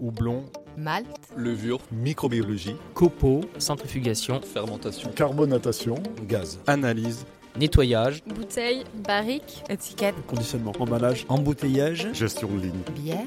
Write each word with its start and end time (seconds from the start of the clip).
houblon, 0.00 0.44
malt, 0.76 1.06
levure, 1.36 1.80
microbiologie, 1.92 2.76
copeaux, 2.94 3.42
centrifugation, 3.58 4.40
fermentation, 4.40 5.10
carbonatation, 5.10 5.96
gaz, 6.26 6.58
analyse, 6.66 7.26
nettoyage, 7.56 8.22
bouteille, 8.24 8.84
barrique, 9.06 9.62
étiquette, 9.68 10.14
conditionnement, 10.26 10.72
emballage, 10.78 11.26
embouteillage, 11.28 12.08
gestion 12.12 12.48
de 12.48 12.62
ligne, 12.62 12.82
bière. 12.94 13.26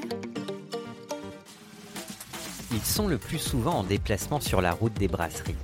Ils 2.72 2.82
sont 2.82 3.06
le 3.06 3.18
plus 3.18 3.38
souvent 3.38 3.74
en 3.74 3.84
déplacement 3.84 4.40
sur 4.40 4.60
la 4.60 4.72
route 4.72 4.94
des 4.94 5.08
brasseries. 5.08 5.54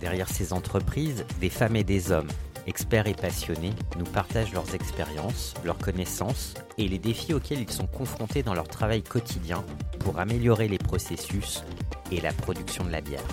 Derrière 0.00 0.28
ces 0.28 0.52
entreprises, 0.52 1.24
des 1.40 1.50
femmes 1.50 1.76
et 1.76 1.84
des 1.84 2.10
hommes, 2.10 2.28
experts 2.66 3.06
et 3.06 3.14
passionnés, 3.14 3.72
nous 3.98 4.04
partagent 4.04 4.52
leurs 4.52 4.74
expériences, 4.74 5.54
leurs 5.64 5.78
connaissances 5.78 6.54
et 6.76 6.88
les 6.88 6.98
défis 6.98 7.32
auxquels 7.32 7.60
ils 7.60 7.70
sont 7.70 7.86
confrontés 7.86 8.42
dans 8.42 8.54
leur 8.54 8.68
travail 8.68 9.02
quotidien 9.02 9.64
pour 10.00 10.18
améliorer 10.18 10.68
les 10.68 10.78
processus 10.78 11.62
et 12.10 12.20
la 12.20 12.32
production 12.32 12.84
de 12.84 12.90
la 12.90 13.00
bière. 13.00 13.26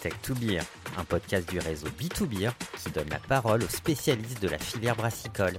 Tech 0.00 0.14
to 0.22 0.34
Beer, 0.34 0.62
un 0.96 1.04
podcast 1.04 1.48
du 1.48 1.58
réseau 1.58 1.86
B2Beer 1.88 2.52
qui 2.76 2.90
donne 2.90 3.08
la 3.08 3.18
parole 3.18 3.62
aux 3.62 3.68
spécialistes 3.68 4.42
de 4.42 4.48
la 4.48 4.58
filière 4.58 4.96
brassicole. 4.96 5.58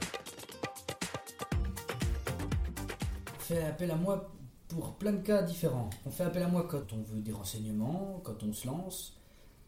On 3.37 3.39
fait 3.39 3.63
appel 3.63 3.91
à 3.91 3.95
moi 3.95 4.29
pour 4.67 4.95
plein 4.95 5.13
de 5.13 5.21
cas 5.21 5.43
différents. 5.43 5.89
On 6.05 6.09
fait 6.09 6.23
appel 6.23 6.43
à 6.43 6.47
moi 6.47 6.67
quand 6.69 6.91
on 6.93 7.01
veut 7.01 7.21
des 7.21 7.31
renseignements, 7.31 8.21
quand 8.23 8.43
on 8.43 8.51
se 8.53 8.67
lance. 8.67 9.17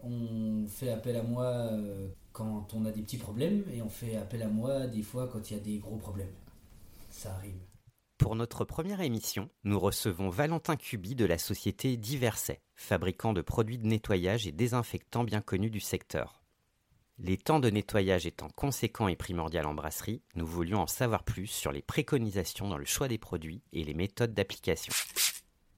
On 0.01 0.67
fait 0.67 0.91
appel 0.91 1.15
à 1.15 1.23
moi 1.23 1.45
euh, 1.45 2.09
quand 2.33 2.73
on 2.73 2.85
a 2.85 2.91
des 2.91 3.01
petits 3.01 3.17
problèmes 3.17 3.63
et 3.73 3.81
on 3.81 3.89
fait 3.89 4.17
appel 4.17 4.43
à 4.43 4.47
moi 4.47 4.87
des 4.87 5.03
fois 5.03 5.29
quand 5.31 5.49
il 5.49 5.57
y 5.57 5.59
a 5.59 5.63
des 5.63 5.77
gros 5.77 5.97
problèmes. 5.97 6.33
Ça 7.09 7.33
arrive. 7.33 7.74
Pour 8.17 8.35
notre 8.35 8.63
première 8.63 9.01
émission, 9.01 9.49
nous 9.65 9.77
recevons 9.77 10.29
Valentin 10.29 10.77
Cubi 10.77 11.15
de 11.15 11.25
la 11.25 11.37
société 11.37 11.97
Diverset, 11.97 12.61
fabricant 12.73 13.33
de 13.33 13.41
produits 13.41 13.77
de 13.77 13.85
nettoyage 13.85 14.47
et 14.47 14.53
désinfectants 14.53 15.25
bien 15.25 15.41
connus 15.41 15.69
du 15.69 15.81
secteur. 15.81 16.41
Les 17.19 17.37
temps 17.37 17.59
de 17.59 17.69
nettoyage 17.69 18.25
étant 18.25 18.49
conséquents 18.49 19.09
et 19.09 19.17
primordial 19.17 19.65
en 19.65 19.73
brasserie, 19.73 20.21
nous 20.35 20.45
voulions 20.45 20.81
en 20.81 20.87
savoir 20.87 21.23
plus 21.23 21.47
sur 21.47 21.73
les 21.73 21.81
préconisations 21.81 22.69
dans 22.69 22.77
le 22.77 22.85
choix 22.85 23.09
des 23.09 23.17
produits 23.17 23.63
et 23.73 23.83
les 23.83 23.93
méthodes 23.93 24.33
d'application. 24.33 24.93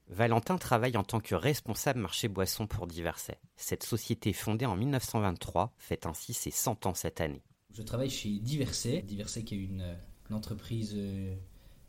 Valentin 0.06 0.58
travaille 0.58 0.96
en 0.96 1.04
tant 1.04 1.20
que 1.20 1.34
responsable 1.34 2.00
marché 2.00 2.28
boisson 2.28 2.66
pour 2.66 2.86
Diverset. 2.86 3.40
Cette 3.56 3.82
société 3.82 4.32
fondée 4.32 4.64
en 4.64 4.76
1923 4.76 5.74
fête 5.76 6.06
ainsi 6.06 6.34
ses 6.34 6.52
100 6.52 6.86
ans 6.86 6.94
cette 6.94 7.20
année. 7.20 7.42
Je 7.72 7.82
travaille 7.82 8.10
chez 8.10 8.38
Diverset. 8.38 9.02
Diverset 9.02 9.42
qui 9.42 9.54
est 9.56 9.64
une, 9.64 9.96
une 10.30 10.36
entreprise 10.36 10.94
euh, 10.96 11.36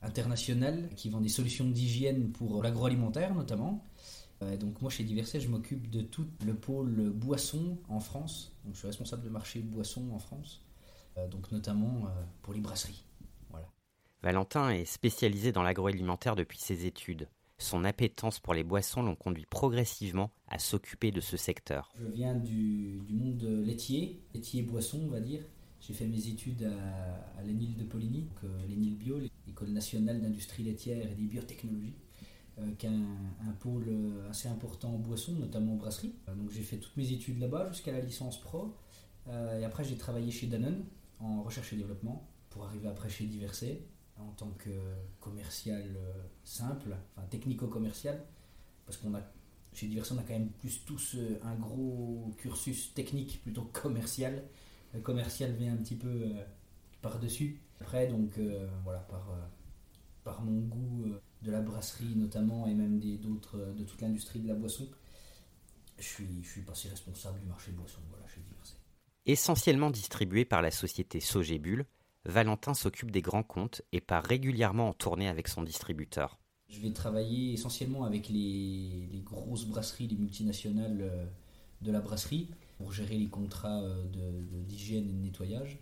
internationale 0.02 0.90
qui 0.96 1.10
vend 1.10 1.22
des 1.22 1.30
solutions 1.30 1.66
d'hygiène 1.66 2.32
pour 2.32 2.64
l'agroalimentaire 2.64 3.34
notamment. 3.36 3.84
Euh, 4.42 4.56
donc 4.58 4.82
moi 4.82 4.90
chez 4.90 5.04
Diverset, 5.04 5.40
je 5.40 5.50
m'occupe 5.50 5.90
de 5.90 6.02
tout 6.02 6.28
le 6.46 6.56
pôle 6.56 7.10
boisson 7.10 7.78
en 7.90 8.00
France. 8.00 8.54
Donc 8.64 8.74
je 8.74 8.80
suis 8.80 8.88
responsable 8.88 9.24
de 9.24 9.30
marché 9.30 9.60
boisson 9.60 10.10
en 10.12 10.20
France. 10.20 10.62
Euh, 11.18 11.28
donc 11.28 11.52
notamment 11.52 12.06
euh, 12.06 12.24
pour 12.42 12.54
les 12.54 12.62
brasseries. 12.62 13.04
Voilà. 13.50 13.68
Valentin 14.24 14.70
est 14.70 14.86
spécialisé 14.86 15.52
dans 15.52 15.64
l'agroalimentaire 15.64 16.36
depuis 16.36 16.60
ses 16.60 16.86
études. 16.86 17.28
Son 17.58 17.84
appétence 17.84 18.40
pour 18.40 18.54
les 18.54 18.64
boissons 18.64 19.04
l'ont 19.04 19.18
conduit 19.18 19.46
progressivement 19.46 20.32
à 20.48 20.60
s'occuper 20.60 21.12
de 21.12 21.20
ce 21.20 21.36
secteur. 21.36 21.92
Je 22.00 22.06
viens 22.06 22.36
du, 22.36 23.02
du 23.06 23.14
monde 23.14 23.44
laitier, 23.66 24.22
laitier 24.34 24.62
boisson 24.62 25.02
on 25.04 25.10
va 25.10 25.20
dire. 25.20 25.42
J'ai 25.90 25.96
fait 25.96 26.06
mes 26.06 26.28
études 26.28 26.64
à, 26.66 27.40
à 27.40 27.44
l'ENIL 27.44 27.76
de 27.76 27.84
Poligny, 27.84 28.28
l'ENIL 28.70 28.96
Bio, 28.96 29.20
l'École 29.48 29.70
nationale 29.70 30.22
d'industrie 30.22 30.62
laitière 30.62 31.12
et 31.12 31.16
des 31.16 31.24
biotechnologies, 31.24 31.96
euh, 32.60 32.72
qui 32.78 32.86
a 32.86 32.92
un, 32.92 33.52
pôle 33.60 33.86
euh, 33.88 34.30
assez 34.30 34.48
important 34.50 34.94
en 34.94 35.00
boisson, 35.00 35.32
notamment 35.32 35.74
en 35.74 35.78
brasserie. 35.78 36.14
Euh, 36.28 36.36
donc 36.36 36.52
j'ai 36.52 36.62
fait 36.62 36.78
toutes 36.78 36.96
mes 36.96 37.12
études 37.12 37.40
là-bas 37.40 37.72
jusqu'à 37.72 37.92
la 37.92 38.02
licence 38.02 38.40
pro. 38.40 38.76
Et 39.28 39.64
après 39.64 39.84
j'ai 39.84 39.96
travaillé 39.96 40.32
chez 40.32 40.48
Danone 40.48 40.86
en 41.20 41.44
recherche 41.44 41.74
et 41.74 41.76
développement 41.76 42.28
pour 42.50 42.66
arriver 42.66 42.88
après 42.88 43.10
chez 43.10 43.26
Diverset 43.26 43.84
en 44.18 44.32
tant 44.32 44.50
que 44.58 44.70
commercial 45.20 45.86
simple, 46.44 46.96
enfin 47.16 47.28
technico-commercial, 47.28 48.24
parce 48.88 48.98
qu'on 48.98 49.14
a 49.14 49.22
chez 49.74 49.88
Diverset 49.88 50.16
on 50.16 50.18
a 50.18 50.24
quand 50.24 50.34
même 50.34 50.50
plus 50.50 50.84
tous 50.84 51.16
un 51.44 51.54
gros 51.56 52.34
cursus 52.38 52.92
technique 52.96 53.40
plutôt 53.44 53.70
commercial. 53.72 54.44
Le 54.94 55.02
commercial 55.02 55.54
vient 55.54 55.74
un 55.74 55.78
petit 55.78 55.96
peu 55.96 56.08
euh, 56.08 56.44
par-dessus. 57.02 57.62
Après, 57.80 58.08
donc 58.08 58.38
euh, 58.38 58.68
voilà, 58.84 59.00
par, 59.00 59.30
euh, 59.32 59.42
par 60.24 60.42
mon 60.42 60.62
goût 60.62 61.06
de 61.42 61.52
la 61.52 61.62
brasserie 61.62 62.16
notamment 62.16 62.68
et 62.68 62.74
même 62.74 63.00
des, 63.00 63.18
d'autres, 63.18 63.58
de 63.58 63.84
toute 63.84 64.02
l'industrie 64.02 64.40
de 64.40 64.48
la 64.48 64.56
boisson, 64.56 64.90
je 65.98 66.04
suis, 66.04 66.44
je 66.44 66.50
suis 66.50 66.62
passé 66.62 66.90
responsable 66.90 67.40
du 67.40 67.46
marché 67.46 67.72
boisson 67.72 68.00
voilà, 68.10 68.26
chez. 68.28 68.42
Essentiellement 69.26 69.92
distribué 69.92 70.44
par 70.44 70.62
la 70.62 70.72
société 70.72 71.20
Sogébul, 71.20 71.86
Valentin 72.26 72.74
s'occupe 72.74 73.12
des 73.12 73.22
grands 73.22 73.44
comptes 73.44 73.84
et 73.92 74.02
part 74.02 74.24
régulièrement 74.24 74.90
en 74.90 74.94
tournée 74.94 75.28
avec 75.28 75.48
son 75.48 75.62
distributeur. 75.62 76.40
Je 76.68 76.80
vais 76.80 76.92
travailler 76.92 77.54
essentiellement 77.54 78.06
avec 78.06 78.28
les, 78.30 79.08
les 79.12 79.22
grosses 79.22 79.66
brasseries, 79.66 80.08
les 80.08 80.16
multinationales 80.16 81.30
de 81.82 81.92
la 81.92 82.00
brasserie 82.00 82.50
pour 82.80 82.92
gérer 82.94 83.18
les 83.18 83.28
contrats 83.28 83.84
euh, 83.84 84.04
de, 84.06 84.20
de- 84.58 84.64
d'hygiène 84.64 85.08
et 85.08 85.12
de 85.14 85.22
nettoyage. 85.22 85.78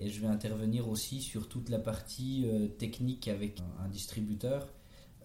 Et 0.00 0.08
je 0.08 0.20
vais 0.20 0.26
intervenir 0.26 0.88
aussi 0.88 1.20
sur 1.20 1.48
toute 1.48 1.68
la 1.68 1.78
partie 1.78 2.44
euh, 2.46 2.66
technique 2.66 3.28
avec 3.28 3.60
un, 3.60 3.84
un 3.84 3.88
distributeur, 3.88 4.72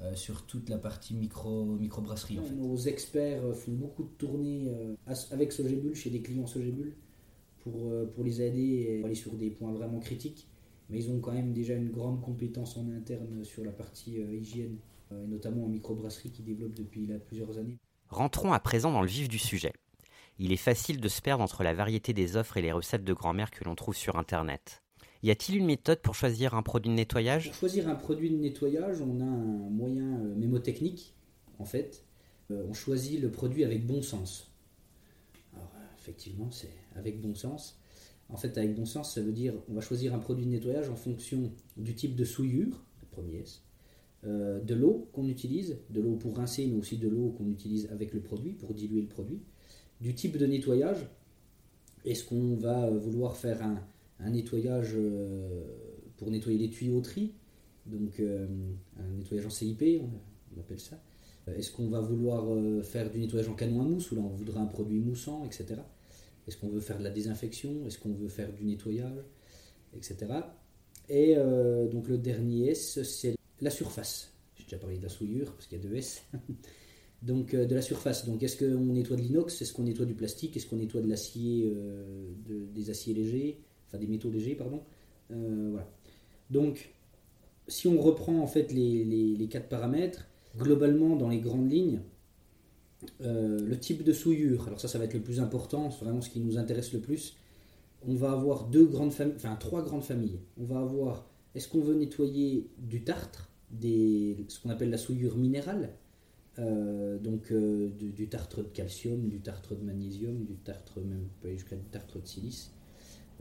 euh, 0.01 0.13
sur 0.15 0.45
toute 0.45 0.69
la 0.69 0.77
partie 0.77 1.13
micro, 1.15 1.63
microbrasserie 1.65 2.39
en 2.39 2.43
fait. 2.43 2.53
Nos 2.55 2.77
experts 2.77 3.43
euh, 3.45 3.53
font 3.53 3.71
beaucoup 3.71 4.03
de 4.03 4.09
tournées 4.17 4.65
euh, 4.67 4.95
avec 5.31 5.51
Sogébul, 5.53 5.95
chez 5.95 6.09
des 6.11 6.21
clients 6.21 6.45
Sogébul, 6.47 6.93
pour, 7.63 7.73
euh, 7.91 8.05
pour 8.13 8.23
les 8.25 8.41
aider 8.41 8.99
et 8.99 9.03
aller 9.03 9.15
sur 9.15 9.33
des 9.33 9.49
points 9.49 9.71
vraiment 9.71 9.99
critiques. 9.99 10.47
Mais 10.89 10.99
ils 10.99 11.09
ont 11.11 11.19
quand 11.19 11.31
même 11.31 11.53
déjà 11.53 11.73
une 11.75 11.89
grande 11.89 12.21
compétence 12.21 12.75
en 12.77 12.89
interne 12.91 13.43
sur 13.45 13.63
la 13.63 13.71
partie 13.71 14.19
euh, 14.19 14.35
hygiène, 14.35 14.75
euh, 15.13 15.23
et 15.23 15.27
notamment 15.27 15.63
en 15.65 15.69
microbrasserie 15.69 16.31
qui 16.31 16.41
développe 16.43 16.73
depuis 16.73 17.05
là, 17.07 17.15
plusieurs 17.19 17.57
années. 17.57 17.77
Rentrons 18.09 18.51
à 18.51 18.59
présent 18.59 18.91
dans 18.91 19.01
le 19.01 19.07
vif 19.07 19.29
du 19.29 19.39
sujet. 19.39 19.71
Il 20.39 20.51
est 20.51 20.57
facile 20.57 20.99
de 20.99 21.07
se 21.07 21.21
perdre 21.21 21.43
entre 21.43 21.63
la 21.63 21.75
variété 21.75 22.11
des 22.11 22.37
offres 22.37 22.57
et 22.57 22.61
les 22.61 22.71
recettes 22.71 23.03
de 23.03 23.13
grand-mère 23.13 23.51
que 23.51 23.63
l'on 23.63 23.75
trouve 23.75 23.95
sur 23.95 24.17
Internet. 24.17 24.81
Y 25.21 25.29
a-t-il 25.29 25.59
une 25.59 25.67
méthode 25.67 26.01
pour 26.01 26.15
choisir 26.15 26.55
un 26.55 26.63
produit 26.63 26.89
de 26.89 26.95
nettoyage? 26.95 27.45
Pour 27.45 27.55
choisir 27.55 27.87
un 27.87 27.95
produit 27.95 28.31
de 28.31 28.35
nettoyage, 28.35 28.99
on 29.01 29.21
a 29.21 29.25
un 29.25 29.69
moyen 29.69 30.19
euh, 30.19 30.35
mémotechnique, 30.35 31.13
en 31.59 31.65
fait. 31.65 32.03
Euh, 32.51 32.65
on 32.67 32.73
choisit 32.73 33.21
le 33.21 33.31
produit 33.31 33.63
avec 33.63 33.85
bon 33.85 34.01
sens. 34.01 34.51
Alors, 35.53 35.71
euh, 35.75 35.85
effectivement, 35.97 36.49
c'est 36.51 36.73
avec 36.95 37.21
bon 37.21 37.35
sens. 37.35 37.79
En 38.27 38.35
fait, 38.35 38.57
avec 38.57 38.75
bon 38.75 38.85
sens, 38.85 39.13
ça 39.13 39.21
veut 39.21 39.31
dire 39.31 39.53
on 39.69 39.75
va 39.75 39.81
choisir 39.81 40.15
un 40.15 40.19
produit 40.19 40.45
de 40.45 40.51
nettoyage 40.51 40.89
en 40.89 40.95
fonction 40.95 41.51
du 41.77 41.93
type 41.93 42.15
de 42.15 42.25
souillure, 42.25 42.83
le 43.15 44.59
de 44.61 44.73
l'eau 44.73 45.09
qu'on 45.13 45.27
utilise, 45.27 45.77
de 45.89 46.01
l'eau 46.01 46.15
pour 46.15 46.37
rincer, 46.37 46.65
mais 46.65 46.79
aussi 46.79 46.97
de 46.97 47.07
l'eau 47.07 47.29
qu'on 47.37 47.47
utilise 47.47 47.89
avec 47.91 48.13
le 48.13 48.21
produit, 48.21 48.53
pour 48.53 48.73
diluer 48.73 49.01
le 49.01 49.07
produit, 49.07 49.41
du 50.03 50.13
type 50.13 50.37
de 50.37 50.45
nettoyage. 50.45 51.07
Est-ce 52.05 52.25
qu'on 52.25 52.55
va 52.55 52.85
euh, 52.85 52.97
vouloir 52.99 53.37
faire 53.37 53.63
un, 53.63 54.29
nettoyage 54.29 54.91
euh, 54.95 55.63
pour 56.17 56.29
nettoyer 56.29 56.59
les 56.59 56.69
tuyauteries, 56.69 57.33
donc 57.85 58.19
euh, 58.19 58.45
un 58.99 59.17
nettoyage 59.17 59.45
en 59.45 59.49
CIP, 59.49 60.01
on, 60.01 60.59
appelle 60.59 60.79
ça. 60.79 61.01
Est-ce 61.47 61.71
qu'on 61.71 61.89
va 61.89 61.99
vouloir 61.99 62.45
faire 62.85 63.09
du 63.09 63.19
nettoyage 63.19 63.49
en 63.49 63.53
canon 63.53 63.81
à 63.81 63.83
mousse, 63.83 64.11
ou 64.11 64.15
là 64.15 64.21
on 64.21 64.29
voudra 64.29 64.61
un 64.61 64.65
produit 64.65 64.99
moussant, 64.99 65.43
etc. 65.45 65.75
Est-ce 66.47 66.55
qu'on 66.57 66.69
veut 66.69 66.79
faire 66.79 66.99
de 66.99 67.03
la 67.03 67.09
désinfection? 67.09 67.85
Est-ce 67.85 67.97
qu'on 67.97 68.13
veut 68.13 68.29
faire 68.29 68.53
du 68.53 68.63
nettoyage? 68.63 69.25
Etc. 69.93 70.15
Et 71.09 71.35
donc 71.91 72.07
le 72.07 72.17
dernier 72.17 72.69
S, 72.69 73.03
c'est 73.03 73.35
la 73.59 73.71
surface. 73.71 74.31
J'ai 74.55 74.63
déjà 74.63 74.77
parlé 74.77 74.97
de 74.97 75.03
la 75.03 75.09
souillure, 75.09 75.51
parce 75.51 75.67
qu'il 75.67 75.77
y 75.79 75.81
a 75.81 75.83
deux 75.83 75.95
S. 75.95 76.23
donc 77.23 77.53
euh, 77.55 77.65
de 77.65 77.73
la 77.73 77.81
surface. 77.81 78.25
Donc 78.27 78.43
est-ce 78.43 78.57
qu'on 78.57 78.93
nettoie 78.93 79.17
de 79.17 79.21
l'inox? 79.21 79.61
Est-ce 79.61 79.73
qu'on 79.73 79.83
nettoie 79.83 80.05
du 80.05 80.13
plastique? 80.13 80.55
Est-ce 80.55 80.67
qu'on 80.67 80.75
nettoie 80.77 81.01
de 81.01 81.09
l'acier, 81.09 81.73
euh, 81.75 82.31
de- 82.47 82.65
des 82.75 82.89
aciers 82.91 83.13
légers? 83.15 83.59
Enfin 83.87 83.97
des 83.97 84.07
métaux 84.07 84.29
légers, 84.29 84.55
pardon. 84.55 84.81
Euh, 85.31 85.69
voilà. 85.71 85.89
Donc 86.51 86.91
si 87.67 87.87
on 87.87 87.99
reprend 87.99 88.39
en 88.39 88.47
fait 88.47 88.71
les, 88.71 89.03
les- 89.03 89.47
quatre 89.47 89.69
paramètres, 89.69 90.27
globalement 90.57 91.15
dans 91.15 91.29
les 91.29 91.39
grandes 91.39 91.71
lignes, 91.71 92.01
le 93.19 93.75
type 93.75 94.03
de 94.03 94.13
souillure, 94.13 94.67
alors 94.67 94.79
ça 94.79 94.87
ça 94.87 94.97
va 94.99 95.05
être 95.05 95.13
le 95.13 95.21
plus 95.21 95.39
important, 95.39 95.91
c'est 95.91 96.03
vraiment 96.05 96.21
ce 96.21 96.29
qui 96.29 96.39
nous 96.39 96.57
intéresse 96.57 96.93
le 96.93 96.99
plus. 96.99 97.35
On 98.07 98.15
va 98.15 98.31
avoir 98.31 98.67
deux 98.67 98.85
grandes 98.85 99.11
familles, 99.13 99.35
enfin 99.37 99.55
trois 99.55 99.81
grandes 99.83 100.03
familles. 100.03 100.39
On 100.57 100.65
va 100.65 100.79
avoir, 100.79 101.29
est-ce 101.55 101.67
qu'on 101.69 101.81
veut 101.81 101.95
nettoyer 101.95 102.67
du 102.77 103.03
tartre, 103.03 103.49
des, 103.71 104.45
ce 104.49 104.59
qu'on 104.59 104.69
appelle 104.69 104.89
la 104.89 104.97
souillure 104.97 105.37
minérale, 105.37 105.93
euh, 106.59 107.17
donc 107.17 107.51
euh, 107.51 107.89
du, 107.89 108.27
tartre 108.27 108.63
de 108.63 108.69
calcium, 108.69 109.27
du 109.27 109.39
tartre 109.41 109.75
de 109.75 109.83
magnésium, 109.83 110.43
du 110.45 110.55
tartre 110.55 110.99
même 111.01 111.27
jusqu'à 111.43 111.75
du 111.75 111.85
tartre 111.85 112.21
de 112.21 112.27
silice, 112.27 112.71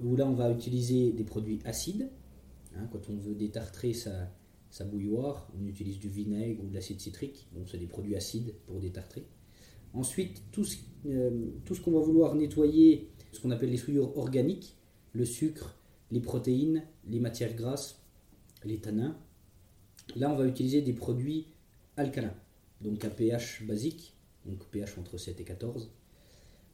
où 0.02 0.16
là 0.16 0.26
on 0.26 0.34
va 0.34 0.50
utiliser 0.50 1.12
des 1.12 1.24
produits 1.24 1.60
acides. 1.64 2.08
hein, 2.76 2.88
quand 2.92 3.10
on 3.10 3.16
veut 3.16 3.34
détartrer, 3.34 3.92
sa 3.92 4.84
bouilloire. 4.84 5.48
On 5.60 5.66
utilise 5.66 5.98
du 5.98 6.08
vinaigre 6.08 6.64
ou 6.64 6.68
de 6.68 6.74
l'acide 6.74 7.00
citrique. 7.00 7.46
Bon, 7.52 7.64
c'est 7.66 7.78
des 7.78 7.86
produits 7.86 8.16
acides 8.16 8.54
pour 8.66 8.80
détartrer. 8.80 9.26
Ensuite, 9.92 10.42
tout 10.50 10.64
ce, 10.64 10.76
tout 11.64 11.74
ce 11.74 11.80
qu'on 11.82 11.90
va 11.90 12.00
vouloir 12.00 12.34
nettoyer, 12.34 13.10
ce 13.32 13.40
qu'on 13.40 13.50
appelle 13.50 13.70
les 13.70 13.76
souillures 13.76 14.16
organiques, 14.16 14.76
le 15.12 15.26
sucre, 15.26 15.76
les 16.10 16.20
protéines, 16.20 16.84
les 17.06 17.20
matières 17.20 17.54
grasses, 17.54 18.00
les 18.64 18.78
tanins. 18.78 19.18
Là, 20.16 20.30
on 20.30 20.36
va 20.36 20.46
utiliser 20.46 20.80
des 20.80 20.94
produits 20.94 21.48
alcalins, 21.96 22.34
donc 22.82 23.04
à 23.04 23.10
pH 23.10 23.64
basique, 23.66 24.14
donc 24.46 24.64
pH 24.66 24.98
entre 24.98 25.18
7 25.18 25.40
et 25.40 25.44
14. 25.44 25.90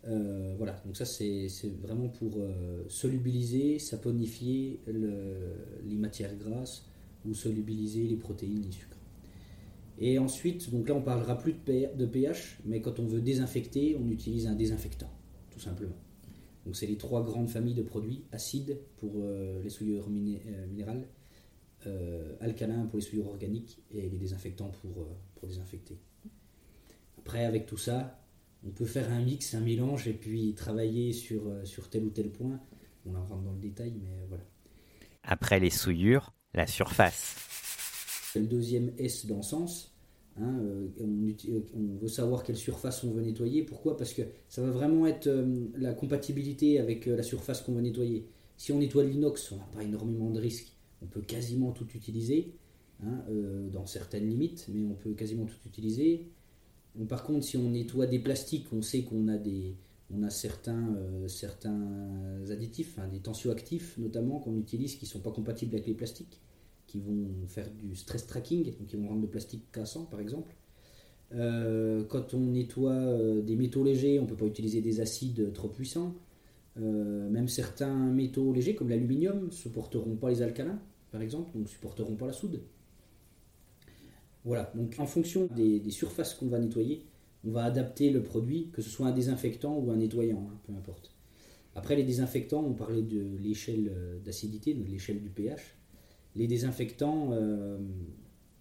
Euh, 0.07 0.55
voilà, 0.57 0.81
donc 0.87 0.97
ça 0.97 1.05
c'est 1.05 1.49
vraiment 1.83 2.09
pour 2.09 2.39
euh, 2.39 2.85
solubiliser, 2.89 3.79
saponifier 3.79 4.81
les 4.87 5.97
matières 5.97 6.37
grasses 6.37 6.87
ou 7.25 7.35
solubiliser 7.35 8.05
les 8.05 8.17
protéines, 8.17 8.63
les 8.63 8.73
sucres. 8.73 8.97
Et 10.01 10.19
ensuite, 10.19 10.71
donc 10.71 10.89
là 10.89 10.95
on 10.95 11.03
parlera 11.03 11.37
plus 11.37 11.55
de 11.97 12.07
pH, 12.07 12.61
mais 12.65 12.81
quand 12.81 13.01
on 13.01 13.07
veut 13.07 13.21
désinfecter, 13.21 13.97
on 14.01 14.09
utilise 14.09 14.47
un 14.47 14.55
désinfectant, 14.55 15.11
tout 15.51 15.59
simplement. 15.59 15.97
Donc 16.65 16.77
c'est 16.77 16.87
les 16.87 16.97
trois 16.97 17.25
grandes 17.25 17.49
familles 17.49 17.75
de 17.75 17.83
produits 17.83 18.23
acides 18.31 18.79
pour 18.99 19.13
euh, 19.17 19.61
les 19.63 19.71
souillures 19.71 20.09
minérales, 20.09 21.09
alcalins 22.41 22.87
pour 22.87 22.99
les 22.99 23.05
souillures 23.05 23.29
organiques 23.29 23.83
et 23.91 24.09
les 24.09 24.19
désinfectants 24.19 24.71
pour, 24.83 25.09
pour 25.35 25.49
désinfecter. 25.49 25.99
Après, 27.19 27.45
avec 27.45 27.67
tout 27.67 27.77
ça, 27.77 28.19
on 28.67 28.71
peut 28.71 28.85
faire 28.85 29.11
un 29.13 29.21
mix, 29.21 29.55
un 29.55 29.61
mélange 29.61 30.09
et 30.09 30.13
puis 30.13 30.55
travailler 30.55 31.13
sur, 31.13 31.47
euh, 31.47 31.65
sur 31.65 31.89
tel 31.89 32.05
ou 32.05 32.11
tel 32.11 32.31
point. 32.31 32.61
On 33.07 33.15
en 33.15 33.25
rentre 33.25 33.43
dans 33.43 33.53
le 33.53 33.61
détail, 33.61 33.95
mais 34.03 34.11
euh, 34.11 34.27
voilà. 34.29 34.45
Après 35.23 35.61
les 35.61 35.71
souillures, 35.71 36.33
la 36.55 36.67
surface. 36.67 37.37
Le 38.35 38.47
deuxième 38.47 38.93
S 38.99 39.27
dans 39.27 39.43
sens. 39.43 39.95
Hein, 40.41 40.59
euh, 40.61 40.89
on, 41.01 41.97
veut 42.01 42.09
savoir 42.09 42.45
quelle 42.45 42.57
surface 42.57 43.03
on 43.03 43.11
veut 43.11 43.23
nettoyer. 43.23 43.63
Pourquoi? 43.63 43.97
Parce 43.97 44.13
que 44.13 44.23
ça 44.49 44.63
va 44.63 44.71
vraiment 44.71 45.07
être 45.07 45.29
la 45.77 45.95
compatibilité 45.95 46.79
avec 46.79 47.07
la 47.07 47.23
surface 47.23 47.61
qu'on 47.61 47.73
veut 47.73 47.81
nettoyer. 47.81 48.29
Si 48.57 48.73
on 48.73 48.79
nettoie 48.79 49.05
l'inox, 49.05 49.51
on 49.53 49.57
n'a 49.57 49.65
pas 49.65 49.83
énormément 49.83 50.31
de 50.31 50.39
risques. 50.39 50.73
On 51.03 51.07
peut 51.07 51.21
quasiment 51.21 51.73
tout 51.73 51.87
utiliser, 51.95 52.55
hein, 53.05 53.25
dans 53.73 53.87
certaines 53.87 54.29
limites, 54.29 54.67
mais 54.73 54.85
on 54.85 54.95
peut 54.95 55.15
quasiment 55.15 55.47
tout 55.47 55.59
utiliser 55.67 56.29
par 57.07 57.25
contre, 57.25 57.45
si 57.45 57.57
on 57.57 57.71
nettoie 57.71 58.07
des 58.07 58.19
plastiques, 58.19 58.67
on 58.73 58.83
sait 58.83 59.03
qu'on 59.03 59.29
a 59.29 59.37
des, 59.37 59.77
on 60.11 60.23
a 60.23 60.31
certains, 60.31 60.95
euh, 60.97 62.51
additifs, 62.51 62.99
des 63.13 63.21
tensioactifs 63.21 63.99
notamment 63.99 64.39
qu'on 64.39 64.57
utilise 64.57 64.97
qui 64.97 65.05
ne 65.05 65.11
sont 65.11 65.21
pas 65.21 65.31
compatibles 65.31 65.75
avec 65.75 65.87
les 65.87 65.95
plastiques, 65.95 66.41
qui 66.87 66.99
vont 66.99 67.29
faire 67.47 67.69
du 67.71 67.95
stress 67.95 68.27
tracking, 68.27 68.73
qui 68.87 68.97
vont 68.97 69.09
rendre 69.09 69.23
le 69.23 69.29
plastique 69.29 69.71
cassant 69.73 70.05
par 70.05 70.21
exemple. 70.21 70.55
Euh, 71.35 72.05
quand 72.05 72.33
on 72.33 72.41
nettoie 72.41 72.93
euh, 72.93 73.43
des 73.43 73.55
métaux 73.55 73.85
légers, 73.85 74.19
on 74.19 74.23
ne 74.23 74.29
peut 74.29 74.37
pas 74.37 74.47
utiliser 74.47 74.81
des 74.81 75.01
acides 75.01 75.53
trop 75.53 75.69
puissants. 75.69 76.15
Même 76.79 77.49
certains 77.49 78.11
métaux 78.11 78.53
légers 78.53 78.75
comme 78.75 78.89
l'aluminium 78.89 79.47
ne 79.47 79.51
supporteront 79.51 80.17
pas 80.17 80.31
les 80.31 80.43
alcalins, 80.43 80.81
par 81.11 81.23
exemple, 81.23 81.53
donc 81.53 81.63
ne 81.63 81.69
supporteront 81.69 82.15
pas 82.15 82.27
la 82.27 82.33
soude. 82.33 82.61
Voilà, 84.45 84.73
donc 84.75 84.95
en 84.99 85.07
fonction 85.07 85.49
des, 85.55 85.91
surfaces 85.91 86.35
qu'on 86.35 86.47
va 86.47 86.59
nettoyer, 86.59 87.05
on 87.45 87.51
va 87.51 87.65
adapter 87.65 88.11
le 88.11 88.23
produit, 88.23 88.71
que 88.73 88.83
ce 88.83 88.89
soit 88.89 89.07
un 89.07 89.13
désinfectant 89.13 89.77
ou 89.79 89.91
un 89.91 89.97
nettoyant, 89.97 90.49
hein, 90.51 90.59
peu 90.67 90.73
importe. 90.73 91.13
Après, 91.75 91.97
les 91.97 92.03
désinfectants, 92.03 92.65
on 92.65 92.73
parlait 92.73 93.03
de 93.03 93.37
l'échelle 93.41 93.93
euh, 93.95 94.19
d'acidité, 94.21 94.75
de 94.75 94.83
l'échelle 94.85 95.21
du 95.21 95.29
pH. 95.29 95.77
Les 96.35 96.47
désinfectants, 96.47 97.31
euh, 97.33 97.79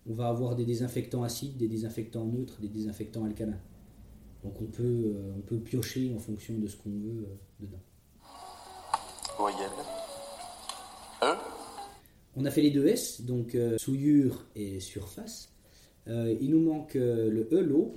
on 0.08 0.14
va 0.14 0.28
avoir 0.28 0.56
des 0.56 0.66
désinfectants 0.66 1.24
acides, 1.24 1.58
des 1.58 1.68
désinfectants 1.68 2.26
neutres, 2.26 2.60
des 2.60 2.68
désinfectants 2.68 3.24
alcalins. 3.24 3.60
Donc 4.44 4.62
on 4.62 4.66
peut, 4.66 4.84
euh, 4.84 5.32
on 5.38 5.42
peut 5.42 5.60
piocher 5.60 6.14
en 6.14 6.20
fonction 6.20 6.58
de 6.58 6.68
ce 6.68 6.76
qu'on 6.76 6.92
veut 6.92 7.28
dedans. 7.60 7.82
E. 9.40 11.36
On 12.36 12.46
a 12.46 12.52
fait 12.52 12.62
les 12.62 12.72
deux 12.72 12.88
S, 12.88 13.22
donc 13.22 13.58
souillure 13.78 14.46
et 14.56 14.80
surface. 14.80 15.50
Euh, 16.10 16.36
il 16.40 16.52
nous 16.52 16.62
manque 16.62 16.96
euh, 16.96 17.30
le 17.30 17.48
E, 17.52 17.62
l'eau. 17.62 17.94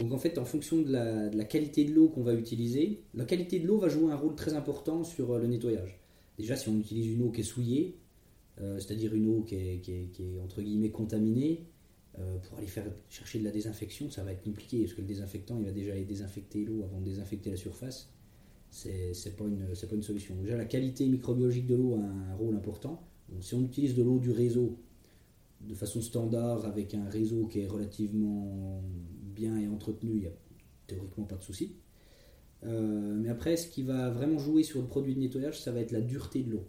Donc 0.00 0.12
en 0.12 0.18
fait, 0.18 0.38
en 0.38 0.44
fonction 0.44 0.80
de 0.80 0.92
la, 0.92 1.44
qualité 1.44 1.84
de 1.84 1.92
l'eau 1.92 2.08
qu'on 2.08 2.22
va 2.22 2.34
utiliser, 2.34 3.02
la 3.14 3.24
qualité 3.24 3.58
de 3.58 3.66
l'eau 3.66 3.78
va 3.78 3.88
jouer 3.88 4.12
un 4.12 4.16
rôle 4.16 4.36
très 4.36 4.54
important 4.54 5.02
sur 5.02 5.32
euh, 5.32 5.40
le 5.40 5.48
nettoyage. 5.48 5.98
Déjà, 6.38 6.56
si 6.56 6.68
on 6.68 6.78
utilise 6.78 7.08
une 7.08 7.22
eau 7.22 7.30
qui 7.30 7.40
est 7.40 7.44
souillée, 7.44 7.96
c'est-à-dire 8.78 9.14
une 9.14 9.28
eau 9.28 9.42
qui 9.42 9.54
est, 9.54 10.42
entre 10.42 10.62
guillemets 10.62 10.90
contaminée, 10.90 11.64
pour 12.14 12.58
aller 12.58 12.66
faire 12.66 12.86
chercher 13.08 13.38
de 13.38 13.44
la 13.44 13.52
désinfection, 13.52 14.10
ça 14.10 14.24
va 14.24 14.32
être 14.32 14.42
compliqué 14.42 14.80
parce 14.80 14.94
que 14.94 15.00
le 15.00 15.06
désinfectant, 15.06 15.56
il 15.60 15.64
va 15.64 15.70
déjà 15.70 15.92
aller 15.92 16.04
désinfecter 16.04 16.64
l'eau 16.64 16.82
avant 16.82 17.00
de 17.00 17.04
désinfecter 17.04 17.50
la 17.50 17.56
surface. 17.56 18.08
C'est 18.70 19.36
pas 19.36 19.44
une, 19.44 19.66
pas 19.66 19.94
une 19.94 20.02
solution. 20.02 20.34
Déjà, 20.42 20.56
la 20.56 20.64
qualité 20.64 21.06
microbiologique 21.06 21.66
de 21.66 21.74
l'eau 21.74 21.94
a 21.94 22.04
un 22.04 22.34
rôle 22.34 22.54
important. 22.54 23.02
si 23.40 23.54
on 23.54 23.62
utilise 23.62 23.94
de 23.94 24.02
l'eau 24.02 24.18
du 24.18 24.30
réseau, 24.30 24.78
de 25.60 25.74
façon 25.74 26.00
standard 26.00 26.64
avec 26.64 26.94
un 26.94 27.08
réseau 27.08 27.46
qui 27.46 27.60
est 27.60 27.66
relativement 27.66 28.82
bien 29.34 29.58
et 29.58 29.68
entretenu, 29.68 30.10
il 30.14 30.20
n'y 30.20 30.26
a 30.26 30.32
théoriquement 30.86 31.24
pas 31.24 31.36
de 31.36 31.42
souci. 31.42 31.72
Euh, 32.64 33.16
mais 33.16 33.28
après, 33.28 33.56
ce 33.56 33.68
qui 33.68 33.82
va 33.82 34.10
vraiment 34.10 34.38
jouer 34.38 34.62
sur 34.62 34.80
le 34.80 34.86
produit 34.86 35.14
de 35.14 35.20
nettoyage, 35.20 35.60
ça 35.60 35.72
va 35.72 35.80
être 35.80 35.92
la 35.92 36.00
dureté 36.00 36.42
de 36.42 36.52
l'eau. 36.52 36.64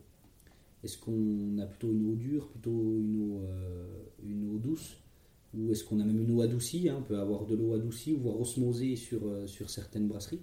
Est-ce 0.84 0.98
qu'on 0.98 1.58
a 1.60 1.66
plutôt 1.66 1.92
une 1.92 2.12
eau 2.12 2.16
dure, 2.16 2.48
plutôt 2.48 2.98
une 2.98 3.22
eau, 3.22 3.42
euh, 3.44 4.04
une 4.24 4.50
eau 4.50 4.58
douce? 4.58 4.98
Ou 5.56 5.72
est-ce 5.72 5.84
qu'on 5.84 6.00
a 6.00 6.06
même 6.06 6.22
une 6.22 6.32
eau 6.32 6.42
adoucie 6.42 6.90
hein? 6.90 6.98
On 7.00 7.02
peut 7.02 7.18
avoir 7.18 7.46
de 7.46 7.56
l'eau 7.56 7.74
adoucie 7.74 8.14
ou 8.14 8.20
voire 8.20 8.40
osmosée 8.40 8.96
sur, 8.96 9.26
euh, 9.26 9.48
sur 9.48 9.70
certaines 9.70 10.08
brasseries. 10.08 10.42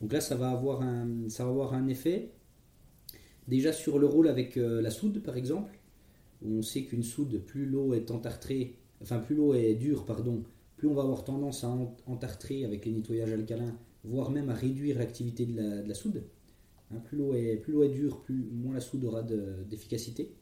Donc 0.00 0.12
là, 0.12 0.20
ça 0.20 0.36
va 0.36 0.50
avoir 0.50 0.82
un, 0.82 1.28
ça 1.28 1.44
un 1.44 1.88
effet. 1.88 2.32
Déjà 3.48 3.72
sur 3.72 3.98
le 3.98 4.06
rôle 4.06 4.28
avec 4.28 4.56
la 4.56 4.90
soude, 4.90 5.22
par 5.22 5.36
exemple 5.36 5.78
on 6.42 6.62
sait 6.62 6.84
qu'une 6.84 7.02
soude, 7.02 7.42
plus 7.44 7.66
l'eau 7.66 7.94
est 7.94 8.10
entartrée, 8.10 8.76
enfin 9.02 9.18
plus 9.18 9.34
l'eau 9.34 9.54
est 9.54 9.74
dure, 9.74 10.04
pardon, 10.04 10.44
plus 10.76 10.88
on 10.88 10.94
va 10.94 11.02
avoir 11.02 11.24
tendance 11.24 11.64
à 11.64 11.76
entartrer 12.06 12.64
avec 12.64 12.84
les 12.84 12.92
nettoyages 12.92 13.32
alcalins, 13.32 13.76
voire 14.04 14.30
même 14.30 14.48
à 14.50 14.54
réduire 14.54 14.98
l'activité 14.98 15.46
de 15.46 15.86
la, 15.86 15.94
soude. 15.94 16.22
Hein, 16.90 17.00
plus 17.04 17.18
l'eau 17.18 17.34
est, 17.34 17.62
est 17.66 17.88
dure, 17.88 18.22
plus 18.22 18.48
moins 18.52 18.74
la 18.74 18.80
soude 18.80 19.04
aura 19.04 19.22
d'efficacité. 19.22 20.34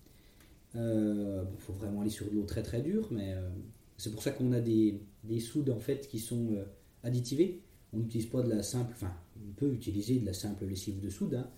Il 0.75 0.81
euh, 0.81 1.45
faut 1.59 1.73
vraiment 1.73 2.03
aller 2.03 2.11
sur 2.11 2.29
de 2.29 2.35
l'eau 2.35 2.45
très 2.45 2.63
très 2.63 2.83
dure, 2.83 3.09
mais 3.11 3.33
euh, 3.33 3.49
c'est 3.97 4.11
pour 4.11 4.23
ça 4.23 4.31
qu'on 4.31 4.53
a 4.53 4.61
des, 4.61 5.01
soudes 5.41 5.71
en 5.71 5.79
fait 5.79 6.07
qui 6.07 6.19
sont 6.19 6.53
euh, 6.53 6.65
additivées. 7.03 7.63
On 7.97 8.01
n'utilise 8.01 8.27
pas 8.27 8.43
de 8.43 8.51
la 8.51 8.63
simple, 8.63 8.93
enfin, 8.95 9.13
on 9.37 9.53
peut 9.55 9.73
utiliser 9.73 10.19
de 10.19 10.27
la 10.27 10.35
simple 10.35 10.67
lessive 10.67 11.01
de 11.01 11.09
soude, 11.09 11.35
hein. 11.35 11.49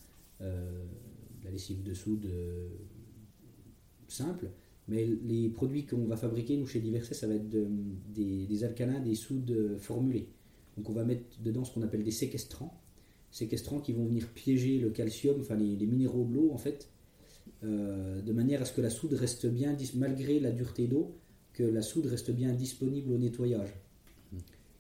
la 0.41 1.51
lessive 1.51 1.83
de 1.83 1.95
soude 1.95 2.31
simple. 4.07 4.51
Mais 4.89 5.07
les 5.07 5.49
produits 5.51 5.85
qu'on 5.85 6.07
va 6.07 6.17
fabriquer, 6.17 6.57
nous, 6.57 6.67
chez 6.67 6.81
Diverset, 6.81 7.15
ça 7.15 7.27
va 7.27 7.35
être 7.35 7.49
des, 7.49 8.65
alcalins, 8.65 9.01
des 9.01 9.15
soudes 9.15 9.77
formulés. 9.79 10.29
Donc 10.77 10.89
on 10.89 10.93
va 10.93 11.05
mettre 11.05 11.25
dedans 11.43 11.65
ce 11.65 11.75
qu'on 11.75 11.83
appelle 11.83 12.05
des 12.05 12.11
séquestrants. 12.11 12.81
Séquestrants 13.31 13.81
qui 13.81 13.93
vont 13.93 14.07
venir 14.07 14.29
piéger 14.29 14.79
le 14.79 14.91
calcium, 14.91 15.41
enfin 15.41 15.57
les, 15.57 15.87
minéraux 15.87 16.25
de 16.25 16.35
l'eau, 16.35 16.51
en 16.53 16.57
fait, 16.57 16.89
euh, 17.65 18.23
de 18.23 18.33
manière 18.33 18.63
à 18.63 18.65
ce 18.65 18.73
que 18.73 18.81
la 18.81 18.89
soude 18.89 19.13
reste 19.13 19.47
bien, 19.47 19.77
malgré 19.95 20.41
la 20.41 20.53
dureté 20.53 20.87
d'eau, 20.87 21.17
que 21.53 21.65
la 21.65 21.83
soude 21.83 22.07
reste 22.07 22.31
bien 22.31 22.55
disponible 22.55 23.13
au 23.13 23.19
nettoyage. 23.19 23.75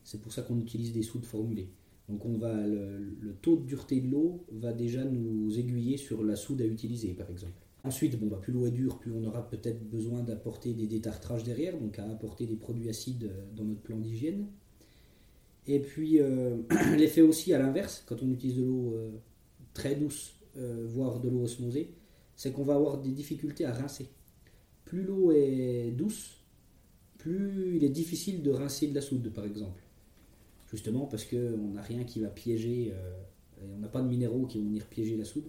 C'est 0.09 0.23
pour 0.23 0.33
ça 0.33 0.41
qu'on 0.41 0.59
utilise 0.59 0.95
des 0.95 1.03
soudes 1.03 1.27
formulées. 1.27 1.69
Donc 2.09 2.25
on 2.25 2.39
va, 2.39 2.55
le, 2.67 3.35
taux 3.43 3.57
de 3.57 3.67
dureté 3.67 4.01
de 4.01 4.11
l'eau 4.11 4.43
va 4.51 4.73
déjà 4.73 5.05
nous 5.05 5.59
aiguiller 5.59 5.99
sur 5.99 6.25
la 6.25 6.35
soude 6.35 6.63
à 6.63 6.65
utiliser, 6.65 7.13
par 7.13 7.29
exemple. 7.29 7.61
Ensuite, 7.85 8.19
bon, 8.19 8.29
bah, 8.29 8.39
plus 8.41 8.55
l'eau 8.55 8.67
est 8.67 8.71
dure, 8.71 8.99
plus 8.99 9.13
on 9.13 9.23
aura 9.25 9.47
peut-être 9.47 9.87
besoin 9.87 10.23
d'apporter 10.23 10.73
des 10.73 10.87
détartrages 10.87 11.45
derrière, 11.45 11.79
donc 11.79 11.99
à 11.99 12.09
apporter 12.09 12.47
des 12.47 12.57
produits 12.57 12.89
acides 12.89 13.25
euh, 13.25 13.45
dans 13.55 13.65
notre 13.65 13.83
plan 13.83 13.99
d'hygiène. 13.99 14.47
Et 15.67 15.79
puis, 15.79 16.23
euh, 16.23 16.57
l'effet 16.97 17.21
aussi 17.21 17.53
à 17.53 17.59
l'inverse, 17.59 18.03
quand 18.07 18.23
on 18.23 18.31
utilise 18.31 18.57
de 18.57 18.65
l'eau 18.65 18.95
euh, 18.95 19.11
très 19.75 19.95
douce, 19.95 20.37
voire 20.57 21.21
de 21.21 21.29
l'eau 21.29 21.43
osmosée, 21.43 21.93
c'est 22.35 22.51
qu'on 22.51 22.65
va 22.65 22.75
avoir 22.75 22.99
des 22.99 23.13
difficultés 23.13 23.65
à 23.65 23.73
rincer. 23.73 24.09
Plus 24.87 25.03
l'eau 25.05 25.31
est 25.31 25.93
douce, 25.93 26.39
plus 27.19 27.77
il 27.77 27.85
est 27.85 27.91
difficile 27.91 28.43
de 28.43 28.51
rincer 28.51 28.89
de 28.89 28.95
la 28.95 29.03
soude, 29.03 29.31
par 29.33 29.45
exemple. 29.45 29.81
Justement 30.71 31.07
parce 31.07 31.25
qu'on 31.25 31.73
n'a 31.73 31.83
rien 31.83 32.05
qui 32.05 32.21
va 32.21 32.29
piéger, 32.29 32.93
on 33.63 33.79
n'a 33.79 33.89
pas 33.89 34.03
de 34.03 34.09
minéraux 34.09 34.47
qui 34.47 34.59
vont 34.59 34.67
venir 34.67 34.87
piéger 34.87 35.17
la 35.17 35.25
soude, 35.25 35.47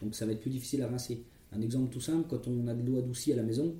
donc 0.00 0.14
ça 0.14 0.26
va 0.26 0.32
être 0.32 0.40
plus 0.40 0.50
difficile 0.50 0.82
à 0.82 0.88
rincer. 0.88 1.24
Un 1.52 1.60
exemple 1.60 1.92
tout 1.92 2.00
simple, 2.00 2.26
quand 2.28 2.48
on 2.48 2.66
a 2.66 2.74
de 2.74 2.82
l'eau 2.82 2.98
adoucie 2.98 3.32
à 3.32 3.36
la 3.36 3.42
maison 3.42 3.74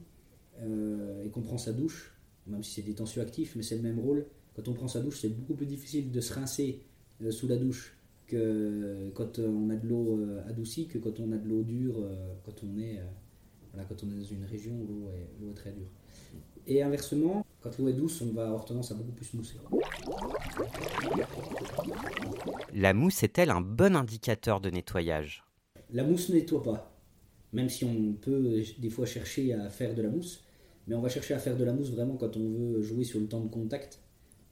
euh, 0.61 1.25
et 1.25 1.28
qu'on 1.31 1.43
prend 1.43 1.59
sa 1.59 1.73
douche, 1.73 2.14
même 2.47 2.62
si 2.62 2.73
c'est 2.73 2.83
des 2.83 2.95
tensioactifs, 2.95 3.57
mais 3.57 3.62
c'est 3.62 3.76
le 3.76 3.83
même 3.83 3.99
rôle, 3.99 4.26
quand 4.55 4.69
on 4.69 4.73
prend 4.73 4.88
sa 4.88 5.00
douche, 5.00 5.21
c'est 5.21 5.28
beaucoup 5.28 5.55
plus 5.55 5.66
difficile 5.66 6.11
de 6.11 6.21
se 6.21 6.33
rincer 6.33 6.83
euh, 7.23 7.31
sous 7.31 7.49
la 7.49 7.57
douche 7.57 7.97
que 8.26 9.11
quand 9.14 9.38
on 9.38 9.71
a 9.71 9.76
de 9.76 9.87
l'eau 9.87 10.19
euh, 10.19 10.49
adoucie 10.49 10.87
que 10.87 10.99
quand 10.99 11.21
on 11.21 11.33
a 11.33 11.37
de 11.37 11.49
l'eau 11.49 11.62
dure, 11.62 12.09
quand 12.45 12.64
on 12.64 12.78
est 12.78 13.00
quand 13.88 14.02
on 14.05 14.11
est 14.11 14.19
dans 14.19 14.25
une 14.25 14.45
région 14.47 14.73
où 14.73 14.87
l'eau 14.87 15.50
est 15.50 15.55
très 15.55 15.71
dure. 15.71 15.90
Et 16.68 16.82
inversement, 16.82 17.46
quand 17.61 17.78
l'eau 17.78 17.88
est 17.88 17.92
douce, 17.92 18.20
on 18.23 18.32
va 18.32 18.46
avoir 18.49 18.64
tendance 18.64 18.90
à 18.90 18.94
beaucoup 18.94 19.12
plus 19.12 19.32
mousser. 19.35 19.56
La 22.75 22.92
mousse 22.92 23.23
est-elle 23.23 23.50
un 23.50 23.61
bon 23.61 23.94
indicateur 23.94 24.61
de 24.61 24.70
nettoyage? 24.70 25.44
La 25.92 26.02
mousse 26.02 26.28
ne 26.30 26.35
nettoie 26.35 26.62
pas, 26.62 27.00
même 27.52 27.68
si 27.68 27.85
on 27.85 28.14
peut 28.14 28.61
des 28.78 28.90
fois 28.90 29.06
chercher 29.06 29.52
à 29.52 29.68
faire 29.70 29.94
de 29.94 30.02
la 30.02 30.08
mousse, 30.08 30.44
mais 30.88 30.96
on 30.96 31.00
va 31.00 31.08
chercher 31.08 31.35
à 31.35 31.38
faire 31.38 31.56
de 31.56 31.62
la 31.62 31.73
mousse 31.73 31.90
vraiment 31.90 32.16
quand 32.16 32.37
on 32.37 32.49
veut 32.50 32.82
jouer 32.82 33.04
sur 33.04 33.20
le 33.20 33.28
temps 33.28 33.40
de 33.40 33.49
contact 33.49 34.00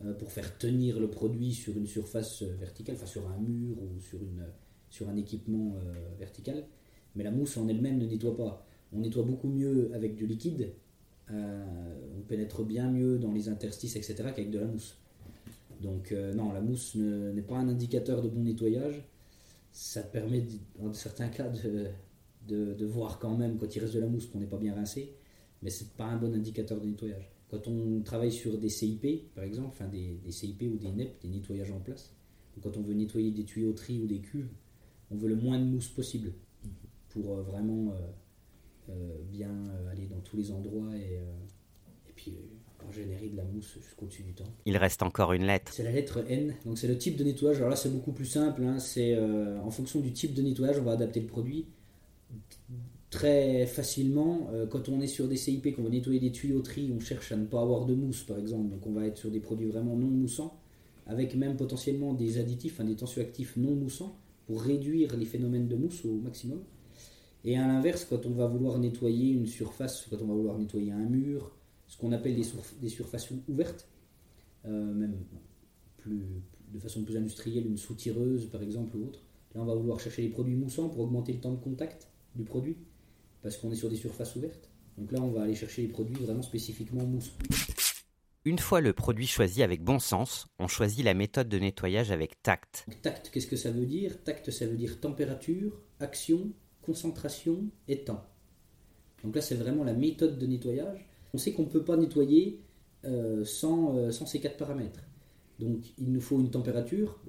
euh, 0.04 0.12
pour 0.14 0.30
faire 0.30 0.56
tenir 0.58 1.00
le 1.00 1.08
produit 1.08 1.52
sur 1.52 1.76
une 1.76 1.86
surface 1.86 2.42
euh, 2.42 2.54
verticale, 2.58 2.94
enfin 2.94 3.06
sur 3.06 3.28
un 3.28 3.38
mur 3.38 3.76
ou 3.82 4.00
sur, 4.00 4.22
une, 4.22 4.44
sur 4.88 5.08
un 5.08 5.16
équipement 5.16 5.76
euh, 5.76 5.92
vertical. 6.18 6.64
Mais 7.16 7.24
la 7.24 7.32
mousse 7.32 7.56
en 7.56 7.68
elle-même 7.68 7.98
ne 7.98 8.06
nettoie 8.06 8.36
pas. 8.36 8.66
On 8.92 9.00
nettoie 9.00 9.24
beaucoup 9.24 9.48
mieux 9.48 9.90
avec 9.94 10.14
du 10.14 10.26
liquide, 10.26 10.72
on 11.30 12.20
pénètre 12.28 12.64
bien 12.64 12.90
mieux 12.90 13.18
dans 13.18 13.32
les 13.32 13.48
interstices, 13.48 13.96
etc., 13.96 14.14
qu'avec 14.34 14.50
de 14.50 14.58
la 14.58 14.66
mousse. 14.66 14.98
Donc 15.80 16.12
non, 16.12 16.52
la 16.52 16.60
mousse 16.60 16.94
n'est 16.96 17.42
pas 17.42 17.56
un 17.56 17.68
indicateur 17.68 18.22
de 18.22 18.28
bon 18.28 18.42
nettoyage. 18.42 19.02
Ça 19.72 20.02
permet, 20.02 20.46
dans 20.78 20.92
certains 20.92 21.28
cas, 21.28 21.50
de, 22.46 22.74
de, 22.74 22.86
voir 22.86 23.18
quand 23.18 23.36
même, 23.36 23.58
quand 23.58 23.74
il 23.74 23.80
reste 23.80 23.94
de 23.94 24.00
la 24.00 24.06
mousse, 24.06 24.26
qu'on 24.26 24.38
n'est 24.38 24.46
pas 24.46 24.58
bien 24.58 24.74
rincé, 24.74 25.14
mais 25.62 25.70
c'est 25.70 25.96
pas 25.96 26.04
un 26.04 26.16
bon 26.16 26.34
indicateur 26.34 26.80
de 26.80 26.86
nettoyage. 26.86 27.30
Quand 27.48 27.68
on 27.68 28.00
travaille 28.02 28.32
sur 28.32 28.58
des 28.58 28.68
CIP, 28.68 29.32
par 29.34 29.44
exemple, 29.44 29.68
enfin 29.68 29.88
des, 29.88 30.18
CIP 30.30 30.62
ou 30.62 30.76
des 30.76 30.90
NEP, 30.90 31.20
des 31.22 31.28
nettoyages 31.28 31.70
en 31.70 31.80
place, 31.80 32.14
quand 32.62 32.76
on 32.76 32.82
veut 32.82 32.94
nettoyer 32.94 33.30
des 33.30 33.44
tuyauteries 33.44 34.00
ou 34.00 34.06
des 34.06 34.20
cuves, 34.20 34.48
on 35.10 35.16
veut 35.16 35.28
le 35.28 35.36
moins 35.36 35.58
de 35.58 35.64
mousse 35.64 35.88
possible 35.88 36.32
pour 37.10 37.38
euh, 37.38 37.42
vraiment 37.42 37.92
euh, 37.92 37.96
euh, 37.96 38.10
bien 39.30 39.50
aller 39.90 40.06
dans 40.06 40.20
tous 40.20 40.36
les 40.36 40.50
endroits 40.50 40.94
et, 40.96 41.14
et 42.08 42.12
puis 42.14 42.36
générer 42.92 43.28
de 43.28 43.36
la 43.36 43.44
mousse 43.44 43.78
jusqu'au-dessus 43.82 44.22
du 44.22 44.34
temps. 44.34 44.44
Il 44.66 44.76
reste 44.76 45.02
encore 45.02 45.32
une 45.32 45.46
lettre. 45.46 45.72
C'est 45.72 45.82
la 45.82 45.90
lettre 45.90 46.24
N, 46.28 46.54
donc 46.64 46.78
c'est 46.78 46.86
le 46.86 46.98
type 46.98 47.16
de 47.16 47.24
nettoyage. 47.24 47.56
Alors 47.56 47.70
là, 47.70 47.76
c'est 47.76 47.88
beaucoup 47.88 48.12
plus 48.12 48.26
simple. 48.26 48.62
Hein. 48.62 48.78
C'est 48.78 49.18
en 49.18 49.70
fonction 49.70 50.00
du 50.00 50.12
type 50.12 50.34
de 50.34 50.42
nettoyage, 50.42 50.78
on 50.78 50.84
va 50.84 50.92
adapter 50.92 51.20
le 51.20 51.26
produit 51.26 51.66
très 53.14 53.66
facilement, 53.66 54.48
euh, 54.52 54.66
quand 54.66 54.88
on 54.88 55.00
est 55.00 55.06
sur 55.06 55.28
des 55.28 55.36
CIP, 55.36 55.76
qu'on 55.76 55.84
veut 55.84 55.90
nettoyer 55.90 56.18
des 56.18 56.32
tuyauteries, 56.32 56.92
on 56.92 56.98
cherche 56.98 57.30
à 57.30 57.36
ne 57.36 57.46
pas 57.46 57.62
avoir 57.62 57.86
de 57.86 57.94
mousse 57.94 58.24
par 58.24 58.38
exemple, 58.38 58.70
donc 58.70 58.84
on 58.88 58.92
va 58.92 59.06
être 59.06 59.18
sur 59.18 59.30
des 59.30 59.38
produits 59.38 59.68
vraiment 59.68 59.94
non 59.94 60.08
moussants, 60.08 60.58
avec 61.06 61.36
même 61.36 61.56
potentiellement 61.56 62.12
des 62.12 62.38
additifs, 62.38 62.80
des 62.80 62.96
tensioactifs 62.96 63.56
non 63.56 63.76
moussants, 63.76 64.16
pour 64.46 64.62
réduire 64.62 65.16
les 65.16 65.26
phénomènes 65.26 65.68
de 65.68 65.76
mousse 65.76 66.04
au 66.04 66.16
maximum. 66.16 66.60
Et 67.44 67.58
à 67.58 67.66
l'inverse, 67.66 68.06
quand 68.08 68.24
on 68.26 68.30
va 68.30 68.46
vouloir 68.46 68.78
nettoyer 68.78 69.32
une 69.32 69.46
surface, 69.46 70.06
quand 70.08 70.16
on 70.22 70.26
va 70.26 70.34
vouloir 70.34 70.58
nettoyer 70.58 70.92
un 70.92 71.04
mur, 71.04 71.54
ce 71.86 71.98
qu'on 71.98 72.12
appelle 72.12 72.34
des, 72.34 72.46
des, 72.80 72.88
surfaces 72.88 73.28
ouvertes, 73.48 73.86
euh, 74.64 74.94
même 74.94 75.16
plus, 75.98 76.24
de 76.72 76.78
façon 76.78 77.02
plus 77.02 77.16
industrielle, 77.16 77.66
une 77.66 77.76
soutireuse 77.76 78.48
par 78.50 78.62
exemple 78.62 78.96
ou 78.96 79.04
autre, 79.08 79.22
là 79.54 79.60
on 79.60 79.66
va 79.66 79.74
vouloir 79.74 80.00
chercher 80.00 80.22
les 80.22 80.30
produits 80.30 80.56
moussants 80.56 80.88
pour 80.88 81.00
augmenter 81.00 81.34
le 81.34 81.40
temps 81.40 81.52
de 81.52 81.60
contact 81.60 82.08
du 82.34 82.44
produit 82.44 82.78
parce 83.42 83.58
qu'on 83.58 83.70
est 83.70 83.76
sur 83.76 83.90
des 83.90 83.96
surfaces 83.96 84.34
ouvertes. 84.36 84.70
Donc 84.96 85.12
là, 85.12 85.20
on 85.20 85.30
va 85.30 85.42
aller 85.42 85.54
chercher 85.54 85.82
les 85.82 85.88
produits 85.88 86.16
vraiment 86.16 86.42
spécifiquement 86.42 87.04
mousse. 87.04 87.32
Une 88.46 88.58
fois 88.58 88.80
le 88.80 88.92
produit 88.92 89.26
choisi 89.26 89.62
avec 89.62 89.82
bon 89.82 89.98
sens, 89.98 90.46
on 90.58 90.68
choisit 90.68 91.04
la 91.04 91.14
méthode 91.14 91.48
de 91.48 91.58
nettoyage 91.58 92.10
avec 92.10 92.42
tact. 92.42 92.86
tact, 93.02 93.30
qu'est-ce 93.30 93.46
que 93.46 93.56
ça 93.56 93.70
veut 93.70 93.86
dire? 93.86 94.22
Tact, 94.22 94.50
ça 94.50 94.66
veut 94.66 94.76
dire 94.76 95.00
température, 95.00 95.80
action, 96.00 96.52
concentration 96.84 97.64
et 97.88 98.04
temps. 98.04 98.24
Donc 99.22 99.34
là, 99.34 99.42
c'est 99.42 99.54
vraiment 99.54 99.84
la 99.84 99.94
méthode 99.94 100.38
de 100.38 100.46
nettoyage. 100.46 101.08
On 101.32 101.38
sait 101.38 101.52
qu'on 101.52 101.62
ne 101.62 101.68
peut 101.68 101.84
pas 101.84 101.96
nettoyer 101.96 102.60
euh, 103.04 103.44
sans, 103.44 103.96
euh, 103.96 104.10
sans, 104.10 104.26
ces 104.26 104.40
quatre 104.40 104.56
paramètres. 104.56 105.00
Donc 105.58 105.80
il 105.98 106.12
nous 106.12 106.20
faut 106.20 106.38
une 106.40 106.50
température. 106.50 107.20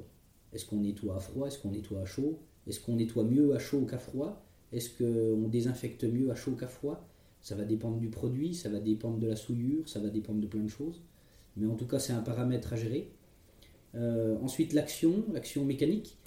Est-ce 0.53 0.65
qu'on 0.65 0.81
nettoie 0.81 1.15
à 1.15 1.19
froid? 1.19 1.47
Est-ce 1.47 1.59
qu'on 1.59 1.71
nettoie 1.71 2.01
à 2.01 2.05
chaud? 2.05 2.39
Est-ce 2.67 2.79
qu'on 2.79 2.95
nettoie 2.95 3.23
mieux 3.23 3.53
à 3.55 3.59
chaud 3.59 3.85
qu'à 3.85 3.97
froid? 3.97 4.45
Est-ce 4.71 4.89
qu'on 4.89 5.47
désinfecte 5.47 6.03
mieux 6.03 6.31
à 6.31 6.35
chaud 6.35 6.55
qu'à 6.55 6.67
froid? 6.67 7.07
Ça 7.41 7.55
va 7.55 7.63
dépendre 7.63 7.97
du 7.97 8.09
produit, 8.09 8.55
ça 8.55 8.69
va 8.69 8.79
dépendre 8.79 9.19
de 9.19 9.27
la 9.27 9.35
souillure, 9.35 9.87
ça 9.87 9.99
va 9.99 10.09
dépendre 10.09 10.41
de 10.41 10.47
plein 10.47 10.63
de 10.63 10.67
choses. 10.67 11.01
Mais 11.57 11.67
en 11.67 11.75
tout 11.75 11.85
cas, 11.85 11.99
c'est 11.99 12.13
un 12.13 12.21
paramètre 12.21 12.73
à 12.73 12.75
gérer. 12.75 13.11
Euh, 13.95 14.37
ensuite, 14.41 14.73
l'action, 14.73 15.23
l'action 15.31 15.63
mécanique. 15.63 16.17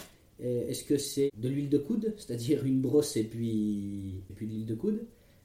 Euh, 0.45 0.68
est-ce 0.68 0.85
que 0.85 0.99
c'est 0.99 1.30
de 1.37 1.49
l'huile 1.49 1.68
de 1.68 1.78
coude, 1.78 2.14
c'est-à-dire 2.16 2.64
une 2.64 2.80
brosse 2.80 3.16
et 3.16 3.25
puis, 3.25 4.23
puis 4.37 4.47
de 4.47 4.52
l'huile 4.52 4.66
de 4.66 4.75
coude 4.75 5.00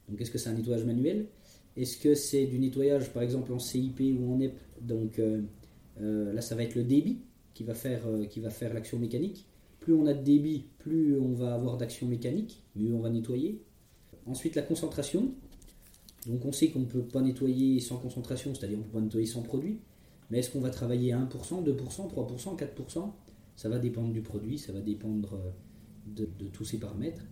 Donc, 0.08 0.20
est-ce 0.20 0.30
que 0.30 0.38
c'est 0.38 0.50
un 0.50 0.54
nettoyage 0.54 0.84
manuel 0.84 1.26
Est-ce 1.76 1.96
que 1.98 2.14
c'est 2.14 2.46
du 2.46 2.58
nettoyage, 2.58 3.12
par 3.12 3.22
exemple, 3.22 3.52
en 3.52 3.58
CIP 3.58 4.00
ou 4.18 4.32
en 4.32 4.40
EP 4.40 4.54
Donc, 4.80 5.18
euh, 5.18 5.42
là, 5.98 6.40
ça 6.40 6.54
va 6.54 6.62
être 6.62 6.76
le 6.76 6.84
débit 6.84 7.18
qui 7.54 7.64
va 7.64 7.74
faire, 7.74 8.02
faire 8.50 8.74
l'action 8.74 8.98
mécanique. 8.98 9.46
Plus 9.80 9.94
on 9.94 10.06
a 10.06 10.14
de 10.14 10.22
débit, 10.22 10.64
plus 10.78 11.18
on 11.18 11.32
va 11.32 11.54
avoir 11.54 11.76
d'action 11.76 12.06
mécanique, 12.06 12.62
mieux 12.74 12.94
on 12.94 13.00
va 13.00 13.10
nettoyer. 13.10 13.60
Ensuite, 14.26 14.54
la 14.54 14.62
concentration. 14.62 15.34
Donc 16.26 16.44
on 16.46 16.52
sait 16.52 16.68
qu'on 16.68 16.80
ne 16.80 16.86
peut 16.86 17.02
pas 17.02 17.20
nettoyer 17.20 17.80
sans 17.80 17.98
concentration, 17.98 18.54
c'est-à-dire 18.54 18.78
on 18.78 18.80
ne 18.80 18.86
peut 18.86 18.98
pas 18.98 19.04
nettoyer 19.04 19.26
sans 19.26 19.42
produit. 19.42 19.80
Mais 20.30 20.38
est-ce 20.38 20.50
qu'on 20.50 20.60
va 20.60 20.70
travailler 20.70 21.12
à 21.12 21.18
1%, 21.18 21.62
2%, 21.62 22.10
3%, 22.10 22.58
4% 22.58 23.12
Ça 23.56 23.68
va 23.68 23.78
dépendre 23.78 24.12
du 24.12 24.20
produit, 24.20 24.58
ça 24.58 24.72
va 24.72 24.80
dépendre 24.80 25.34
euh, 25.34 26.26
de, 26.26 26.48
tous 26.48 26.64
ces 26.64 26.78
paramètres. 26.78 27.24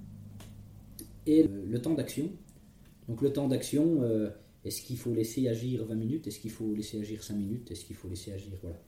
Et 1.26 1.44
le, 1.44 1.80
temps 1.80 1.94
d'action. 1.94 2.30
Donc 3.08 3.22
le 3.22 3.32
temps 3.32 3.48
d'action, 3.48 4.02
euh, 4.02 4.30
est-ce 4.64 4.82
qu'il 4.82 4.98
faut 4.98 5.14
laisser 5.14 5.48
agir 5.48 5.84
20 5.84 5.94
minutes? 5.94 6.26
Est-ce 6.26 6.40
qu'il 6.40 6.50
faut 6.50 6.74
laisser 6.74 7.00
agir 7.00 7.22
5 7.22 7.34
minutes? 7.34 7.70
Est-ce 7.70 7.84
qu'il 7.84 7.96
faut 7.96 8.08
laisser 8.08 8.32
agir 8.32 8.52
Voilà. 8.60 8.78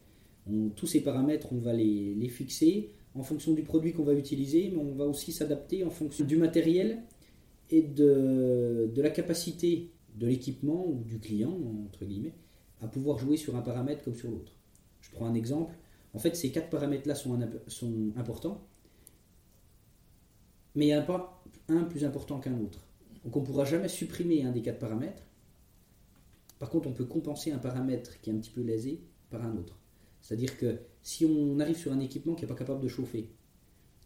tous 0.76 0.86
ces 0.86 1.00
paramètres, 1.00 1.52
on 1.52 1.58
va 1.58 1.72
les, 1.72 2.28
fixer 2.28 2.90
en 3.14 3.22
fonction 3.22 3.52
du 3.52 3.62
produit 3.62 3.92
qu'on 3.92 4.02
va 4.04 4.14
utiliser, 4.14 4.70
mais 4.70 4.78
on 4.78 4.94
va 4.94 5.04
aussi 5.04 5.32
s'adapter 5.32 5.84
en 5.84 5.90
fonction 5.90 6.24
du 6.24 6.36
matériel 6.36 7.02
et 7.70 7.82
de 7.82 8.92
la 8.96 9.10
capacité 9.10 9.90
de 10.16 10.26
l'équipement 10.26 10.86
ou 10.86 11.02
du 11.04 11.18
client, 11.18 11.56
entre 11.86 12.04
guillemets, 12.04 12.34
à 12.80 12.88
pouvoir 12.88 13.18
jouer 13.18 13.36
sur 13.36 13.56
un 13.56 13.62
paramètre 13.62 14.02
comme 14.04 14.14
sur 14.14 14.30
l'autre. 14.30 14.52
Je 15.00 15.10
prends 15.10 15.26
un 15.26 15.34
exemple. 15.34 15.74
En 16.14 16.18
fait, 16.18 16.37
ces 16.37 16.52
quatre 16.52 16.71
paramètres-là 16.71 17.16
sont, 17.16 17.40
importants, 18.16 18.66
mais 20.76 20.87
il 20.87 20.88
n'y 20.88 20.94
a 20.94 21.02
pas 21.02 21.44
un 21.68 21.83
plus 21.83 22.04
important 22.04 22.38
qu'un 22.38 22.59
autre. 22.61 22.87
Donc 23.25 23.37
on 23.37 23.40
ne 23.40 23.47
pourra 23.47 23.64
jamais 23.64 23.88
supprimer 23.88 24.44
un 24.44 24.52
des 24.52 24.62
quatre 24.62 24.78
paramètres. 24.78 25.23
Par 26.61 26.71
contre, 26.71 26.88
on 26.88 26.92
peut 26.92 27.04
compenser 27.04 27.50
un 27.50 27.59
paramètre 27.59 28.21
qui 28.21 28.30
est 28.30 28.33
un 28.33 28.38
petit 28.38 28.50
peu 28.50 28.62
lésé 28.62 29.00
par 29.30 29.44
un 29.44 29.56
autre. 29.56 29.76
C'est-à-dire 30.21 30.56
que 30.56 30.78
si 31.02 31.26
on 31.26 31.59
arrive 31.59 31.76
sur 31.76 31.92
un 31.92 32.00
équipement 32.00 32.35
qui 32.35 32.42
n'est 32.42 32.49
pas 32.49 32.54
capable 32.54 32.80
de 32.80 32.88
chauffer, 32.88 33.28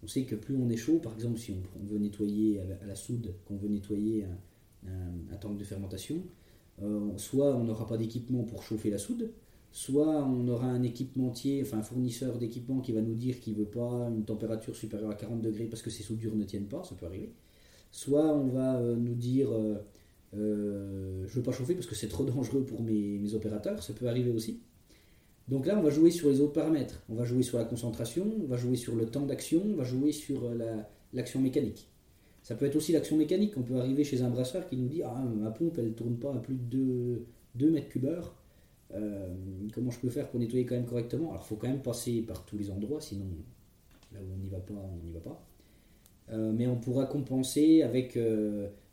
on 0.02 0.06
sait 0.06 0.24
que 0.24 0.34
plus 0.34 0.56
on 0.56 0.68
est 0.70 0.76
chaud, 0.76 0.98
par 0.98 1.14
exemple 1.14 1.38
si 1.38 1.52
on, 1.52 1.84
veut 1.84 1.98
nettoyer 1.98 2.60
à 2.60 2.86
la, 2.86 2.94
soude, 2.94 3.34
qu'on 3.44 3.56
veut 3.56 3.68
nettoyer 3.68 4.26
un, 4.86 5.36
tank 5.36 5.58
de 5.58 5.64
fermentation, 5.64 6.22
euh, 6.82 7.16
soit 7.18 7.54
on 7.54 7.64
n'aura 7.64 7.86
pas 7.86 7.96
d'équipement 7.96 8.44
pour 8.44 8.62
chauffer 8.62 8.90
la 8.90 8.98
soude, 8.98 9.30
soit 9.70 10.24
on 10.24 10.48
aura 10.48 10.66
un 10.66 10.82
équipementier, 10.82 11.62
enfin 11.62 11.78
un 11.78 11.82
fournisseur 11.82 12.38
d'équipement 12.38 12.80
qui 12.80 12.92
va 12.92 13.00
nous 13.00 13.14
dire 13.14 13.40
qu'il 13.40 13.54
ne 13.54 13.58
veut 13.58 13.70
pas 13.70 14.08
une 14.10 14.24
température 14.24 14.74
supérieure 14.74 15.10
à 15.10 15.14
40 15.14 15.40
degrés 15.40 15.66
parce 15.66 15.82
que 15.82 15.90
ses 15.90 16.02
soudures 16.02 16.34
ne 16.34 16.44
tiennent 16.44 16.68
pas, 16.68 16.82
ça 16.84 16.94
peut 16.94 17.06
arriver. 17.06 17.32
Soit 17.90 18.34
on 18.34 18.48
va 18.48 18.76
euh, 18.76 18.96
nous 18.96 19.14
dire 19.14 19.48
euh, 19.52 21.24
je 21.26 21.30
ne 21.30 21.34
veux 21.36 21.42
pas 21.42 21.52
chauffer 21.52 21.74
parce 21.74 21.86
que 21.86 21.94
c'est 21.94 22.08
trop 22.08 22.24
dangereux 22.26 22.64
pour 22.64 22.82
mes 22.82 23.34
opérateurs, 23.34 23.82
ça 23.82 23.92
peut 23.92 24.08
arriver 24.08 24.30
aussi. 24.30 24.60
Donc 25.48 25.64
là, 25.64 25.78
on 25.78 25.82
va 25.82 25.90
jouer 25.90 26.10
sur 26.10 26.28
les 26.28 26.40
autres 26.40 26.52
paramètres. 26.52 27.02
On 27.08 27.14
va 27.14 27.24
jouer 27.24 27.42
sur 27.42 27.58
la 27.58 27.64
concentration, 27.64 28.26
on 28.42 28.46
va 28.46 28.56
jouer 28.56 28.76
sur 28.76 28.94
le 28.94 29.06
temps 29.06 29.24
d'action, 29.24 29.62
on 29.64 29.76
va 29.76 29.84
jouer 29.84 30.12
sur 30.12 30.44
euh, 30.44 30.82
l'action 31.14 31.40
mécanique. 31.40 31.88
Ça 32.42 32.54
peut 32.54 32.66
être 32.66 32.76
aussi 32.76 32.92
l'action 32.92 33.16
mécanique. 33.16 33.54
On 33.56 33.62
peut 33.62 33.76
arriver 33.76 34.04
chez 34.04 34.22
un 34.22 34.28
brasseur 34.28 34.68
qui 34.68 34.76
nous 34.76 34.88
dit 34.88 35.02
Ah, 35.02 35.24
ma 35.36 35.50
pompe, 35.50 35.76
elle 35.78 35.86
ne 35.86 35.92
tourne 35.92 36.16
pas 36.16 36.34
à 36.34 36.38
plus 36.38 36.54
de 36.54 37.22
2, 37.54 37.70
mètres 37.70 37.88
cubes 37.88 38.04
heure. 38.04 38.34
Euh, 38.94 39.34
comment 39.74 39.90
je 39.90 39.98
peux 40.00 40.08
faire 40.08 40.28
pour 40.28 40.40
nettoyer 40.40 40.64
quand 40.64 40.74
même 40.74 40.86
correctement? 40.86 41.30
Alors, 41.30 41.44
il 41.44 41.48
faut 41.48 41.56
quand 41.56 41.68
même 41.68 41.82
passer 41.82 42.22
par 42.22 42.44
tous 42.44 42.56
les 42.56 42.70
endroits, 42.70 43.00
sinon, 43.00 43.26
là 44.12 44.20
où 44.20 44.34
on 44.34 44.38
n'y 44.38 44.48
va 44.48 44.60
pas, 44.60 44.74
on 44.74 45.04
n'y 45.04 45.12
va 45.12 45.20
pas. 45.20 45.44
Euh, 46.30 46.52
mais 46.52 46.66
on 46.66 46.76
pourra 46.76 47.06
compenser 47.06 47.82
avec 47.82 48.18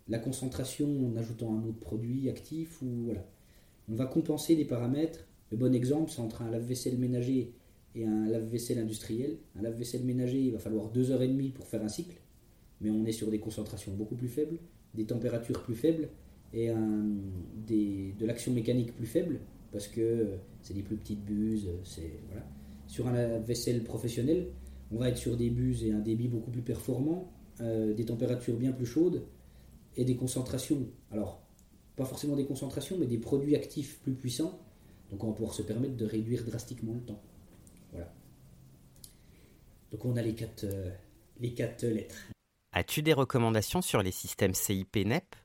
la 0.08 0.20
concentration 0.20 0.88
en 1.08 1.16
ajoutant 1.16 1.58
un 1.58 1.68
autre 1.68 1.80
produit 1.80 2.30
actif 2.30 2.82
ou 2.82 3.06
voilà. 3.06 3.25
On 3.90 3.96
va 3.96 4.06
compenser 4.06 4.56
des 4.56 4.66
paramètres 4.66 5.25
le 5.52 5.58
bon 5.58 5.74
exemple, 5.75 6.12
c'est 6.12 6.22
entre 6.22 6.42
un 6.42 6.50
lave-vaisselle 6.50 6.98
ménager 6.98 7.54
et 7.96 8.06
un 8.06 8.25
lave-vaisselle 8.25 8.80
industriel. 8.80 9.38
Un 9.58 9.62
lave-vaisselle 9.62 10.04
ménager, 10.04 10.40
il 10.40 10.52
va 10.52 10.60
falloir 10.60 10.92
2h30 10.92 11.54
pour 11.54 11.68
faire 11.68 11.84
un 11.84 11.88
cycle, 11.88 12.18
mais 12.82 12.90
on 12.90 13.06
est 13.06 13.12
sur 13.12 13.30
des 13.30 13.40
concentrations 13.40 13.94
beaucoup 13.94 14.16
plus 14.16 14.28
faibles, 14.28 14.58
des 14.96 15.06
températures 15.06 15.62
plus 15.64 15.75
faibles 15.75 16.10
et 16.54 16.70
de 16.70 18.25
l'action 18.25 18.54
mécanique 18.54 18.96
plus 18.96 19.06
faible, 19.06 19.40
parce 19.75 19.89
que 19.89 20.38
c'est 20.62 20.74
des 20.74 20.84
plus 20.84 20.96
petites 20.96 21.25
buses. 21.25 21.70
Voilà. 22.29 22.46
Sur 22.88 23.08
un 23.08 23.12
lave-vaisselle 23.12 23.84
professionnel, 23.84 24.48
on 24.89 25.00
va 25.00 25.10
être 25.10 25.17
sur 25.17 25.36
des 25.36 25.50
buses 25.50 25.84
et 25.84 25.91
un 25.91 26.00
débit 26.00 26.29
beaucoup 26.29 26.50
plus 26.50 26.62
performant, 26.62 27.29
euh, 27.60 27.94
des 27.94 28.05
températures 28.05 28.55
bien 28.55 28.72
plus 28.72 28.86
chaudes 28.86 29.25
et 29.98 30.05
des 30.05 30.15
concentrations. 30.15 30.88
Alors, 31.12 31.41
pas 31.98 32.05
forcément 32.05 32.38
des 32.38 32.46
concentrations, 32.46 32.96
mais 32.98 33.05
des 33.05 33.17
produits 33.17 33.53
actifs 33.53 34.00
plus 34.00 34.13
puissants. 34.13 34.58
Donc 35.12 35.25
on 35.25 35.27
va 35.27 35.34
pouvoir 35.34 35.53
se 35.53 35.62
permettre 35.62 35.98
de 35.98 36.05
réduire 36.05 36.46
drastiquement 36.46 36.94
le 36.94 37.01
temps. 37.01 37.22
Voilà. 37.91 38.13
Donc 39.91 40.05
on 40.05 40.15
a 40.15 40.22
les 40.22 40.36
quatre, 40.36 40.63
euh, 40.63 40.89
les 41.41 41.53
quatre 41.53 41.86
lettres. 41.86 42.29
As-tu 42.72 43.01
des 43.01 43.12
recommandations 43.12 43.82
sur 43.82 44.01
les 44.01 44.12
systèmes 44.12 44.53
CIP 44.53 44.96
NEP 45.05 45.36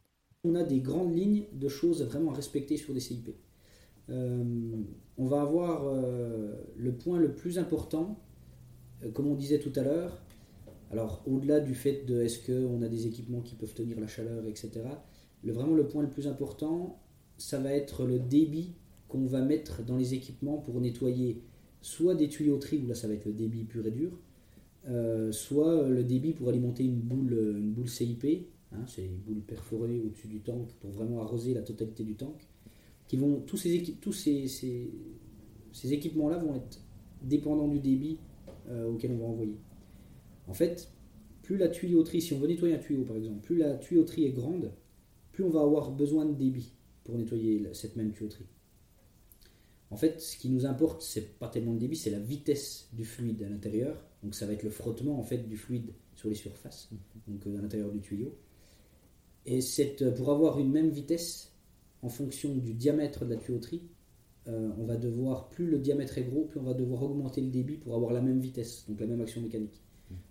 On 0.45 0.55
a 0.55 0.63
des 0.63 0.79
grandes 0.79 1.17
lignes 1.19 1.47
de 1.53 1.69
choses 1.69 2.05
vraiment 2.05 2.31
à 2.31 2.37
respecter 2.37 2.77
sur 2.77 2.95
des 2.95 3.01
CIP. 3.01 3.35
Euh, 4.11 4.83
on 5.19 5.27
va 5.27 5.43
avoir 5.43 5.87
euh, 5.87 6.55
le 6.77 6.93
point 6.93 7.19
le 7.19 7.33
plus 7.33 7.59
important, 7.59 8.19
comme 9.15 9.27
on 9.27 9.35
disait 9.35 9.59
tout 9.59 9.73
à 9.77 9.83
l'heure. 9.83 10.21
Alors 10.91 11.23
au-delà 11.27 11.61
du 11.61 11.75
fait 11.75 12.05
de 12.05 12.21
est-ce 12.21 12.45
qu'on 12.45 12.83
a 12.83 12.89
des 12.89 13.07
équipements 13.07 13.41
qui 13.41 13.55
peuvent 13.55 13.75
tenir 13.75 14.01
la 14.01 14.09
chaleur, 14.09 14.47
etc. 14.47 14.71
Vraiment 15.45 15.75
le 15.75 15.87
point 15.87 16.03
le 16.03 16.11
plus 16.11 16.27
important, 16.27 17.01
ça 17.39 17.59
va 17.59 17.73
être 17.73 18.05
le 18.05 18.19
débit 18.19 18.75
qu'on 19.09 19.27
va 19.27 19.41
mettre 19.41 19.85
dans 19.85 19.97
les 19.97 20.15
équipements 20.15 20.59
pour 20.59 20.81
nettoyer 20.81 21.43
soit 21.81 22.15
des 22.15 22.29
tuyauteries, 22.29 22.83
où 22.85 22.87
là 22.87 22.95
ça 22.95 23.09
va 23.09 23.15
être 23.15 23.25
le 23.25 23.33
débit 23.33 23.65
pur 23.65 23.87
et 23.87 23.91
dur, 23.91 24.19
euh, 24.89 25.33
soit 25.33 25.89
le 25.89 26.03
débit 26.05 26.33
pour 26.33 26.49
alimenter 26.49 26.85
une 26.85 27.01
boule, 27.01 27.57
une 27.59 27.73
boule 27.73 27.89
CIP, 27.89 28.49
hein, 28.73 28.85
c'est 28.87 29.05
une 29.05 29.17
boule 29.17 29.41
perforée 29.41 30.01
au-dessus 30.01 30.29
du 30.29 30.41
tank 30.41 30.69
pour 30.81 30.91
vraiment 30.91 31.23
arroser 31.23 31.55
la 31.55 31.63
totalité 31.63 32.05
du 32.05 32.15
tank. 32.15 32.50
Qui 33.11 33.17
vont, 33.17 33.41
tous 33.41 33.57
ces, 33.57 33.83
tous 34.01 34.13
ces, 34.13 34.47
ces, 34.47 35.93
équipements-là 35.93 36.39
vont 36.39 36.55
être 36.55 36.81
dépendants 37.23 37.67
du 37.67 37.81
débit 37.81 38.19
euh, 38.69 38.89
auquel 38.89 39.11
on 39.11 39.19
va 39.19 39.25
envoyer. 39.25 39.57
En 40.47 40.55
fait, 40.55 40.93
plus 41.43 41.57
la 41.57 41.67
tuyauterie, 41.67 42.23
si 42.23 42.35
on 42.35 42.39
veut 42.39 42.47
nettoyer 42.47 42.77
un 42.77 42.79
tuyau 42.79 43.03
par 43.03 43.17
exemple, 43.17 43.41
plus 43.41 43.57
la 43.57 43.75
tuyauterie 43.75 44.27
est 44.27 44.31
grande, 44.31 44.71
plus 45.33 45.43
on 45.43 45.51
va 45.51 45.63
avoir 45.63 45.91
besoin 45.91 46.25
de 46.25 46.35
débit 46.35 46.73
pour 47.03 47.19
nettoyer 47.19 47.67
cette 47.73 47.97
même 47.97 48.13
tuyauterie. 48.13 48.47
En 49.91 49.97
fait, 49.97 50.21
ce 50.21 50.37
qui 50.37 50.49
nous 50.49 50.65
importe, 50.65 51.03
c'est 51.03 51.37
pas 51.37 51.49
tellement 51.49 51.73
le 51.73 51.81
débit, 51.81 51.97
c'est 51.97 52.11
la 52.11 52.21
vitesse 52.21 52.91
du 52.93 53.05
fluide 53.05 53.43
à 53.43 53.49
l'intérieur. 53.49 54.07
Donc 54.23 54.37
ça 54.37 54.47
va 54.47 54.53
être 54.53 54.63
le 54.63 54.71
frottement 54.71 55.19
en 55.19 55.25
fait 55.25 55.49
du 55.49 55.57
fluide 55.57 55.95
sur 56.15 56.29
les 56.29 56.37
surfaces, 56.37 56.91
donc 57.27 57.45
euh, 57.49 57.59
à 57.59 57.61
l'intérieur 57.61 57.91
du 57.91 58.01
tuyau. 58.03 58.39
Et 59.47 59.61
cette, 59.61 60.15
pour 60.15 60.31
avoir 60.31 60.61
une 60.61 60.71
même 60.71 60.91
vitesse 60.91 61.50
en 62.03 62.09
fonction 62.09 62.55
du 62.57 62.75
diamètre 62.75 63.25
de 63.25 63.31
la 63.31 63.37
tuyauterie, 63.37 63.83
euh, 64.49 64.71
on 64.79 64.85
va 64.85 64.97
devoir, 64.97 65.49
plus 65.51 65.67
le 65.67 65.79
diamètre 65.79 66.17
est 66.19 66.25
gros, 66.25 66.45
plus 66.45 66.59
on 66.59 66.65
va 66.65 66.75
devoir 66.75 67.03
augmenter 67.03 67.41
le 67.41 67.51
débit 67.51 67.77
pour 67.77 67.95
avoir 67.95 68.13
la 68.13 68.21
même 68.21 68.41
vitesse, 68.41 68.85
donc 68.89 69.01
la 69.01 69.07
même 69.07 69.21
action 69.21 69.43
mécanique. 69.43 69.83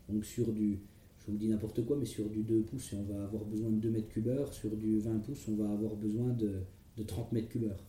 Donc 0.09 0.25
sur 0.25 0.51
du, 0.51 0.79
je 1.19 1.31
vous 1.31 1.37
dis 1.37 1.47
n'importe 1.47 1.85
quoi, 1.85 1.95
mais 1.97 2.05
sur 2.05 2.29
du 2.29 2.43
2 2.43 2.61
pouces, 2.61 2.93
on 2.93 3.03
va 3.03 3.23
avoir 3.23 3.45
besoin 3.45 3.69
de 3.69 3.77
2 3.77 3.89
mètres 3.89 4.09
cubes 4.09 4.27
heure, 4.27 4.53
sur 4.53 4.75
du 4.75 4.99
20 4.99 5.19
pouces, 5.19 5.47
on 5.47 5.55
va 5.55 5.71
avoir 5.71 5.95
besoin 5.95 6.29
de, 6.29 6.63
de 6.97 7.03
30 7.03 7.31
mètres 7.31 7.49
cubes 7.49 7.65
heure 7.65 7.83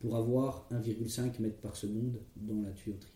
pour 0.00 0.16
avoir 0.16 0.68
1,5 0.72 1.40
mètre 1.40 1.58
par 1.58 1.76
seconde 1.76 2.18
dans 2.36 2.62
la 2.62 2.70
tuyauterie. 2.70 3.12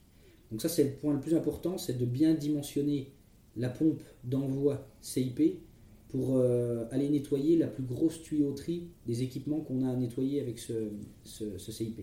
Donc 0.50 0.60
ça 0.60 0.68
c'est 0.68 0.84
le 0.84 0.92
point 0.92 1.14
le 1.14 1.20
plus 1.20 1.34
important, 1.34 1.78
c'est 1.78 1.96
de 1.96 2.04
bien 2.04 2.34
dimensionner 2.34 3.12
la 3.56 3.68
pompe 3.68 4.02
d'envoi 4.24 4.86
CIP 5.00 5.60
pour 6.10 6.38
euh, 6.38 6.84
aller 6.90 7.08
nettoyer 7.08 7.56
la 7.56 7.68
plus 7.68 7.84
grosse 7.84 8.22
tuyauterie 8.22 8.88
des 9.06 9.22
équipements 9.22 9.60
qu'on 9.60 9.84
a 9.84 9.90
à 9.90 9.96
nettoyer 9.96 10.40
avec 10.40 10.58
ce, 10.58 10.90
CIP. 11.24 12.00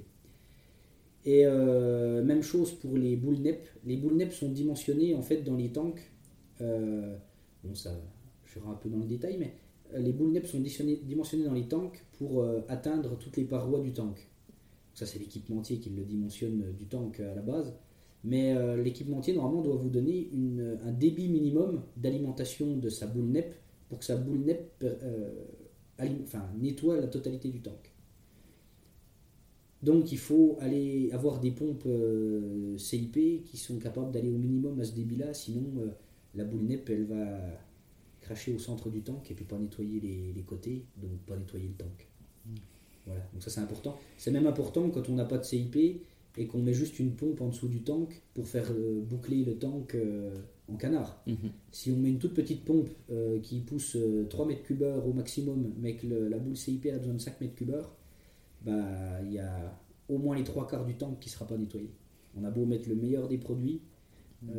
Et 1.26 1.46
euh, 1.46 2.24
même 2.24 2.42
chose 2.42 2.72
pour 2.72 2.96
les 2.96 3.18
boules 3.18 3.40
NEP. 3.40 3.68
Les 3.86 3.98
boules 3.98 4.16
NEP 4.16 4.32
sont 4.32 4.50
dimensionnées 4.50 5.14
en 5.14 5.22
fait 5.22 5.42
dans 5.42 5.58
les 5.58 5.70
tanks. 5.70 6.00
Euh, 6.62 7.18
bon 7.64 7.76
ça, 7.76 8.00
je 8.46 8.54
serai 8.54 8.70
un 8.70 8.76
peu 8.76 8.90
dans 8.90 9.00
le 9.00 9.08
détail, 9.08 9.38
mais 9.38 9.54
les 10.00 10.14
boules 10.14 10.32
NEP 10.32 10.46
sont 10.46 10.60
dimensionnées 10.60 11.46
dans 11.46 11.54
les 11.54 11.68
tanks 11.68 12.04
pour 12.18 12.46
atteindre 12.68 13.18
toutes 13.18 13.38
les 13.38 13.46
parois 13.46 13.82
du 13.82 13.94
tank. 13.94 14.18
Ça, 14.94 15.06
c'est 15.06 15.20
l'équipementier 15.20 15.78
qui 15.78 15.92
le 15.92 16.04
dimensionne 16.04 16.74
du 16.78 16.86
tank 16.86 17.20
à 17.20 17.36
la 17.36 17.42
base. 17.42 17.74
Mais 18.26 18.54
l'équipementier, 18.84 19.34
normalement, 19.34 19.62
doit 19.62 19.78
vous 19.78 19.88
donner 19.88 20.30
un 20.84 20.92
débit 20.92 21.30
minimum 21.30 21.84
d'alimentation 21.96 22.76
de 22.76 22.90
sa 22.90 23.08
boule 23.08 23.28
NEP 23.28 23.56
pour 23.90 24.00
que 24.00 24.06
sa 24.06 24.16
boule 24.16 24.40
NEP 24.40 24.84
nettoie 26.58 27.00
la 27.00 27.08
totalité 27.08 27.50
du 27.50 27.62
tank. 27.62 27.94
Donc 29.84 30.12
il 30.12 30.18
faut 30.18 30.58
aller 30.60 31.12
avoir 31.12 31.40
des 31.40 31.52
pompes 31.52 31.88
CIP 32.78 33.44
qui 33.46 33.58
sont 33.58 33.78
capables 33.78 34.12
d'aller 34.12 34.30
au 34.30 34.38
minimum 34.38 34.80
à 34.80 34.84
ce 34.84 34.94
débit-là, 34.94 35.34
sinon 35.34 35.94
la 36.36 36.44
boule 36.44 36.64
NEP 36.64 36.90
elle 36.90 37.06
va 37.06 37.40
cracher 38.22 38.54
au 38.54 38.60
centre 38.60 38.90
du 38.90 39.02
tank 39.02 39.30
et 39.32 39.34
puis 39.34 39.46
pas 39.46 39.58
nettoyer 39.58 40.00
les, 40.36 40.44
côtés, 40.44 40.84
donc 40.98 41.12
pas 41.26 41.38
nettoyer 41.38 41.68
le 41.68 41.74
tank. 41.74 42.08
Hmm. 42.46 42.56
Voilà, 43.06 43.22
donc 43.34 43.42
ça 43.42 43.50
c'est 43.50 43.62
important. 43.62 43.98
C'est 44.18 44.32
même 44.32 44.48
important 44.48 44.90
quand 44.90 45.08
on 45.10 45.14
n'a 45.14 45.26
pas 45.26 45.38
de 45.38 45.44
CIP 45.44 46.02
et 46.38 46.46
qu'on 46.46 46.60
met 46.60 46.74
juste 46.74 47.00
une 47.00 47.12
pompe 47.12 47.42
en 47.42 47.50
dessous 47.50 47.68
du 47.68 47.82
tank 47.82 48.22
pour 48.34 48.48
faire 48.48 48.72
euh, 48.72 49.02
boucler 49.02 49.44
le 49.44 49.58
tank 49.58 49.96
euh, 49.96 50.30
en 50.72 50.76
canard. 50.76 51.22
Mhm. 51.26 51.52
Si 51.72 51.92
on 51.92 51.98
met 51.98 52.10
une 52.10 52.20
toute 52.20 52.36
petite 52.36 52.64
pompe 52.64 52.90
euh, 53.10 53.40
qui 53.40 53.60
pousse 53.62 53.98
3 54.30 54.46
mètres 54.46 54.64
cubes 54.64 54.84
heure 54.84 55.06
au 55.08 55.14
maximum, 55.14 55.74
mais 55.80 55.96
que 55.96 56.08
la 56.08 56.38
boule 56.38 56.56
CIP 56.56 56.88
a 56.94 57.00
besoin 57.00 57.16
de 57.16 57.22
5 57.22 57.42
mètres 57.42 57.56
cubes 57.56 57.72
heure, 57.72 57.96
bah, 58.64 59.22
il 59.24 59.34
y 59.34 59.40
a 59.40 59.80
au 60.10 60.18
moins 60.20 60.36
les 60.36 60.44
trois 60.44 60.68
quarts 60.68 60.86
du 60.86 60.96
tank 60.96 61.20
qui 61.20 61.30
ne 61.30 61.34
sera 61.34 61.48
pas 61.48 61.58
nettoyé. 61.58 61.90
On 62.40 62.44
a 62.44 62.52
beau 62.52 62.66
mettre 62.66 62.88
le 62.88 62.96
meilleur 62.96 63.28
des 63.28 63.38
produits 63.38 63.82
mhm. 64.44 64.52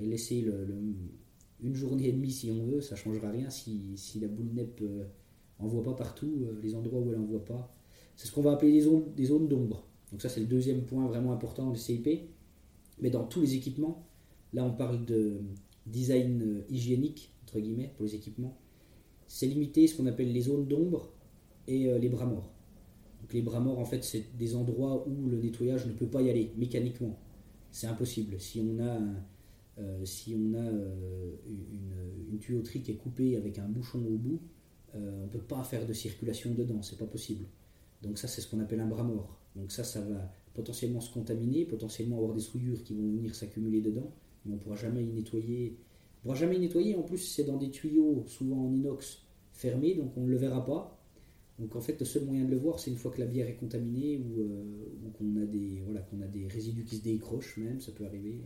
et 0.00 0.06
laisser 0.06 0.42
le, 0.42 0.68
une 1.62 1.74
journée 1.74 2.08
et 2.08 2.12
demie 2.12 2.30
si 2.30 2.50
on 2.50 2.64
veut, 2.64 2.80
ça 2.80 2.94
ne 2.94 3.00
changera 3.00 3.30
rien 3.30 3.50
si, 3.50 3.96
si 3.96 4.20
la 4.20 4.28
boule 4.28 4.48
NEP 4.54 4.82
on 5.60 5.66
voit 5.66 5.82
pas 5.82 5.94
partout 5.94 6.46
les 6.62 6.74
endroits 6.74 7.00
où 7.00 7.12
elle 7.12 7.18
n'en 7.18 7.24
voit 7.24 7.44
pas. 7.44 7.74
C'est 8.16 8.26
ce 8.26 8.32
qu'on 8.32 8.42
va 8.42 8.52
appeler 8.52 8.72
des 9.16 9.24
zones 9.24 9.48
d'ombre. 9.48 9.86
Donc 10.14 10.22
ça 10.22 10.28
c'est 10.28 10.38
le 10.38 10.46
deuxième 10.46 10.82
point 10.82 11.08
vraiment 11.08 11.32
important 11.32 11.72
des 11.72 11.78
CIP. 11.78 12.08
Mais 13.00 13.10
dans 13.10 13.24
tous 13.24 13.40
les 13.40 13.54
équipements, 13.54 14.06
là 14.52 14.64
on 14.64 14.70
parle 14.70 15.04
de 15.04 15.40
design 15.86 16.40
euh, 16.40 16.64
hygiénique, 16.70 17.32
entre 17.42 17.58
guillemets, 17.58 17.92
pour 17.96 18.04
les 18.04 18.14
équipements. 18.14 18.56
C'est 19.26 19.48
limité 19.48 19.88
ce 19.88 19.96
qu'on 19.96 20.06
appelle 20.06 20.32
les 20.32 20.42
zones 20.42 20.68
d'ombre 20.68 21.12
et 21.66 21.88
euh, 21.88 21.98
les 21.98 22.08
bras 22.08 22.26
morts. 22.26 22.52
Donc 23.22 23.32
les 23.32 23.42
bras 23.42 23.58
morts 23.58 23.80
en 23.80 23.84
fait 23.84 24.04
c'est 24.04 24.36
des 24.38 24.54
endroits 24.54 25.04
où 25.08 25.28
le 25.28 25.36
nettoyage 25.40 25.84
ne 25.88 25.92
peut 25.94 26.06
pas 26.06 26.22
y 26.22 26.30
aller 26.30 26.52
mécaniquement. 26.56 27.18
C'est 27.72 27.88
impossible. 27.88 28.38
Si 28.38 28.60
on 28.60 28.78
a, 28.80 29.00
si 30.04 30.36
on 30.38 30.54
a 30.54 30.70
une, 32.30 32.38
tuyauterie 32.38 32.82
qui 32.82 32.92
est 32.92 32.96
coupée 32.96 33.36
avec 33.36 33.58
un 33.58 33.66
bouchon 33.66 33.98
au 33.98 34.16
bout, 34.16 34.38
euh, 34.94 35.22
on 35.22 35.24
ne 35.24 35.28
peut 35.28 35.40
pas 35.40 35.64
faire 35.64 35.84
de 35.84 35.92
circulation 35.92 36.54
dedans, 36.54 36.80
c'est 36.82 36.98
pas 36.98 37.06
possible. 37.06 37.46
Donc 38.02 38.18
ça, 38.18 38.28
c'est 38.28 38.40
ce 38.40 38.48
qu'on 38.48 38.60
appelle 38.60 38.80
un 38.80 38.86
bras 38.86 39.02
mort. 39.02 39.40
Donc 39.56 39.72
ça, 39.72 39.84
ça 39.84 40.00
va 40.00 40.30
potentiellement 40.54 41.00
se 41.00 41.12
contaminer, 41.12 41.64
potentiellement 41.64 42.18
avoir 42.18 42.34
des 42.34 42.40
souillures 42.40 42.82
qui 42.82 42.94
vont 42.94 43.02
venir 43.02 43.34
s'accumuler 43.34 43.80
dedans, 43.80 44.12
mais 44.44 44.52
on 44.52 44.56
ne 44.56 44.60
pourra 44.60 44.76
jamais 44.76 45.04
y 45.04 45.12
nettoyer. 45.12 45.78
On 46.18 46.22
pourra 46.22 46.34
jamais 46.34 46.56
y 46.56 46.60
nettoyer. 46.60 46.96
En 46.96 47.02
plus, 47.02 47.18
c'est 47.18 47.44
dans 47.44 47.56
des 47.56 47.70
tuyaux, 47.70 48.24
souvent 48.26 48.66
en 48.66 48.72
inox, 48.72 49.22
fermés, 49.52 49.94
donc 49.94 50.16
on 50.16 50.22
ne 50.22 50.30
le 50.30 50.36
verra 50.36 50.64
pas. 50.64 51.00
Donc 51.58 51.76
en 51.76 51.80
fait, 51.80 51.98
le 52.00 52.06
seul 52.06 52.24
moyen 52.24 52.44
de 52.44 52.50
le 52.50 52.56
voir, 52.56 52.80
c'est 52.80 52.90
une 52.90 52.96
fois 52.96 53.12
que 53.12 53.20
la 53.20 53.26
bière 53.26 53.48
est 53.48 53.54
contaminée 53.54 54.18
ou, 54.18 54.40
euh, 54.40 55.10
qu'on 55.16 55.36
a 55.36 55.44
des 55.44 55.82
voilà 55.84 56.00
qu'on 56.00 56.20
a 56.20 56.26
des 56.26 56.48
résidus 56.48 56.84
qui 56.84 56.96
se 56.96 57.02
décrochent 57.02 57.56
même, 57.58 57.80
ça 57.80 57.92
peut 57.92 58.04
arriver. 58.04 58.40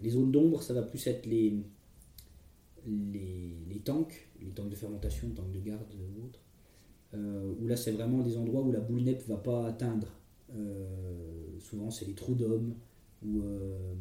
Les 0.00 0.10
zones 0.10 0.32
d'ombre, 0.32 0.60
ça 0.62 0.74
va 0.74 0.82
plus 0.82 1.06
être 1.06 1.26
les 1.26 1.62
les, 2.86 3.80
tanks, 3.84 4.28
les 4.40 4.50
tanks 4.50 4.70
de 4.70 4.74
fermentation, 4.74 5.28
tanks 5.30 5.52
de 5.52 5.60
garde 5.60 5.86
ou 5.94 6.26
autres, 6.26 6.40
où 7.14 7.66
là 7.66 7.76
c'est 7.76 7.92
vraiment 7.92 8.22
des 8.22 8.36
endroits 8.36 8.62
où 8.62 8.72
la 8.72 8.80
boule 8.80 9.02
NEP 9.02 9.26
va 9.28 9.36
pas 9.36 9.66
atteindre. 9.66 10.08
Euh, 10.54 11.58
souvent 11.60 11.90
c'est 11.90 12.04
les 12.04 12.14
trous 12.14 12.34
d'hommes 12.34 12.74
euh, 13.24 13.94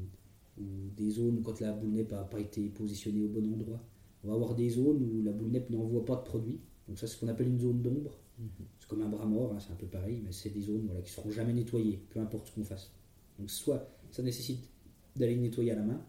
ou, 0.58 0.63
des 0.97 1.10
zones 1.12 1.38
où 1.38 1.41
quand 1.41 1.60
la 1.60 1.71
boule 1.71 1.91
NEP 1.91 2.12
n'a 2.12 2.24
pas 2.24 2.39
été 2.39 2.69
positionnée 2.69 3.21
au 3.24 3.28
bon 3.28 3.54
endroit. 3.54 3.82
On 4.24 4.30
va 4.30 4.36
avoir 4.36 4.56
des 4.56 4.69
zones 4.69 5.02
où 5.04 5.24
la 5.24 5.32
boule 5.32 5.52
NEP 5.52 5.69
n'envoie 5.69 6.06
pas 6.06 6.15
de 6.15 6.24
produit. 6.24 6.60
Donc 6.88 6.97
ça 7.00 7.08
c'est 7.08 7.15
ce 7.15 7.19
qu'on 7.19 7.28
appelle 7.28 7.47
une 7.47 7.60
zone 7.60 7.82
d'ombre. 7.82 8.17
Mhm. 8.39 8.47
C'est 8.80 8.88
comme 8.88 9.02
un 9.02 9.10
bras 9.10 9.26
mort, 9.26 9.54
hein, 9.54 9.60
c'est 9.60 9.71
un 9.71 9.76
peu 9.76 9.88
pareil, 9.88 10.21
mais 10.24 10.32
c'est 10.32 10.50
des 10.50 10.62
zones 10.62 10.86
voilà, 10.86 11.02
qui 11.02 11.12
ne 11.12 11.15
seront 11.15 11.32
jamais 11.32 11.54
nettoyées, 11.54 12.00
peu 12.10 12.19
importe 12.19 12.47
ce 12.47 12.56
qu'on 12.56 12.63
fasse. 12.63 12.91
Donc 13.39 13.50
soit 13.50 13.88
ça 14.12 14.24
nécessite 14.24 14.69
d'aller 15.15 15.36
nettoyer 15.36 15.71
à 15.71 15.76
la 15.76 15.84
main, 15.84 16.02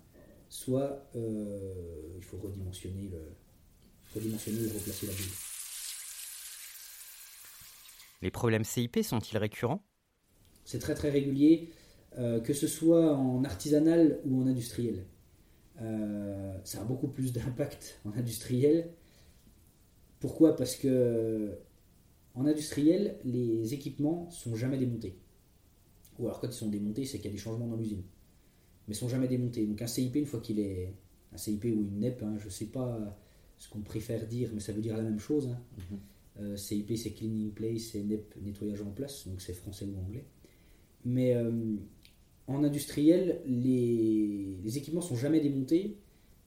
soit 0.48 1.08
euh, 1.16 2.14
il 2.16 2.24
faut 2.24 2.38
redimensionner, 2.38 3.08
le, 3.08 3.22
redimensionner 4.14 4.66
ou 4.66 4.78
replacer 4.78 5.06
la 5.06 5.12
bulle. 5.12 5.51
Les 8.22 8.30
problèmes 8.30 8.64
CIP 8.64 9.02
sont-ils 9.02 9.38
récurrents? 9.38 9.84
C'est 10.64 10.78
très 10.78 10.94
très 10.94 11.10
régulier, 11.10 11.70
euh, 12.18 12.40
que 12.40 12.52
ce 12.52 12.66
soit 12.66 13.16
en 13.16 13.44
artisanal 13.44 14.20
ou 14.24 14.40
en 14.40 14.46
industriel. 14.46 15.04
Euh, 15.80 16.56
ça 16.64 16.80
a 16.80 16.84
beaucoup 16.84 17.08
plus 17.08 17.32
d'impact 17.32 18.00
en 18.04 18.12
industriel. 18.12 18.90
Pourquoi? 20.20 20.54
Parce 20.56 20.76
que 20.76 21.58
en 22.34 22.46
industriel, 22.46 23.18
les 23.24 23.74
équipements 23.74 24.30
sont 24.30 24.54
jamais 24.54 24.78
démontés. 24.78 25.18
Ou 26.18 26.26
alors 26.26 26.40
quand 26.40 26.48
ils 26.48 26.52
sont 26.52 26.68
démontés, 26.68 27.04
c'est 27.04 27.18
qu'il 27.18 27.26
y 27.26 27.28
a 27.28 27.32
des 27.32 27.38
changements 27.42 27.66
dans 27.66 27.76
l'usine 27.76 28.04
mais 28.88 28.94
sont 28.94 29.08
jamais 29.08 29.28
démontés. 29.28 29.66
Donc 29.66 29.80
un 29.82 29.86
CIP, 29.86 30.16
une 30.16 30.26
fois 30.26 30.40
qu'il 30.40 30.58
est 30.58 30.94
un 31.32 31.36
CIP 31.36 31.64
ou 31.64 31.68
une 31.82 32.00
NEP, 32.00 32.22
hein, 32.22 32.36
je 32.38 32.48
sais 32.48 32.66
pas, 32.66 33.16
ce 33.58 33.68
qu'on 33.68 33.80
préfère 33.80 34.26
dire, 34.26 34.50
mais 34.52 34.60
ça 34.60 34.72
veut 34.72 34.80
dire 34.80 34.96
la 34.96 35.02
même 35.02 35.18
chose. 35.18 35.48
hein. 35.48 35.96
Euh, 36.40 36.56
CIP, 36.56 36.96
c'est 36.96 37.10
Cleaning 37.10 37.50
Place, 37.52 37.94
NEP, 37.94 38.34
nettoyage 38.42 38.82
en 38.82 38.90
place, 38.90 39.26
donc 39.28 39.40
c'est 39.40 39.52
français 39.52 39.86
ou 39.86 39.98
anglais. 39.98 40.24
Mais 41.04 41.34
euh, 41.34 41.76
en 42.46 42.64
industriel, 42.64 43.42
les, 43.46 44.56
les 44.62 44.78
équipements 44.78 45.00
sont 45.00 45.16
jamais 45.16 45.40
démontés. 45.40 45.98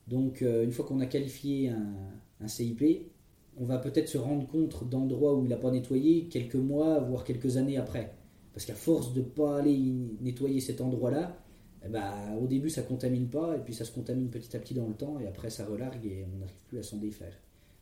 Donc, 0.07 0.41
euh, 0.41 0.63
une 0.63 0.71
fois 0.71 0.85
qu'on 0.85 0.99
a 0.99 1.05
qualifié 1.05 1.69
un, 1.69 2.47
CIP, 2.47 3.11
on 3.57 3.65
va 3.65 3.77
peut-être 3.77 4.07
se 4.07 4.17
rendre 4.17 4.47
compte 4.47 4.87
d'endroits 4.89 5.35
où 5.35 5.45
il 5.45 5.49
n'a 5.49 5.57
pas 5.57 5.71
nettoyé 5.71 6.27
quelques 6.27 6.55
mois, 6.55 6.99
voire 6.99 7.23
quelques 7.23 7.57
années 7.57 7.77
après. 7.77 8.13
Parce 8.53 8.65
qu'à 8.65 8.75
force 8.75 9.13
de 9.13 9.21
ne 9.21 9.25
pas 9.25 9.59
aller 9.59 9.93
nettoyer 10.21 10.59
cet 10.61 10.81
endroit-là, 10.81 11.41
eh 11.85 11.89
ben, 11.89 12.37
au 12.41 12.47
début 12.47 12.69
ça 12.69 12.81
contamine 12.81 13.27
pas, 13.29 13.55
et 13.55 13.59
puis 13.59 13.73
ça 13.73 13.85
se 13.85 13.91
contamine 13.91 14.29
petit 14.29 14.55
à 14.55 14.59
petit 14.59 14.73
dans 14.73 14.87
le 14.87 14.93
temps, 14.93 15.19
et 15.19 15.27
après 15.27 15.49
ça 15.49 15.65
relargue 15.65 16.05
et 16.05 16.25
on 16.33 16.37
n'arrive 16.39 16.63
plus 16.67 16.79
à 16.79 16.83
s'en 16.83 16.97
défaire. 16.97 17.33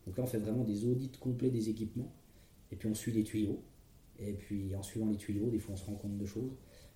Donc 0.05 0.17
là 0.17 0.23
on 0.23 0.27
fait 0.27 0.39
vraiment 0.39 0.63
des 0.63 0.85
audits 0.85 1.11
complets 1.19 1.49
des 1.49 1.69
équipements, 1.69 2.11
et 2.71 2.75
puis 2.75 2.87
on 2.87 2.95
suit 2.95 3.11
les 3.11 3.23
tuyaux. 3.23 3.61
Et 4.19 4.33
puis 4.33 4.75
en 4.75 4.83
suivant 4.83 5.07
les 5.07 5.17
tuyaux, 5.17 5.49
des 5.49 5.59
fois 5.59 5.73
on 5.73 5.77
se 5.77 5.85
rend 5.85 5.95
compte 5.95 6.17
de 6.17 6.25
choses. 6.25 6.51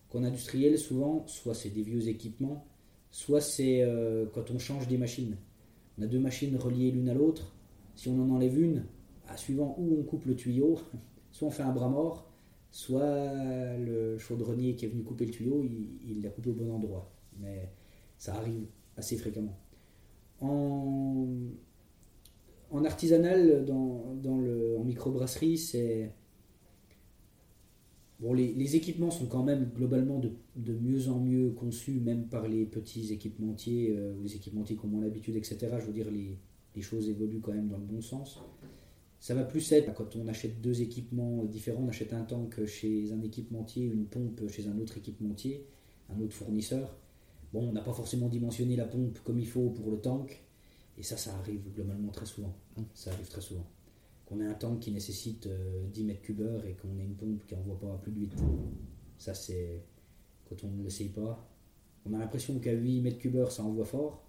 Qu'en 0.09 0.23
industriel, 0.23 0.77
souvent, 0.77 1.27
soit 1.27 1.53
c'est 1.53 1.69
des 1.69 1.81
vieux 1.81 2.07
équipements, 2.07 2.65
soit 3.11 3.41
c'est 3.41 3.81
euh, 3.81 4.25
quand 4.33 4.51
on 4.51 4.59
change 4.59 4.87
des 4.87 4.97
machines. 4.97 5.35
On 5.97 6.03
a 6.03 6.07
deux 6.07 6.19
machines 6.19 6.55
reliées 6.55 6.91
l'une 6.91 7.09
à 7.09 7.13
l'autre. 7.13 7.53
Si 7.95 8.07
on 8.07 8.21
en 8.21 8.29
enlève 8.29 8.57
une, 8.59 8.85
à 9.27 9.35
suivant 9.35 9.75
où 9.77 9.97
on 9.99 10.03
coupe 10.03 10.25
le 10.25 10.35
tuyau, 10.35 10.79
soit 11.31 11.47
on 11.47 11.51
fait 11.51 11.63
un 11.63 11.73
bras 11.73 11.89
mort, 11.89 12.31
soit 12.71 13.75
le 13.77 14.17
chaudronnier 14.17 14.75
qui 14.75 14.85
est 14.85 14.89
venu 14.89 15.03
couper 15.03 15.25
le 15.25 15.31
tuyau, 15.31 15.63
il, 15.63 15.89
il 16.09 16.21
l'a 16.21 16.29
coupé 16.29 16.51
au 16.51 16.53
bon 16.53 16.73
endroit. 16.73 17.11
Mais 17.39 17.69
ça 18.17 18.35
arrive 18.35 18.65
assez 18.95 19.17
fréquemment. 19.17 19.57
En, 20.39 21.27
en 22.71 22.83
artisanal, 22.85 23.65
dans, 23.65 24.39
le, 24.39 24.75
en 24.77 24.83
microbrasserie, 24.83 25.57
c'est. 25.57 26.11
Bon, 28.19 28.33
les, 28.33 28.75
équipements 28.75 29.11
sont 29.11 29.27
quand 29.27 29.43
même 29.43 29.69
globalement 29.75 30.19
de, 30.19 30.73
mieux 30.73 31.07
en 31.07 31.19
mieux 31.19 31.51
conçus, 31.51 31.99
même 31.99 32.27
par 32.27 32.47
les 32.47 32.65
petits 32.65 33.13
équipementiers, 33.13 33.95
euh, 33.95 34.15
ou 34.15 34.23
les 34.23 34.35
équipementiers 34.35 34.75
qui 34.75 34.85
ont 34.85 34.89
moins 34.89 35.03
l'habitude, 35.03 35.35
etc. 35.35 35.57
Je 35.79 35.85
veux 35.85 35.93
dire, 35.93 36.09
les, 36.09 36.39
les 36.75 36.81
choses 36.81 37.09
évoluent 37.09 37.41
quand 37.41 37.53
même 37.53 37.67
dans 37.67 37.77
le 37.77 37.85
bon 37.85 38.01
sens. 38.01 38.39
Ça 39.19 39.33
va 39.33 39.43
plus 39.43 39.71
être 39.71 39.93
quand 39.93 40.15
on 40.15 40.27
achète 40.27 40.61
deux 40.61 40.81
équipements 40.81 41.43
différents, 41.45 41.83
on 41.83 41.89
achète 41.89 42.13
un 42.13 42.23
tank 42.23 42.65
chez 42.65 43.11
un 43.11 43.21
équipementier, 43.21 43.85
une 43.85 44.05
pompe 44.05 44.47
chez 44.47 44.67
un 44.67 44.77
autre 44.79 44.97
équipementier, 44.97 45.65
un 46.09 46.19
autre 46.21 46.33
fournisseur. 46.33 46.95
Bon, 47.53 47.69
on 47.69 47.71
n'a 47.71 47.81
pas 47.81 47.93
forcément 47.93 48.29
dimensionné 48.29 48.75
la 48.75 48.85
pompe 48.85 49.19
comme 49.23 49.39
il 49.39 49.47
faut 49.47 49.69
pour 49.69 49.89
le 49.91 49.97
tank, 49.97 50.43
et 50.97 51.03
ça, 51.03 51.17
ça 51.17 51.35
arrive 51.37 51.61
globalement 51.73 52.11
très 52.11 52.25
souvent. 52.25 52.53
Ça 52.93 53.11
arrive 53.11 53.27
très 53.27 53.41
souvent. 53.41 53.65
Qu'on 54.25 54.41
ait 54.41 54.45
un 54.47 54.53
tank 54.55 54.79
qui 54.79 54.91
nécessite 54.91 55.47
euh, 55.47 55.87
10 55.93 56.03
mètres 56.03 56.21
cubes 56.21 56.41
heure 56.41 56.65
et 56.65 56.73
qu'on 56.73 56.97
ait 56.99 57.05
une 57.05 57.15
pompe 57.15 57.45
qui 57.45 57.55
n'envoie 57.55 57.79
pas 57.79 57.97
plus 58.01 58.11
de 58.11 58.19
8. 58.19 58.33
Ça, 59.17 59.33
c'est 59.33 59.83
quand 60.49 60.63
on 60.63 60.71
ne 60.71 60.83
le 60.83 60.89
sait 60.89 61.05
pas. 61.09 61.47
On 62.05 62.13
a 62.13 62.19
l'impression 62.19 62.59
qu'à 62.59 62.73
8 62.73 63.01
mètres 63.01 63.19
cubes 63.19 63.35
heure, 63.35 63.51
ça 63.51 63.63
envoie 63.63 63.85
fort, 63.85 64.23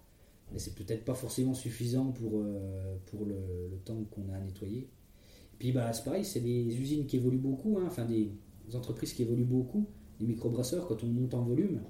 mais 0.51 0.59
c'est 0.59 0.75
peut-être 0.75 1.05
pas 1.05 1.15
forcément 1.15 1.53
suffisant 1.53 2.11
pour, 2.11 2.33
euh, 2.35 2.97
pour 3.07 3.25
le, 3.25 3.35
le 3.71 3.77
tank 3.83 4.09
qu'on 4.09 4.29
a 4.29 4.35
à 4.35 4.39
nettoyer. 4.39 4.89
Puis 5.57 5.71
bah, 5.71 5.91
c'est 5.91 6.03
pareil, 6.03 6.23
c'est 6.23 6.39
des 6.39 6.79
usines 6.79 7.05
qui 7.05 7.17
évoluent 7.17 7.37
beaucoup, 7.37 7.77
hein, 7.77 7.83
enfin 7.87 8.05
des 8.05 8.31
entreprises 8.73 9.13
qui 9.13 9.23
évoluent 9.23 9.43
beaucoup. 9.43 9.87
Les 10.19 10.27
microbrasseurs, 10.27 10.87
quand 10.87 11.03
on 11.03 11.07
monte 11.07 11.33
en 11.33 11.41
volume, 11.41 11.81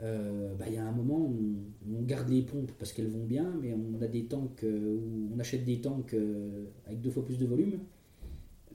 euh, 0.00 0.54
bah, 0.54 0.66
il 0.68 0.74
y 0.74 0.76
a 0.76 0.86
un 0.86 0.92
moment 0.92 1.18
où 1.18 1.56
on 1.92 2.02
garde 2.02 2.28
les 2.28 2.42
pompes 2.42 2.70
parce 2.78 2.92
qu'elles 2.92 3.08
vont 3.08 3.24
bien, 3.24 3.52
mais 3.60 3.74
on 3.74 4.00
a 4.00 4.06
des 4.06 4.26
tanks 4.26 4.62
euh, 4.62 4.96
où 4.96 5.30
on 5.34 5.38
achète 5.38 5.64
des 5.64 5.80
tanks 5.80 6.14
euh, 6.14 6.66
avec 6.86 7.00
deux 7.00 7.10
fois 7.10 7.24
plus 7.24 7.38
de 7.38 7.46
volume, 7.46 7.80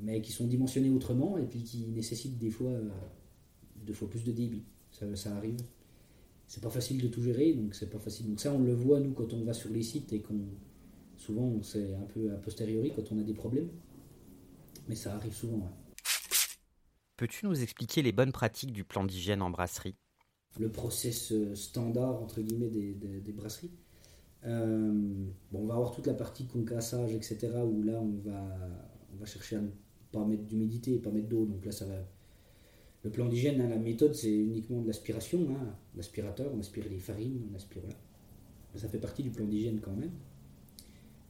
mais 0.02 0.22
qui 0.22 0.32
sont 0.32 0.48
dimensionnés 0.48 0.90
autrement 0.90 1.38
et 1.38 1.46
puis 1.46 1.64
qui 1.64 1.88
nécessitent 1.88 2.38
des 2.38 2.50
fois 2.50 2.74
deux 3.86 3.94
fois 3.94 4.10
plus 4.10 4.24
de 4.24 4.32
débit. 4.32 4.64
Ça, 4.92 5.16
ça 5.16 5.36
arrive. 5.36 5.60
C'est 6.48 6.62
pas 6.62 6.70
facile 6.70 7.02
de 7.02 7.08
tout 7.08 7.22
gérer, 7.22 7.54
donc 7.54 7.74
c'est 7.74 7.90
pas 7.90 8.00
facile. 8.00 8.28
Donc 8.28 8.40
ça, 8.40 8.54
on 8.54 8.62
le 8.62 8.74
voit 8.74 9.00
nous 9.00 9.14
quand 9.14 9.34
on 9.34 9.44
va 9.44 9.54
sur 9.54 9.70
les 9.70 9.82
sites 9.82 10.12
et 10.12 10.22
qu'on 10.22 10.42
souvent 11.16 11.44
on 11.44 11.64
sait 11.64 11.94
un 11.94 12.06
peu 12.14 12.34
a 12.34 12.36
posteriori 12.36 12.92
quand 12.94 13.12
on 13.14 13.20
a 13.20 13.24
des 13.24 13.34
problèmes, 13.34 13.70
mais 14.90 14.96
ça 14.96 15.16
arrive 15.16 15.34
souvent. 15.34 15.72
Peux-tu 17.16 17.46
nous 17.46 17.62
expliquer 17.62 18.02
les 18.02 18.12
bonnes 18.12 18.34
pratiques 18.34 18.74
du 18.74 18.84
plan 18.84 19.06
d'hygiène 19.06 19.42
en 19.42 19.50
brasserie? 19.50 19.96
Le 20.60 20.70
process 20.70 21.32
euh, 21.32 21.56
standard 21.56 22.22
entre 22.22 22.42
guillemets 22.42 22.70
des, 22.70 22.94
des- 22.94 23.32
brasseries. 23.32 23.72
Euh, 24.46 24.92
bon, 25.52 25.60
on 25.60 25.66
va 25.66 25.76
avoir 25.76 25.92
toute 25.92 26.08
la 26.08 26.14
partie 26.14 26.46
concassage, 26.46 27.14
etc. 27.14 27.50
où 27.66 27.84
là 27.84 28.00
on 28.02 28.18
va, 28.30 28.44
on 29.14 29.18
va 29.18 29.26
chercher 29.26 29.56
à 29.58 29.62
ne 29.62 29.70
pas 30.12 30.26
mettre 30.26 30.44
d'humidité 30.44 30.96
et 30.96 31.00
pas 31.00 31.12
mettre 31.12 31.30
d'eau. 31.30 31.46
Donc 31.46 31.66
là 31.66 31.72
ça 31.72 31.86
va. 31.86 31.96
Le 33.04 33.10
plan 33.12 33.28
d'hygiène, 33.28 33.62
hein, 33.62 33.70
la 33.70 33.78
méthode 33.78 34.16
c'est 34.16 34.34
uniquement 34.34 34.82
de 34.82 34.88
l'aspiration, 34.88 35.40
hein, 35.52 35.76
l'aspirateur, 35.96 36.52
on 36.56 36.60
aspire 36.60 36.86
les 36.90 37.00
farines, 37.00 37.42
on 37.52 37.56
aspire 37.56 37.82
voilà. 37.84 37.98
Ça 38.76 38.88
fait 38.88 39.00
partie 39.00 39.24
du 39.24 39.30
plan 39.30 39.46
d'hygiène 39.46 39.80
quand 39.82 39.96
même. 39.96 40.12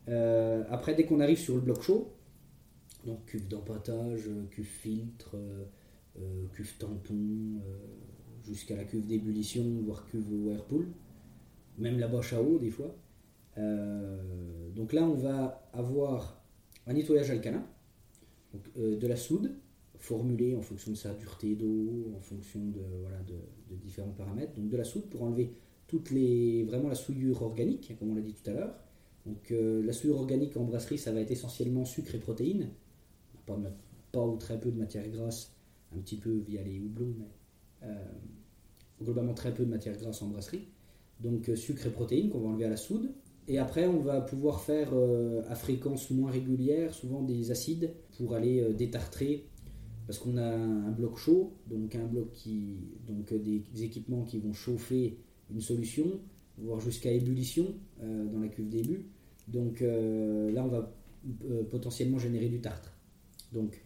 Euh, 0.09 0.63
après, 0.69 0.95
dès 0.95 1.05
qu'on 1.05 1.19
arrive 1.19 1.37
sur 1.39 1.55
le 1.55 1.61
bloc 1.61 1.81
chaud, 1.81 2.13
donc 3.05 3.25
cuve 3.25 3.47
d'empattage, 3.47 4.29
cuve 4.51 4.65
filtre, 4.65 5.35
cuve 6.53 6.77
tampon, 6.77 7.61
jusqu'à 8.45 8.75
la 8.75 8.83
cuve 8.83 9.05
d'ébullition, 9.05 9.63
voire 9.83 10.05
cuve 10.05 10.31
whirlpool, 10.31 10.87
même 11.77 11.99
la 11.99 12.07
bâche 12.07 12.33
à 12.33 12.41
eau 12.41 12.59
des 12.59 12.69
fois. 12.69 12.95
Euh, 13.57 14.69
donc 14.75 14.93
là, 14.93 15.03
on 15.03 15.15
va 15.15 15.69
avoir 15.73 16.41
un 16.87 16.93
nettoyage 16.93 17.29
alcalin, 17.29 17.65
donc, 18.53 18.61
euh, 18.77 18.97
de 18.97 19.07
la 19.07 19.15
soude, 19.15 19.51
formulée 19.97 20.55
en 20.55 20.61
fonction 20.61 20.91
de 20.91 20.97
sa 20.97 21.13
dureté 21.13 21.55
d'eau, 21.55 22.11
en 22.15 22.19
fonction 22.19 22.59
de, 22.59 22.81
différents 23.75 24.11
paramètres. 24.11 24.53
Donc 24.53 24.69
de 24.69 24.77
la 24.77 24.83
soude 24.83 25.05
pour 25.09 25.23
enlever 25.23 25.53
toutes 25.87 26.11
les, 26.11 26.63
vraiment 26.63 26.89
la 26.89 26.95
souillure 26.95 27.41
organique, 27.41 27.95
comme 27.97 28.11
on 28.11 28.15
l'a 28.15 28.21
dit 28.21 28.33
tout 28.33 28.49
à 28.49 28.53
l'heure. 28.53 28.75
Donc 29.25 29.51
euh, 29.51 29.81
la 29.83 29.93
souillure 29.93 30.17
organique 30.17 30.57
en 30.57 30.65
brasserie, 30.65 30.97
ça 30.97 31.11
va 31.11 31.21
être 31.21 31.31
essentiellement 31.31 31.85
sucre 31.85 32.13
et 32.15 32.19
protéines, 32.19 32.69
pas, 33.45 33.57
pas 34.11 34.25
ou 34.25 34.35
très 34.37 34.59
peu 34.59 34.71
de 34.71 34.77
matière 34.77 35.07
grasse, 35.09 35.55
un 35.95 35.99
petit 35.99 36.17
peu 36.17 36.37
via 36.37 36.61
les 36.61 36.79
houblons, 36.79 37.15
globalement 39.01 39.33
très 39.33 39.53
peu 39.53 39.65
de 39.65 39.69
matière 39.69 39.97
grasse 39.97 40.21
en 40.21 40.27
brasserie. 40.27 40.67
Donc 41.19 41.49
euh, 41.49 41.55
sucre 41.55 41.85
et 41.87 41.89
protéines 41.89 42.29
qu'on 42.29 42.39
va 42.39 42.49
enlever 42.49 42.65
à 42.65 42.69
la 42.69 42.77
soude. 42.77 43.11
Et 43.47 43.57
après, 43.57 43.87
on 43.87 43.99
va 43.99 44.21
pouvoir 44.21 44.61
faire 44.61 44.89
euh, 44.93 45.41
à 45.49 45.55
fréquence 45.55 46.09
moins 46.11 46.31
régulière, 46.31 46.93
souvent 46.93 47.21
des 47.21 47.51
acides, 47.51 47.93
pour 48.17 48.35
aller 48.35 48.61
euh, 48.61 48.73
détartrer, 48.73 49.45
parce 50.07 50.17
qu'on 50.19 50.37
a 50.37 50.45
un 50.45 50.91
bloc 50.91 51.17
chaud, 51.17 51.53
donc 51.67 51.95
un 51.95 52.05
bloc 52.05 52.31
qui, 52.31 52.77
donc 53.07 53.31
euh, 53.33 53.39
des, 53.39 53.83
équipements 53.83 54.23
qui 54.23 54.39
vont 54.39 54.53
chauffer 54.53 55.17
une 55.51 55.59
solution, 55.59 56.21
voire 56.57 56.79
jusqu'à 56.79 57.11
ébullition 57.11 57.75
euh, 58.01 58.25
dans 58.27 58.39
la 58.39 58.47
cuve 58.47 58.69
début. 58.69 59.07
Donc 59.47 59.81
euh, 59.81 60.51
là, 60.51 60.63
on 60.63 60.69
va 60.69 60.93
euh, 61.45 61.63
potentiellement 61.63 62.19
générer 62.19 62.47
du 62.47 62.61
tartre. 62.61 62.93
Donc, 63.51 63.83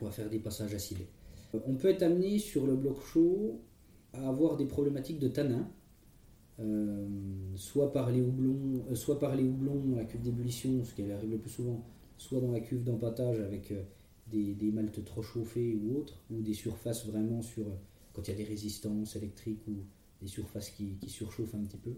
on 0.00 0.04
va 0.04 0.10
faire 0.10 0.30
des 0.30 0.38
passages 0.38 0.74
acidés. 0.74 1.08
On 1.54 1.74
peut 1.74 1.88
être 1.88 2.02
amené 2.02 2.38
sur 2.38 2.66
le 2.66 2.76
bloc 2.76 3.00
chaud 3.02 3.60
à 4.12 4.28
avoir 4.28 4.56
des 4.56 4.66
problématiques 4.66 5.18
de 5.18 5.28
tanin, 5.28 5.68
euh, 6.60 7.06
soit 7.54 7.92
par 7.92 8.10
les 8.10 8.20
houblons, 8.20 8.84
euh, 8.90 8.94
soit 8.94 9.18
par 9.18 9.36
les 9.36 9.44
houblons 9.44 9.94
la 9.96 10.04
cuve 10.04 10.22
d'ébullition, 10.22 10.84
ce 10.84 10.92
qui 10.94 11.10
arrive 11.10 11.30
le 11.30 11.38
plus 11.38 11.50
souvent, 11.50 11.84
soit 12.16 12.40
dans 12.40 12.50
la 12.50 12.60
cuve 12.60 12.82
d'empattage 12.82 13.40
avec 13.40 13.70
euh, 13.70 13.82
des, 14.26 14.70
maltes 14.72 15.04
trop 15.04 15.22
chauffés 15.22 15.78
ou 15.80 15.98
autres, 15.98 16.20
ou 16.30 16.42
des 16.42 16.54
surfaces 16.54 17.06
vraiment 17.06 17.42
sur 17.42 17.64
quand 18.12 18.26
il 18.26 18.32
y 18.32 18.34
a 18.34 18.36
des 18.36 18.44
résistances 18.44 19.14
électriques 19.16 19.62
ou 19.68 19.74
des 20.20 20.26
surfaces 20.26 20.70
qui, 20.70 20.96
surchauffent 21.06 21.54
un 21.54 21.62
petit 21.64 21.78
peu, 21.78 21.92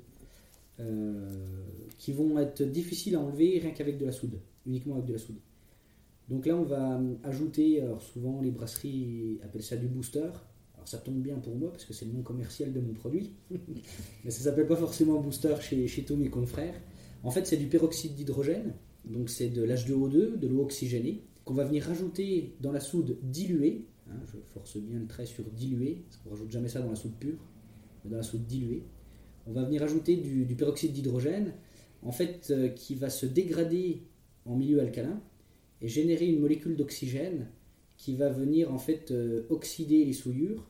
qui 1.96 2.12
vont 2.12 2.38
être 2.38 2.62
difficiles 2.62 3.14
à 3.14 3.20
enlever 3.20 3.58
rien 3.58 3.70
qu'avec 3.70 3.98
de 3.98 4.04
la 4.04 4.12
soude, 4.12 4.38
uniquement 4.66 4.94
avec 4.96 5.06
de 5.06 5.14
la 5.14 5.18
soude. 5.18 5.36
Donc 6.30 6.46
là, 6.46 6.56
on 6.56 6.62
va 6.62 6.96
euh, 6.96 7.14
ajouter, 7.24 7.84
souvent 8.12 8.40
les 8.40 8.52
brasseries 8.52 9.38
appellent 9.42 9.62
ça 9.62 9.76
du 9.76 9.86
booster. 9.86 10.30
Alors 10.80 10.88
ça 10.88 10.96
tombe 10.96 11.20
bien 11.20 11.36
pour 11.36 11.56
moi 11.56 11.70
parce 11.70 11.84
que 11.84 11.92
c'est 11.92 12.06
le 12.06 12.12
nom 12.12 12.22
commercial 12.22 12.72
de 12.72 12.80
mon 12.80 12.94
produit. 12.94 13.32
Mais 14.24 14.30
ça 14.30 14.44
s'appelle 14.44 14.66
pas 14.66 14.76
forcément 14.76 15.20
booster 15.20 15.54
chez, 15.60 16.04
tous 16.04 16.16
mes 16.16 16.30
confrères. 16.30 16.80
En 17.22 17.30
fait, 17.30 17.46
c'est 17.46 17.56
du 17.56 17.66
peroxyde 17.66 18.14
d'hydrogène. 18.14 18.74
Donc 19.04 19.28
c'est 19.28 19.48
de 19.48 19.62
l'H2O2, 19.62 20.38
de 20.38 20.48
l'eau 20.48 20.62
oxygénée, 20.62 21.24
qu'on 21.44 21.54
va 21.54 21.64
venir 21.64 21.84
rajouter 21.84 22.54
dans 22.60 22.72
la 22.72 22.80
soude 22.80 23.18
diluée. 23.22 23.86
Hein, 24.08 24.20
je 24.32 24.38
force 24.54 24.78
bien 24.78 24.98
le 24.98 25.06
trait 25.06 25.26
sur 25.26 25.44
diluée, 25.44 26.04
parce 26.08 26.16
qu'on 26.22 26.30
rajoute 26.30 26.50
jamais 26.50 26.68
ça 26.68 26.80
dans 26.80 26.90
la 26.90 26.96
soude 26.96 27.14
pure, 27.18 27.38
mais 28.04 28.10
dans 28.10 28.16
la 28.16 28.22
soude 28.22 28.46
diluée. 28.46 28.84
On 29.46 29.52
va 29.52 29.64
venir 29.64 29.82
ajouter 29.82 30.16
du, 30.16 30.44
du 30.44 30.54
peroxyde 30.54 30.92
d'hydrogène, 30.92 31.52
en 32.02 32.12
fait, 32.12 32.48
euh, 32.50 32.68
qui 32.68 32.94
va 32.94 33.10
se 33.10 33.26
dégrader 33.26 34.02
en 34.46 34.56
milieu 34.56 34.80
alcalin 34.80 35.20
et 35.82 35.88
générer 35.88 36.26
une 36.26 36.40
molécule 36.40 36.76
d'oxygène 36.76 37.48
qui 37.96 38.14
va 38.14 38.30
venir 38.30 38.72
en 38.72 38.78
fait 38.78 39.10
euh, 39.10 39.42
oxyder 39.50 40.04
les 40.04 40.12
souillures, 40.12 40.68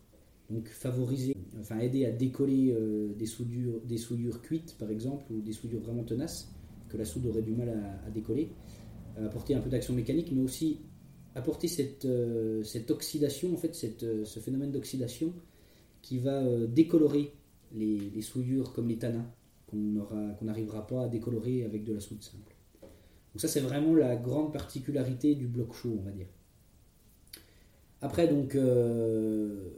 donc 0.51 0.68
favoriser, 0.68 1.37
enfin 1.61 1.79
aider 1.79 2.05
à 2.05 2.11
décoller 2.11 2.73
euh, 2.73 3.12
des, 3.14 3.27
souillures, 3.27 4.42
cuites 4.42 4.77
par 4.79 4.90
exemple 4.90 5.25
ou 5.33 5.40
des 5.40 5.53
souillures 5.53 5.81
vraiment 5.81 6.05
tenaces 6.05 6.53
que 6.88 6.96
la 6.96 7.05
soude 7.05 7.27
aurait 7.27 7.42
du 7.42 7.53
mal 7.53 7.68
à, 8.05 8.11
décoller, 8.11 8.51
apporter 9.16 9.55
un 9.55 9.61
peu 9.61 9.70
d'action 9.70 9.94
mécanique, 9.94 10.33
mais 10.33 10.42
aussi 10.42 10.81
apporter 11.37 11.68
cette, 11.68 12.09
cette 12.64 12.90
oxydation, 12.90 13.55
en 13.55 13.57
fait, 13.57 13.75
ce 13.77 14.40
phénomène 14.40 14.73
d'oxydation 14.73 15.33
qui 16.03 16.18
va 16.18 16.42
décolorer 16.66 17.33
les, 17.73 18.11
les, 18.12 18.23
souillures 18.23 18.73
comme 18.73 18.88
les 18.88 18.99
tanins 18.99 19.31
qu'on 19.68 20.44
n'arrivera 20.44 20.85
pas 20.85 21.05
à 21.05 21.09
décolorer 21.09 21.62
avec 21.62 21.85
de 21.85 21.92
la 21.92 22.01
soude 22.01 22.23
simple. 22.25 22.57
Donc 23.32 23.40
ça 23.40 23.48
c'est 23.48 23.60
vraiment 23.60 23.94
la 23.94 24.16
grande 24.16 24.52
particularité 24.52 25.34
du 25.34 25.46
bloc 25.46 25.74
chaud, 25.74 25.96
on 26.00 26.02
va 26.02 26.10
dire. 26.10 26.26
Après 28.02 28.28
donc 28.28 28.54
euh, 28.54 29.70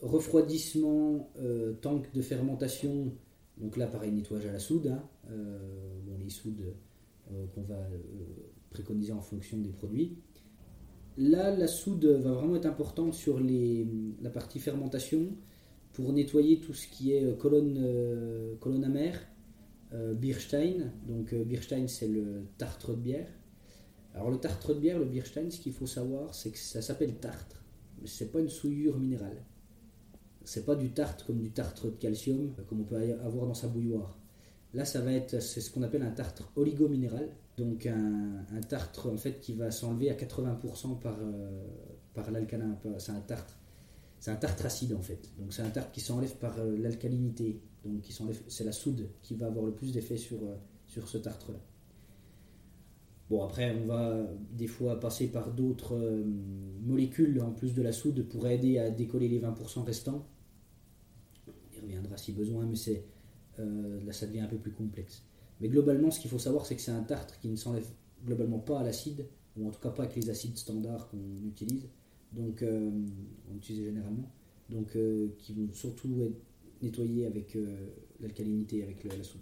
refroidissement, 0.00 1.30
euh, 1.40 1.74
tank 1.74 2.12
de 2.12 2.22
fermentation, 2.22 3.12
donc 3.58 3.76
là 3.76 3.86
pareil 3.86 4.12
nettoyage 4.12 4.46
à 4.46 4.52
la 4.52 4.58
soude, 4.58 4.86
hein. 4.88 5.02
euh, 5.30 5.58
bon, 6.06 6.16
les 6.18 6.30
soudes 6.30 6.74
qu'on 7.54 7.62
va 7.62 7.86
préconiser 8.70 9.12
en 9.12 9.20
fonction 9.20 9.58
des 9.58 9.68
produits. 9.68 10.16
Là 11.18 11.54
la 11.54 11.66
soude 11.66 12.06
va 12.06 12.32
vraiment 12.32 12.56
être 12.56 12.64
importante 12.64 13.12
sur 13.12 13.38
la 13.38 14.30
partie 14.30 14.60
fermentation 14.60 15.26
pour 15.92 16.10
nettoyer 16.14 16.58
tout 16.60 16.72
ce 16.72 16.88
qui 16.88 17.12
est 17.12 17.36
colonne, 17.36 18.84
amère, 18.84 19.20
Bierstein. 19.92 20.92
Donc 21.06 21.32
euh, 21.32 21.44
Bierstein, 21.44 21.86
c'est 21.88 22.08
le 22.08 22.46
tartre 22.58 22.94
de 22.94 23.00
bière. 23.00 23.28
Alors 24.14 24.30
le 24.30 24.38
tartre 24.38 24.74
de 24.74 24.80
bière, 24.80 24.98
le 24.98 25.04
Bierstein, 25.04 25.50
ce 25.50 25.60
qu'il 25.60 25.72
faut 25.72 25.86
savoir, 25.86 26.34
c'est 26.34 26.50
que 26.50 26.58
ça 26.58 26.82
s'appelle 26.82 27.14
tartre, 27.16 27.62
mais 28.00 28.08
c'est 28.08 28.32
pas 28.32 28.40
une 28.40 28.48
souillure 28.48 28.98
minérale. 28.98 29.44
C'est 30.44 30.64
pas 30.64 30.74
du 30.74 30.90
tartre 30.90 31.26
comme 31.26 31.38
du 31.38 31.50
tartre 31.50 31.86
de 31.86 31.96
calcium, 31.96 32.54
euh, 32.58 32.62
comme 32.64 32.80
on 32.80 32.84
peut 32.84 32.96
avoir 32.96 33.46
dans 33.46 33.54
sa 33.54 33.68
bouilloire. 33.68 34.18
Là, 34.74 34.84
ça 34.84 35.00
va 35.00 35.12
être, 35.12 35.40
c'est 35.40 35.62
ce 35.62 35.70
qu'on 35.70 35.82
appelle 35.82 36.02
un 36.02 36.10
tartre 36.10 36.52
oligominéral, 36.56 37.30
donc 37.56 37.86
un, 37.86 38.44
tartre 38.68 39.10
en 39.10 39.16
fait 39.16 39.40
qui 39.40 39.54
va 39.54 39.70
s'enlever 39.70 40.10
à 40.10 40.14
80% 40.14 41.00
par, 41.00 41.18
par 42.12 42.30
l'alcalin. 42.30 42.78
C'est 42.98 43.12
un 43.12 43.20
tartre, 43.20 43.58
c'est 44.20 44.30
un 44.30 44.36
tartre 44.36 44.66
acide 44.66 44.92
en 44.92 45.00
fait. 45.00 45.30
Donc 45.38 45.54
c'est 45.54 45.62
un 45.62 45.70
tartre 45.70 45.90
qui 45.90 46.02
s'enlève 46.02 46.36
par 46.36 46.62
l'alcalinité 46.62 47.62
c'est 48.48 48.64
la 48.64 48.72
soude 48.72 49.08
qui 49.22 49.34
va 49.34 49.46
avoir 49.46 49.64
le 49.64 49.72
plus 49.72 49.92
d'effet 49.92 50.16
sur, 50.16 50.38
euh, 50.42 50.56
sur 50.86 51.08
ce 51.08 51.18
tartre-là. 51.18 51.58
Bon, 53.30 53.44
après, 53.44 53.76
on 53.76 53.86
va 53.86 54.26
des 54.52 54.66
fois 54.66 54.98
passer 54.98 55.28
par 55.28 55.52
d'autres 55.52 55.94
euh, 55.94 56.24
molécules 56.82 57.40
en 57.40 57.52
plus 57.52 57.74
de 57.74 57.82
la 57.82 57.92
soude 57.92 58.26
pour 58.26 58.46
aider 58.46 58.78
à 58.78 58.90
décoller 58.90 59.28
les 59.28 59.38
20% 59.40 59.84
restants. 59.84 60.26
On 61.46 61.86
y 61.86 61.96
reviendra 61.96 62.16
si 62.16 62.32
besoin, 62.32 62.64
mais 62.64 62.76
c'est, 62.76 63.04
euh, 63.58 64.02
là 64.04 64.12
ça 64.12 64.26
devient 64.26 64.40
un 64.40 64.46
peu 64.46 64.56
plus 64.56 64.72
complexe. 64.72 65.22
Mais 65.60 65.68
globalement, 65.68 66.10
ce 66.10 66.20
qu'il 66.20 66.30
faut 66.30 66.38
savoir, 66.38 66.64
c'est 66.64 66.76
que 66.76 66.82
c'est 66.82 66.90
un 66.90 67.02
tartre 67.02 67.38
qui 67.38 67.48
ne 67.48 67.56
s'enlève 67.56 67.86
globalement 68.24 68.58
pas 68.58 68.80
à 68.80 68.82
l'acide, 68.82 69.26
ou 69.56 69.68
en 69.68 69.70
tout 69.70 69.80
cas 69.80 69.90
pas 69.90 70.04
avec 70.04 70.16
les 70.16 70.30
acides 70.30 70.56
standards 70.56 71.08
qu'on 71.08 71.46
utilise, 71.46 71.88
donc 72.32 72.64
on 72.64 73.56
utilise 73.56 73.84
généralement, 73.84 74.30
donc 74.70 74.96
qui 75.38 75.52
vont 75.54 75.72
surtout 75.72 76.22
être 76.22 76.40
nettoyer 76.82 77.26
avec 77.26 77.56
euh, 77.56 77.88
l'alcalinité, 78.20 78.82
avec 78.82 79.04
la 79.04 79.22
soude. 79.22 79.40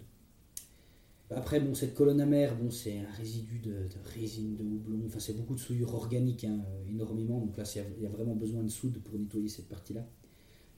Après, 1.29 1.59
bon, 1.59 1.75
cette 1.75 1.93
colonne 1.93 2.21
amère, 2.21 2.55
bon, 2.57 2.71
c'est 2.71 2.99
un 2.99 3.11
résidu 3.17 3.59
de, 3.59 3.73
résine, 4.15 4.55
de 4.55 4.63
houblon, 4.63 5.01
enfin 5.07 5.19
c'est 5.19 5.35
beaucoup 5.35 5.55
de 5.55 5.59
souillure 5.59 5.93
organique, 5.93 6.45
hein, 6.45 6.59
euh, 6.65 6.89
énormément, 6.89 7.39
donc 7.39 7.57
là 7.57 7.63
il 7.97 8.03
y 8.03 8.05
a 8.05 8.09
vraiment 8.09 8.35
besoin 8.35 8.63
de 8.63 8.69
soude 8.69 8.99
pour 9.03 9.19
nettoyer 9.19 9.49
cette 9.49 9.67
partie-là. 9.67 10.07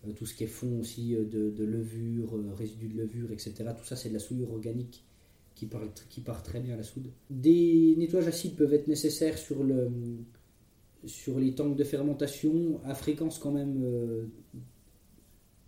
Euh, 0.07 0.13
tout 0.13 0.25
ce 0.25 0.33
qui 0.33 0.45
est 0.45 0.47
fond 0.47 0.79
aussi 0.79 1.11
de, 1.11 1.63
levure, 1.63 2.33
résidus 2.55 2.87
de 2.87 2.97
levure, 2.97 3.31
etc. 3.31 3.53
Tout 3.77 3.85
ça 3.85 3.95
c'est 3.95 4.09
de 4.09 4.13
la 4.15 4.19
souillure 4.19 4.51
organique 4.51 5.03
qui 5.53 5.67
part, 5.67 5.83
qui 6.09 6.21
part 6.21 6.41
très 6.41 6.61
bien 6.61 6.73
à 6.73 6.77
la 6.77 6.83
soude. 6.83 7.11
Des 7.29 7.95
nettoyages 7.97 8.29
acides 8.29 8.55
peuvent 8.55 8.73
être 8.73 8.87
nécessaires 8.87 9.37
sur, 9.37 9.63
le, 9.63 9.91
sur 11.05 11.37
les 11.37 11.53
tanks 11.53 11.75
de 11.75 11.83
fermentation 11.83 12.79
à 12.85 12.95
fréquence 12.95 13.37
quand 13.37 13.51
même 13.51 13.83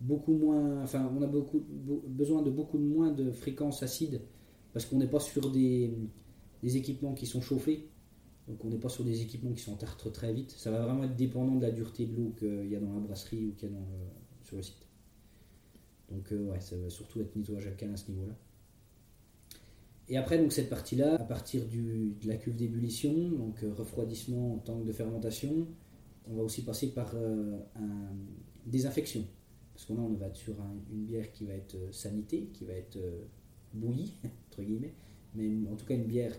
beaucoup 0.02 0.34
moins, 0.34 0.82
enfin, 0.82 1.10
on 1.16 1.22
a 1.22 1.26
beaucoup, 1.26 1.62
besoin 2.08 2.42
de 2.42 2.50
beaucoup 2.50 2.78
moins 2.78 3.12
de 3.12 3.30
fréquences 3.30 3.82
acides 3.82 4.20
parce 4.72 4.84
qu'on 4.84 4.98
n'est 4.98 5.08
pas 5.08 5.20
sur 5.20 5.50
des, 5.50 5.92
équipements 6.62 7.14
qui 7.14 7.26
sont 7.26 7.40
chauffés. 7.40 7.88
Donc 8.48 8.64
on 8.64 8.68
n'est 8.68 8.78
pas 8.78 8.88
sur 8.88 9.04
des 9.04 9.22
équipements 9.22 9.52
qui 9.52 9.62
sont 9.62 9.76
tartre 9.76 10.10
très 10.10 10.32
vite. 10.32 10.50
Ça 10.50 10.70
va 10.70 10.80
vraiment 10.84 11.04
être 11.04 11.16
dépendant 11.16 11.54
de 11.54 11.62
la 11.62 11.70
dureté 11.70 12.06
de 12.06 12.16
l'eau 12.16 12.34
qu'il 12.36 12.68
y 12.68 12.74
a 12.74 12.80
dans 12.80 12.92
la 12.92 13.00
brasserie 13.00 13.46
ou 13.46 13.52
qu'il 13.52 13.70
y 13.70 13.72
a 13.72 13.76
sur 14.42 14.56
le 14.56 14.62
site. 14.62 14.86
Donc 16.10 16.32
euh, 16.32 16.50
ouais, 16.50 16.60
ça 16.60 16.76
va 16.76 16.90
surtout 16.90 17.20
être 17.20 17.36
nettoyage 17.36 17.68
alcalin 17.68 17.94
à 17.94 17.96
ce 17.96 18.10
niveau-là. 18.10 18.34
Et 20.08 20.16
après 20.16 20.38
donc 20.38 20.52
cette 20.52 20.68
partie-là, 20.68 21.14
à 21.14 21.24
partir 21.24 21.62
de 21.66 22.26
la 22.26 22.36
cuve 22.36 22.56
d'ébullition, 22.56 23.30
donc 23.30 23.62
euh, 23.62 23.72
refroidissement 23.72 24.54
en 24.54 24.58
tank 24.58 24.84
de 24.84 24.92
fermentation, 24.92 25.68
on 26.26 26.34
va 26.34 26.42
aussi 26.42 26.64
passer 26.64 26.92
par 26.92 27.12
euh, 27.14 27.58
un 27.76 28.12
désinfection. 28.66 29.24
Parce 29.74 29.86
que 29.86 29.92
là, 29.94 30.00
on 30.00 30.14
va 30.14 30.26
être 30.26 30.36
sur 30.36 30.54
une 30.92 31.04
bière 31.04 31.30
qui 31.32 31.44
va 31.46 31.54
être 31.54 31.74
euh, 31.74 31.92
sanitée, 31.92 32.50
qui 32.52 32.64
va 32.64 32.74
être 32.74 32.96
euh, 32.96 33.24
bouillie, 33.72 34.14
entre 34.50 34.62
guillemets, 34.62 34.94
mais 35.34 35.68
en 35.70 35.76
tout 35.76 35.86
cas 35.86 35.94
une 35.94 36.04
bière 36.04 36.34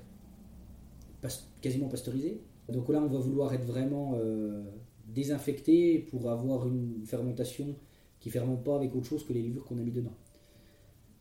quasiment 1.62 1.88
pasteurisée. 1.88 2.41
Donc 2.69 2.89
là, 2.89 3.02
on 3.02 3.08
va 3.08 3.19
vouloir 3.19 3.54
être 3.54 3.65
vraiment 3.65 4.13
euh, 4.15 4.63
désinfecté 5.08 6.00
pour 6.00 6.30
avoir 6.30 6.67
une 6.67 7.06
fermentation 7.06 7.76
qui 8.19 8.30
ne 8.30 8.34
fermente 8.34 8.63
pas 8.63 8.76
avec 8.76 8.96
autre 8.96 9.08
chose 9.08 9.26
que 9.26 9.34
les 9.34 9.41
levures 9.41 9.65
qu'on 9.65 9.78
a 9.78 9.82
mis 9.82 9.91
dedans. 9.91 10.13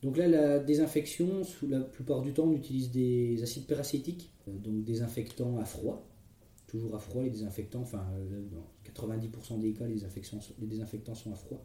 Donc 0.03 0.17
là, 0.17 0.27
la 0.27 0.59
désinfection, 0.59 1.43
la 1.69 1.81
plupart 1.81 2.23
du 2.23 2.33
temps, 2.33 2.45
on 2.45 2.53
utilise 2.53 2.91
des 2.91 3.43
acides 3.43 3.67
peracétiques, 3.67 4.33
donc 4.47 4.83
désinfectants 4.83 5.59
à 5.59 5.65
froid, 5.65 6.09
toujours 6.67 6.95
à 6.97 6.99
froid 6.99 7.23
les 7.23 7.31
désinfectants, 7.31 7.83
enfin 7.83 8.05
dans 8.51 8.67
90% 8.93 9.61
des 9.61 9.73
cas, 9.73 9.87
les 9.87 10.01
désinfectants 10.67 11.15
sont 11.15 11.33
à 11.33 11.37
froid. 11.37 11.65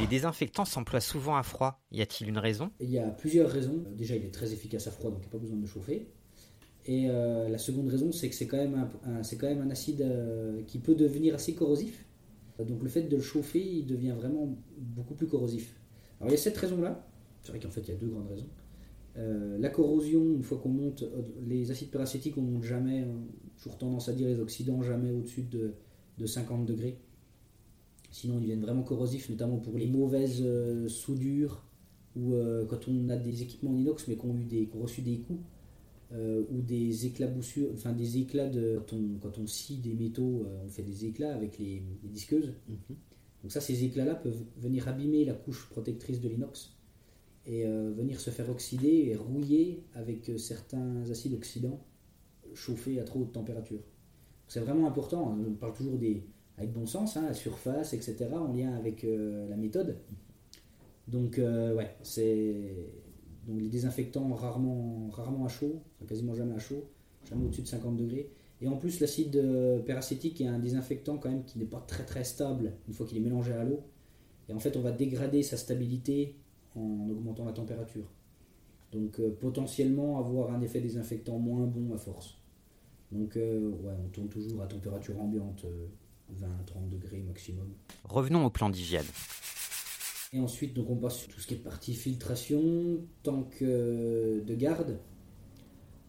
Les 0.00 0.06
désinfectants 0.06 0.64
s'emploient 0.64 1.00
souvent 1.00 1.36
à 1.36 1.42
froid. 1.42 1.84
Y 1.92 2.00
a-t-il 2.00 2.30
une 2.30 2.38
raison? 2.38 2.70
Il 2.80 2.90
y 2.90 2.98
a 2.98 3.06
plusieurs 3.06 3.50
raisons. 3.50 3.84
Déjà, 3.98 4.16
il 4.16 4.24
est 4.24 4.30
très 4.30 4.54
efficace 4.54 4.86
à 4.86 4.90
froid, 4.90 5.10
donc 5.10 5.18
il 5.20 5.24
n'y 5.24 5.28
a 5.28 5.32
pas 5.32 5.38
besoin 5.38 5.58
de 5.58 5.66
chauffer. 5.66 6.08
Et 6.86 7.10
euh, 7.10 7.50
la 7.50 7.58
seconde 7.58 7.88
raison, 7.88 8.10
c'est 8.10 8.30
que 8.30 8.34
c'est 8.34 8.46
quand, 8.46 8.56
même 8.56 8.88
un, 9.04 9.70
acide 9.70 10.00
euh, 10.00 10.62
qui 10.66 10.78
peut 10.78 10.94
devenir 10.94 11.34
assez 11.34 11.54
corrosif. 11.54 12.06
Donc 12.58 12.82
le 12.82 12.88
fait 12.88 13.02
de 13.02 13.16
le 13.16 13.22
chauffer, 13.22 13.62
il 13.62 13.86
devient 13.86 14.14
vraiment 14.16 14.56
beaucoup 14.78 15.14
plus 15.14 15.26
corrosif. 15.26 15.76
Alors 16.18 16.30
il 16.30 16.36
y 16.36 16.38
a 16.38 16.42
cette 16.42 16.56
raison-là. 16.56 17.06
C'est 17.42 17.50
vrai 17.50 17.60
qu'en 17.60 17.70
fait, 17.70 17.82
il 17.82 17.88
y 17.88 17.92
a 17.92 17.96
deux 17.96 18.08
grandes 18.08 18.28
raisons. 18.28 18.48
Euh, 19.18 19.58
la 19.58 19.68
corrosion, 19.68 20.22
une 20.34 20.42
fois 20.42 20.58
qu'on 20.58 20.70
monte, 20.70 21.04
les 21.46 21.70
acides 21.70 21.90
peracétiques, 21.90 22.38
on 22.38 22.42
monte 22.42 22.64
jamais, 22.64 23.06
toujours 23.58 23.76
tendance 23.76 24.08
à 24.08 24.14
dire 24.14 24.28
les 24.28 24.40
oxydants, 24.40 24.82
jamais 24.82 25.10
au-dessus 25.10 25.42
de 25.42 25.74
de 26.20 26.26
50 26.26 26.66
degrés. 26.66 26.98
Sinon, 28.10 28.38
ils 28.38 28.42
deviennent 28.42 28.62
vraiment 28.62 28.82
corrosifs, 28.82 29.28
notamment 29.30 29.58
pour 29.58 29.78
les 29.78 29.86
mauvaises 29.86 30.42
euh, 30.42 30.88
soudures 30.88 31.64
ou 32.16 32.34
euh, 32.34 32.66
quand 32.66 32.88
on 32.88 33.08
a 33.08 33.16
des 33.16 33.42
équipements 33.42 33.70
en 33.70 33.76
inox 33.76 34.08
mais 34.08 34.16
qui 34.16 34.26
ont, 34.26 34.36
eu 34.36 34.44
des, 34.44 34.68
reçu 34.74 35.00
des 35.00 35.18
coups 35.18 35.40
euh, 36.12 36.42
ou 36.50 36.60
des 36.60 37.06
éclaboussures, 37.06 37.68
enfin 37.72 37.92
des 37.92 38.18
éclats 38.18 38.48
de. 38.48 38.78
Quand 38.78 38.96
on, 38.96 39.18
quand 39.20 39.38
on 39.38 39.46
scie 39.46 39.76
des 39.76 39.94
métaux, 39.94 40.44
on 40.64 40.68
fait 40.68 40.82
des 40.82 41.04
éclats 41.04 41.32
avec 41.32 41.58
les, 41.58 41.82
disqueuses. 42.02 42.52
Mhm. 42.68 42.96
Donc, 43.42 43.52
ça, 43.52 43.60
ces 43.60 43.84
éclats-là 43.84 44.16
peuvent 44.16 44.44
venir 44.58 44.88
abîmer 44.88 45.24
la 45.24 45.34
couche 45.34 45.68
protectrice 45.70 46.20
de 46.20 46.28
l'inox 46.28 46.76
et 47.46 47.64
venir 47.64 48.20
se 48.20 48.28
faire 48.28 48.50
oxyder 48.50 49.06
et 49.06 49.16
rouiller 49.16 49.82
avec 49.94 50.30
certains 50.36 51.10
acides 51.10 51.32
oxydants 51.32 51.82
chauffés 52.52 53.00
à 53.00 53.04
trop 53.04 53.20
haute 53.20 53.32
température. 53.32 53.80
C'est 54.46 54.60
vraiment 54.60 54.86
important. 54.86 55.38
On 55.40 55.54
parle 55.54 55.72
toujours 55.72 55.96
des, 55.96 56.22
avec 56.60 56.74
bon 56.74 56.86
sens, 56.86 57.16
hein, 57.16 57.24
la 57.26 57.32
surface, 57.32 57.94
etc., 57.94 58.26
en 58.34 58.52
lien 58.52 58.74
avec 58.74 59.04
euh, 59.04 59.48
la 59.48 59.56
méthode. 59.56 59.96
Donc, 61.08 61.38
euh, 61.38 61.74
ouais, 61.74 61.96
c'est. 62.02 62.54
Donc, 63.48 63.62
les 63.62 63.68
désinfectants 63.68 64.28
rarement, 64.34 65.08
rarement 65.10 65.46
à 65.46 65.48
chaud, 65.48 65.80
quasiment 66.06 66.34
jamais 66.34 66.54
à 66.54 66.58
chaud, 66.58 66.84
jamais 67.24 67.46
au-dessus 67.46 67.62
de 67.62 67.66
50 67.66 67.96
degrés. 67.96 68.30
Et 68.60 68.68
en 68.68 68.76
plus, 68.76 69.00
l'acide 69.00 69.36
euh, 69.36 69.78
peracétique 69.80 70.42
est 70.42 70.46
un 70.46 70.58
désinfectant 70.58 71.16
quand 71.16 71.30
même 71.30 71.44
qui 71.44 71.58
n'est 71.58 71.64
pas 71.64 71.82
très 71.86 72.04
très 72.04 72.24
stable 72.24 72.74
une 72.86 72.92
fois 72.92 73.06
qu'il 73.06 73.16
est 73.16 73.22
mélangé 73.22 73.52
à 73.52 73.64
l'eau. 73.64 73.80
Et 74.50 74.52
en 74.52 74.58
fait, 74.58 74.76
on 74.76 74.82
va 74.82 74.92
dégrader 74.92 75.42
sa 75.42 75.56
stabilité 75.56 76.36
en 76.76 77.08
augmentant 77.10 77.46
la 77.46 77.52
température. 77.52 78.04
Donc, 78.92 79.18
potentiellement 79.40 80.18
avoir 80.18 80.52
un 80.52 80.60
effet 80.60 80.80
désinfectant 80.80 81.38
moins 81.38 81.64
bon 81.64 81.94
à 81.94 81.96
force. 81.96 82.36
Donc, 83.12 83.36
ouais, 83.36 83.94
on 84.04 84.08
tourne 84.08 84.28
toujours 84.28 84.60
à 84.62 84.66
température 84.66 85.18
ambiante, 85.18 85.64
20-30 86.38 86.46
euh, 86.46 86.88
degrés 86.90 87.22
maximum. 87.22 87.72
Revenons 88.04 88.44
au 88.44 88.50
plan 88.50 88.70
d'hygiène. 88.70 89.06
Et 90.32 90.38
ensuite, 90.40 90.74
donc, 90.74 90.88
on 90.90 90.96
passe 90.96 91.18
sur 91.18 91.28
tout 91.28 91.40
ce 91.40 91.46
qui 91.46 91.54
est 91.54 91.58
partie 91.58 91.94
filtration, 91.94 93.00
tank 93.22 93.62
euh, 93.62 94.42
de 94.42 94.54
garde. 94.54 94.98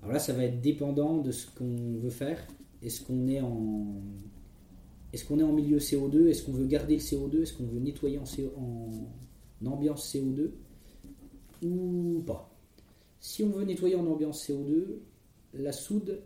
Alors 0.01 0.13
là, 0.13 0.19
ça 0.19 0.34
va 0.34 0.43
être 0.43 0.62
dépendant 0.62 1.17
de 1.17 1.31
ce 1.31 1.47
qu'on 1.47 1.99
veut 1.99 2.10
faire. 2.10 2.45
Est-ce 2.81 3.01
qu'on 3.01 3.27
est 3.27 3.41
en 3.41 4.01
est-ce 5.13 5.25
qu'on 5.25 5.39
est 5.39 5.43
en 5.43 5.51
milieu 5.51 5.77
CO2 5.77 6.27
Est-ce 6.27 6.43
qu'on 6.43 6.53
veut 6.53 6.65
garder 6.65 6.95
le 6.95 7.01
CO2 7.01 7.41
Est-ce 7.41 7.53
qu'on 7.53 7.65
veut 7.65 7.79
nettoyer 7.79 8.17
en, 8.17 8.23
en, 8.57 9.65
ambiance 9.65 10.13
CO2 10.13 10.51
ou 11.63 12.23
pas. 12.25 12.49
Si 13.19 13.43
on 13.43 13.49
veut 13.49 13.65
nettoyer 13.65 13.95
en 13.95 14.07
ambiance 14.07 14.47
CO2, 14.47 14.99
la 15.53 15.71
soude 15.71 16.23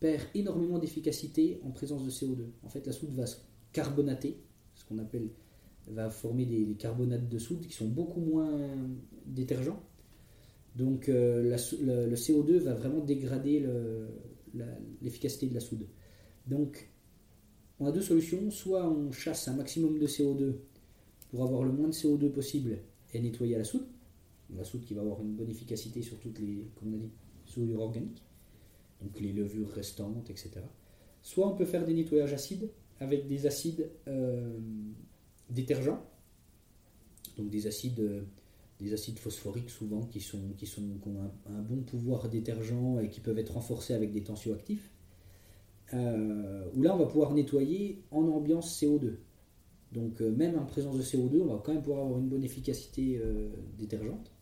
perd 0.00 0.22
énormément 0.34 0.78
d'efficacité 0.78 1.60
en 1.64 1.70
présence 1.70 2.04
de 2.04 2.10
CO2. 2.10 2.44
En 2.62 2.68
fait, 2.68 2.86
la 2.86 2.92
soude 2.92 3.14
va 3.14 3.26
se 3.26 3.36
carbonater, 3.72 4.38
ce 4.74 4.84
qu'on 4.84 4.98
appelle 4.98 5.28
va 5.88 6.10
former 6.10 6.46
des, 6.46 6.74
carbonates 6.74 7.28
de 7.28 7.38
soude 7.38 7.66
qui 7.66 7.74
sont 7.74 7.88
beaucoup 7.88 8.20
moins 8.20 8.50
détergents. 9.26 9.82
Donc 10.76 11.08
euh, 11.08 11.56
le, 11.82 12.06
le 12.06 12.16
CO2 12.16 12.56
va 12.58 12.74
vraiment 12.74 13.00
dégrader 13.00 13.66
l'efficacité 15.02 15.46
de 15.46 15.54
la 15.54 15.60
soude. 15.60 15.86
Donc 16.46 16.88
on 17.80 17.86
a 17.86 17.92
deux 17.92 18.02
solutions. 18.02 18.50
Soit 18.50 18.88
on 18.88 19.12
chasse 19.12 19.48
un 19.48 19.54
maximum 19.54 19.98
de 19.98 20.06
CO2 20.06 20.54
pour 21.30 21.42
avoir 21.42 21.64
le 21.64 21.72
moins 21.72 21.88
de 21.88 21.92
CO2 21.92 22.30
possible 22.30 22.78
et 23.12 23.20
nettoyer 23.20 23.56
la 23.56 23.64
soude. 23.64 23.86
La 24.54 24.64
soude 24.64 24.84
qui 24.84 24.94
va 24.94 25.02
avoir 25.02 25.20
une 25.20 25.34
bonne 25.34 25.50
efficacité 25.50 26.02
sur 26.02 26.18
toutes 26.18 26.38
les, 26.38 26.68
comme 26.76 26.94
on 26.94 26.98
dit, 26.98 27.10
soudures 27.44 27.80
organiques, 27.80 28.22
donc 29.00 29.20
les 29.20 29.32
levures 29.32 29.70
restantes, 29.70 30.30
etc. 30.30 30.52
Soit 31.22 31.48
on 31.48 31.56
peut 31.56 31.64
faire 31.64 31.84
des 31.84 31.94
nettoyages 31.94 32.32
acides 32.32 32.70
avec 33.00 33.26
des 33.26 33.46
acides 33.46 33.90
euh, 34.08 34.58
détergents, 35.50 36.02
donc 37.36 37.50
des 37.50 37.66
acides, 37.66 38.00
euh, 38.00 38.22
des 38.80 38.92
acides 38.92 39.18
phosphoriques 39.18 39.70
souvent 39.70 40.02
qui, 40.02 40.20
sont, 40.20 40.52
qui, 40.56 40.70
ont 40.78 41.30
un, 41.50 41.62
bon 41.62 41.82
pouvoir 41.82 42.28
détergent 42.28 43.00
et 43.02 43.08
qui 43.08 43.20
peuvent 43.20 43.38
être 43.38 43.54
renforcés 43.54 43.94
avec 43.94 44.12
des 44.12 44.22
tensioactifs. 44.22 44.90
Euh, 45.92 46.64
où 46.74 46.82
là 46.82 46.94
on 46.94 46.98
va 46.98 47.06
pouvoir 47.06 47.34
nettoyer 47.34 48.02
en 48.10 48.26
ambiance 48.28 48.80
CO2. 48.80 49.16
Donc 49.92 50.20
euh, 50.22 50.30
même 50.30 50.58
en 50.58 50.64
présence 50.64 50.96
de 50.96 51.02
CO2, 51.02 51.40
on 51.42 51.46
va 51.46 51.62
quand 51.64 51.72
même 51.72 51.82
pouvoir 51.82 52.04
avoir 52.04 52.18
une 52.18 52.28
bonne 52.28 52.44
efficacité 52.44 53.20
détergente. 53.78 54.33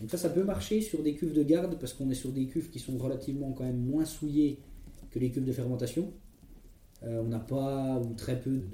Donc 0.00 0.10
ça, 0.10 0.18
ça 0.18 0.30
peut 0.30 0.42
marcher 0.42 0.80
sur 0.80 1.02
des 1.02 1.14
cuves 1.14 1.32
de 1.32 1.42
garde 1.42 1.78
parce 1.78 1.92
qu'on 1.92 2.10
est 2.10 2.14
sur 2.14 2.32
des 2.32 2.46
cuves 2.46 2.70
qui 2.70 2.78
sont 2.78 2.98
relativement 2.98 3.52
quand 3.52 3.64
même 3.64 3.78
moins 3.78 4.04
souillées 4.04 4.60
que 5.10 5.18
les 5.18 5.30
cuves 5.30 5.44
de 5.44 5.52
fermentation. 5.52 6.12
Euh, 7.04 7.22
on 7.24 7.28
n'a 7.28 7.38
pas 7.38 8.00
ou 8.00 8.14
très 8.14 8.40
peu 8.40 8.50
de, 8.50 8.64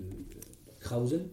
Krausen. 0.81 1.27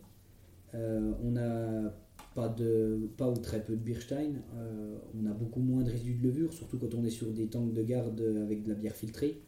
Euh, 0.73 1.13
on 1.23 1.31
n'a 1.31 1.95
pas, 2.35 2.49
de, 2.49 3.09
pas 3.17 3.29
ou 3.29 3.37
très 3.37 3.63
peu 3.63 3.73
de 3.73 3.81
Bierstein. 3.81 4.41
Euh, 4.55 4.97
on 5.15 5.25
a 5.25 5.33
beaucoup 5.33 5.61
moins 5.61 5.83
de 5.83 5.91
résidus 5.91 6.15
de 6.15 6.23
levure, 6.23 6.53
surtout 6.53 6.77
quand 6.77 6.93
on 6.93 7.05
est 7.05 7.09
sur 7.09 7.31
des 7.31 7.47
tanks 7.47 7.73
de 7.73 7.83
garde 7.83 8.21
avec 8.21 8.63
de 8.63 8.69
la 8.69 8.75
bière 8.75 8.95
filtrée 8.95 9.41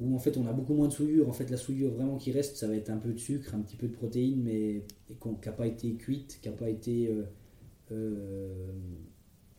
où 0.00 0.14
en 0.14 0.18
fait 0.18 0.38
on 0.38 0.46
a 0.46 0.52
beaucoup 0.52 0.72
moins 0.72 0.88
de 0.88 0.94
souillure. 0.94 1.28
En 1.28 1.32
fait, 1.32 1.50
la 1.50 1.58
souillure 1.58 1.90
vraiment 1.90 2.16
qui 2.16 2.32
reste, 2.32 2.56
ça 2.56 2.66
va 2.66 2.74
être 2.74 2.88
un 2.88 2.96
peu 2.96 3.12
de 3.12 3.18
sucre, 3.18 3.54
un 3.54 3.60
petit 3.60 3.76
peu 3.76 3.86
de 3.86 3.92
protéines, 3.92 4.42
mais 4.42 4.84
qui 5.08 5.28
n'a 5.46 5.52
pas 5.52 5.66
été 5.66 5.92
cuite, 5.94 6.38
qui 6.40 6.48
n'a 6.48 6.54
pas 6.54 6.70
été 6.70 7.14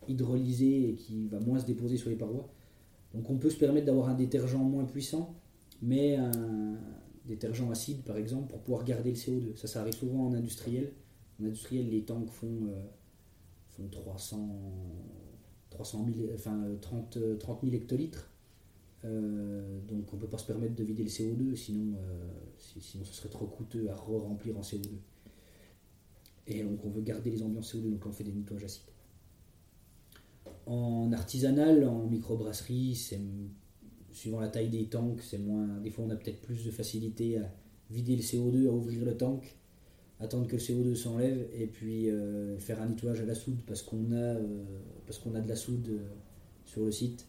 hydrolysée 0.07 0.89
et 0.89 0.95
qui 0.95 1.27
va 1.27 1.39
moins 1.39 1.59
se 1.59 1.65
déposer 1.65 1.97
sur 1.97 2.09
les 2.09 2.15
parois. 2.15 2.49
Donc 3.13 3.29
on 3.29 3.37
peut 3.37 3.49
se 3.49 3.57
permettre 3.57 3.85
d'avoir 3.87 4.09
un 4.09 4.13
détergent 4.15 4.57
moins 4.57 4.85
puissant, 4.85 5.35
mais 5.81 6.15
un 6.15 6.77
détergent 7.25 7.69
acide 7.71 8.01
par 8.03 8.17
exemple 8.17 8.47
pour 8.49 8.59
pouvoir 8.61 8.83
garder 8.85 9.11
le 9.11 9.17
CO2. 9.17 9.55
Ça, 9.55 9.67
ça 9.67 9.81
arrive 9.81 9.93
souvent 9.95 10.27
en 10.27 10.33
industriel. 10.33 10.91
En 11.41 11.45
industriel, 11.45 11.89
les 11.89 12.03
tanks 12.03 12.29
font, 12.29 12.47
euh, 12.67 12.81
font 13.69 13.87
300, 13.91 14.49
300 15.69 16.05
000, 16.13 16.29
enfin, 16.33 16.63
euh, 16.63 16.77
30, 16.81 17.17
euh, 17.17 17.37
30 17.37 17.61
000 17.63 17.73
hectolitres. 17.75 18.27
Euh, 19.05 19.79
donc 19.87 20.13
on 20.13 20.17
ne 20.17 20.21
peut 20.21 20.27
pas 20.27 20.37
se 20.37 20.45
permettre 20.45 20.75
de 20.75 20.83
vider 20.83 21.03
le 21.03 21.09
CO2, 21.09 21.55
sinon, 21.55 21.95
euh, 21.97 22.27
si- 22.57 22.81
sinon 22.81 23.03
ce 23.05 23.13
serait 23.13 23.29
trop 23.29 23.45
coûteux 23.47 23.89
à 23.89 23.95
re-remplir 23.95 24.57
en 24.57 24.61
CO2. 24.63 24.89
Et 26.47 26.63
donc 26.63 26.83
on 26.85 26.89
veut 26.89 27.01
garder 27.01 27.29
les 27.31 27.41
ambiances 27.43 27.73
CO2, 27.73 27.89
donc 27.91 28.05
on 28.05 28.11
fait 28.11 28.23
des 28.23 28.31
nettoyages 28.31 28.65
acides. 28.65 28.83
En 30.71 31.11
artisanal, 31.11 31.83
en 31.85 32.07
microbrasserie, 32.07 32.95
c'est 32.95 33.19
suivant 34.13 34.39
la 34.39 34.47
taille 34.47 34.69
des 34.69 34.85
tanks, 34.85 35.21
c'est 35.21 35.37
moins. 35.37 35.67
Des 35.81 35.89
fois 35.89 36.05
on 36.05 36.09
a 36.11 36.15
peut-être 36.15 36.41
plus 36.41 36.63
de 36.63 36.71
facilité 36.71 37.39
à 37.39 37.53
vider 37.89 38.15
le 38.15 38.21
CO2, 38.21 38.69
à 38.69 38.71
ouvrir 38.71 39.03
le 39.03 39.17
tank, 39.17 39.57
attendre 40.21 40.47
que 40.47 40.55
le 40.55 40.61
CO2 40.61 40.95
s'enlève 40.95 41.45
et 41.53 41.67
puis 41.67 42.09
euh, 42.09 42.57
faire 42.57 42.81
un 42.81 42.85
nettoyage 42.85 43.19
à 43.19 43.25
la 43.25 43.35
soude 43.35 43.59
parce 43.67 43.81
qu'on 43.81 44.13
a, 44.13 44.15
euh, 44.15 44.63
parce 45.05 45.19
qu'on 45.19 45.35
a 45.35 45.41
de 45.41 45.49
la 45.49 45.57
soude 45.57 45.89
euh, 45.89 46.07
sur 46.63 46.85
le 46.85 46.91
site. 46.93 47.27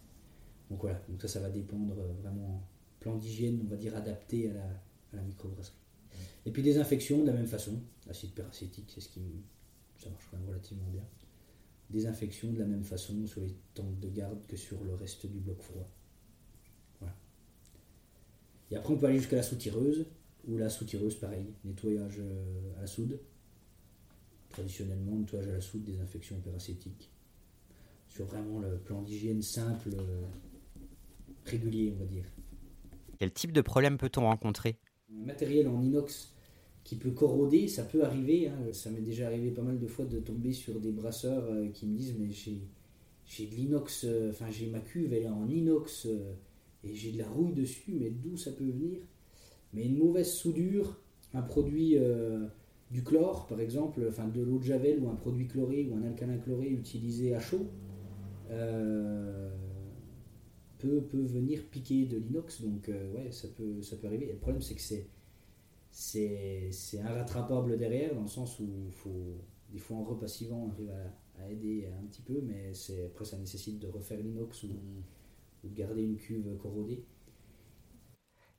Donc 0.70 0.82
voilà, 0.82 1.02
donc 1.08 1.20
ça, 1.20 1.26
ça 1.26 1.40
va 1.40 1.50
dépendre 1.50 1.96
vraiment 2.22 2.62
plan 3.00 3.16
d'hygiène, 3.16 3.60
on 3.64 3.68
va 3.68 3.76
dire 3.76 3.96
adapté 3.96 4.50
à 4.50 5.16
la, 5.16 5.22
microbrasserie. 5.22 5.74
Et 6.46 6.52
puis 6.52 6.62
désinfection 6.62 7.22
de 7.22 7.26
la 7.26 7.32
même 7.32 7.48
façon, 7.48 7.72
acide 8.08 8.30
peracétique, 8.34 8.88
c'est 8.94 9.00
ce 9.00 9.08
qui 9.08 9.20
ça 9.98 10.10
marche 10.10 10.28
quand 10.30 10.36
même 10.36 10.48
relativement 10.48 10.88
bien. 10.92 11.02
Désinfection 11.92 12.52
de 12.52 12.58
la 12.58 12.64
même 12.64 12.84
façon 12.84 13.26
sur 13.26 13.42
les 13.42 13.54
tanks 13.74 14.00
de 14.00 14.08
garde 14.08 14.46
que 14.46 14.56
sur 14.56 14.82
le 14.82 14.94
reste 14.94 15.26
du 15.26 15.38
bloc 15.38 15.60
froid. 15.60 15.86
Voilà. 16.98 17.14
Et 18.70 18.76
après 18.76 18.94
on 18.94 18.96
peut 18.96 19.06
aller 19.06 19.18
jusqu'à 19.18 19.36
la 19.36 19.42
soutireuse, 19.42 20.06
ou 20.48 20.56
la 20.56 20.70
soutireuse 20.70 21.16
pareil, 21.16 21.52
nettoyage 21.64 22.16
euh, 22.18 22.78
à 22.78 22.80
la 22.80 22.86
soude. 22.86 23.20
Traditionnellement, 24.48 25.16
nettoyage 25.16 25.48
à 25.48 25.52
la 25.52 25.60
soude, 25.60 25.84
désinfection 25.84 26.40
peracétique. 26.40 27.10
Sur 28.08 28.24
vraiment 28.24 28.58
le 28.58 28.78
plan 28.78 29.02
d'hygiène 29.02 29.42
simple, 29.42 29.90
euh, 29.94 30.22
régulier, 31.44 31.92
on 31.94 31.98
va 31.98 32.06
dire. 32.06 32.24
Quel 33.18 33.32
type 33.32 33.52
de 33.52 33.60
problème 33.60 33.98
peut-on 33.98 34.22
rencontrer? 34.22 34.78
Matériel 35.10 35.68
en 35.68 35.82
inox 35.82 36.31
qui 36.84 36.96
peut 36.96 37.10
corroder, 37.10 37.68
ça 37.68 37.84
peut 37.84 38.04
arriver. 38.04 38.48
hein. 38.48 38.58
Ça 38.72 38.90
m'est 38.90 39.00
déjà 39.00 39.26
arrivé 39.26 39.50
pas 39.50 39.62
mal 39.62 39.78
de 39.78 39.86
fois 39.86 40.04
de 40.04 40.18
tomber 40.18 40.52
sur 40.52 40.80
des 40.80 40.92
brasseurs 40.92 41.44
euh, 41.50 41.68
qui 41.68 41.86
me 41.86 41.96
disent 41.96 42.16
Mais 42.18 42.30
j'ai, 42.30 43.46
de 43.46 43.54
l'inox, 43.54 44.04
euh, 44.04 44.30
enfin 44.30 44.50
j'ai 44.50 44.66
ma 44.66 44.80
cuve, 44.80 45.12
elle 45.12 45.22
est 45.24 45.28
en 45.28 45.48
inox 45.48 46.06
euh, 46.06 46.32
et 46.84 46.94
j'ai 46.94 47.12
de 47.12 47.18
la 47.18 47.28
rouille 47.28 47.52
dessus, 47.52 47.94
mais 47.98 48.10
d'où 48.10 48.36
ça 48.36 48.52
peut 48.52 48.64
venir? 48.64 48.98
Mais 49.72 49.86
une 49.86 49.96
mauvaise 49.96 50.30
soudure, 50.30 50.98
un 51.32 51.42
produit, 51.42 51.96
du 52.90 53.02
chlore 53.02 53.46
par 53.46 53.58
exemple, 53.60 54.04
enfin 54.06 54.28
de 54.28 54.42
l'eau 54.42 54.58
de 54.58 54.64
javel 54.64 54.98
ou 55.02 55.08
un 55.08 55.14
produit 55.14 55.46
chloré 55.46 55.88
ou 55.90 55.96
un 55.96 56.02
alcalin 56.02 56.36
chloré 56.36 56.68
utilisé 56.68 57.34
à 57.34 57.40
chaud. 57.40 57.66
peut, 60.78 61.00
peut 61.00 61.22
venir 61.22 61.62
piquer 61.70 62.04
de 62.04 62.18
l'inox, 62.18 62.60
donc 62.60 62.88
ouais, 62.88 63.30
ça 63.30 63.48
peut, 63.56 63.80
ça 63.80 63.96
peut 63.96 64.08
arriver. 64.08 64.26
Et 64.26 64.32
le 64.32 64.38
problème, 64.38 64.60
c'est 64.60 64.74
que 64.74 64.82
c'est, 64.82 65.06
c'est, 65.92 66.70
inrattrapable 67.04 67.76
derrière, 67.76 68.14
dans 68.14 68.22
le 68.22 68.28
sens 68.28 68.58
où 68.58 68.66
il 68.86 68.92
faut, 68.92 69.36
des 69.70 69.78
fois 69.78 69.98
en 69.98 70.04
repassivant, 70.04 70.56
on 70.56 70.70
arrive 70.70 70.90
à, 70.90 71.42
à 71.42 71.50
aider 71.50 71.86
un 71.86 72.06
petit 72.06 72.22
peu, 72.22 72.40
mais 72.42 72.72
après, 73.06 73.24
ça 73.24 73.38
nécessite 73.38 73.78
de 73.78 73.86
refaire 73.86 74.18
l'inox 74.18 74.64
ou, 74.64 74.68
ou 75.62 75.68
de 75.68 75.74
garder 75.74 76.02
une 76.02 76.16
cuve 76.16 76.56
corrodée. 76.56 77.04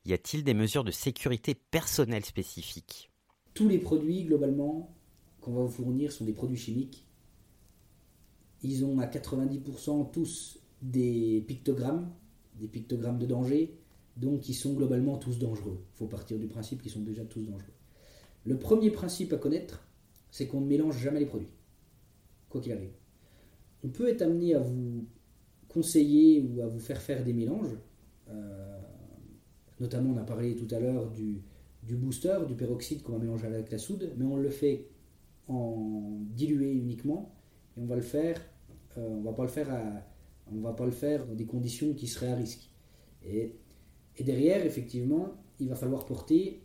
Y 0.05 0.13
a-t-il 0.13 0.43
des 0.43 0.53
mesures 0.53 0.83
de 0.83 0.91
sécurité 0.91 1.55
personnelle 1.55 2.25
spécifiques? 2.25 3.09
Tous 3.53 3.67
les 3.67 3.79
produits, 3.79 4.25
globalement, 4.25 4.95
qu'on 5.41 5.53
va 5.53 5.61
vous 5.61 5.71
fournir 5.71 6.11
sont 6.11 6.25
des 6.25 6.33
produits 6.33 6.57
chimiques. 6.57 7.07
Ils 8.61 8.85
ont 8.85 8.99
à 8.99 9.07
90% 9.07 10.11
tous 10.11 10.59
des 10.81 11.43
pictogrammes, 11.47 12.13
des 12.55 12.67
pictogrammes 12.67 13.17
de 13.17 13.25
danger, 13.25 13.77
donc 14.17 14.49
ils 14.49 14.53
sont 14.53 14.73
globalement 14.73 15.17
tous 15.17 15.39
dangereux. 15.39 15.79
Il 15.93 15.97
faut 15.97 16.07
partir 16.07 16.37
du 16.37 16.47
principe 16.47 16.81
qu'ils 16.81 16.91
sont 16.91 17.01
déjà 17.01 17.23
tous 17.23 17.41
dangereux. 17.41 17.73
Le 18.45 18.57
premier 18.57 18.91
principe 18.91 19.33
à 19.33 19.37
connaître, 19.37 19.87
c'est 20.31 20.47
qu'on 20.47 20.61
ne 20.61 20.67
mélange 20.67 20.99
jamais 20.99 21.19
les 21.19 21.25
produits, 21.25 21.51
quoi 22.49 22.61
qu'il 22.61 22.73
arrive. 22.73 22.93
On 23.83 23.89
peut 23.89 24.07
être 24.07 24.21
amené 24.21 24.55
à 24.55 24.59
vous 24.59 25.05
conseiller 25.67 26.41
ou 26.41 26.61
à 26.61 26.67
vous 26.67 26.79
faire 26.79 27.01
faire 27.01 27.23
des 27.23 27.33
mélanges. 27.33 27.75
Euh, 28.29 28.79
notamment, 29.79 30.13
on 30.13 30.17
a 30.17 30.23
parlé 30.23 30.55
tout 30.55 30.73
à 30.73 30.79
l'heure 30.79 31.09
du, 31.11 31.41
booster, 31.83 32.39
du 32.47 32.55
peroxyde 32.55 33.01
qu'on 33.01 33.13
va 33.13 33.19
mélanger 33.19 33.47
avec 33.47 33.71
la 33.71 33.77
soude, 33.77 34.13
mais 34.17 34.25
on 34.25 34.37
le 34.37 34.49
fait 34.49 34.87
en 35.47 36.19
dilué 36.31 36.71
uniquement 36.71 37.35
et 37.75 37.81
on 37.81 37.85
va 37.85 37.95
le 37.95 38.01
faire, 38.01 38.39
euh, 38.97 39.07
on 39.07 39.21
va 39.21 39.33
pas 39.33 39.43
le 39.43 39.49
faire 39.49 39.69
va 40.51 40.73
pas 40.73 40.85
le 40.85 40.91
faire 40.91 41.25
dans 41.25 41.33
des 41.33 41.45
conditions 41.45 41.93
qui 41.93 42.07
seraient 42.07 42.31
à 42.31 42.35
risque. 42.35 42.69
Et, 43.25 43.55
et 44.17 44.23
derrière, 44.23 44.65
effectivement, 44.65 45.33
il 45.59 45.69
va 45.69 45.75
falloir 45.75 46.05
porter 46.05 46.61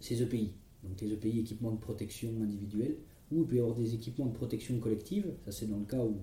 ces 0.00 0.22
EPI, 0.22 0.52
donc 0.82 1.00
les 1.00 1.12
EPI 1.12 1.40
équipements 1.40 1.72
de 1.72 1.80
protection 1.80 2.30
individuelle, 2.42 2.96
ou 3.32 3.42
il 3.42 3.46
peut 3.46 3.56
y 3.56 3.60
avoir 3.60 3.74
des 3.74 3.94
équipements 3.94 4.26
de 4.26 4.32
protection 4.32 4.78
collective, 4.78 5.32
ça 5.44 5.52
c'est 5.52 5.66
dans 5.66 5.78
le 5.78 5.84
cas 5.84 6.04
où 6.04 6.16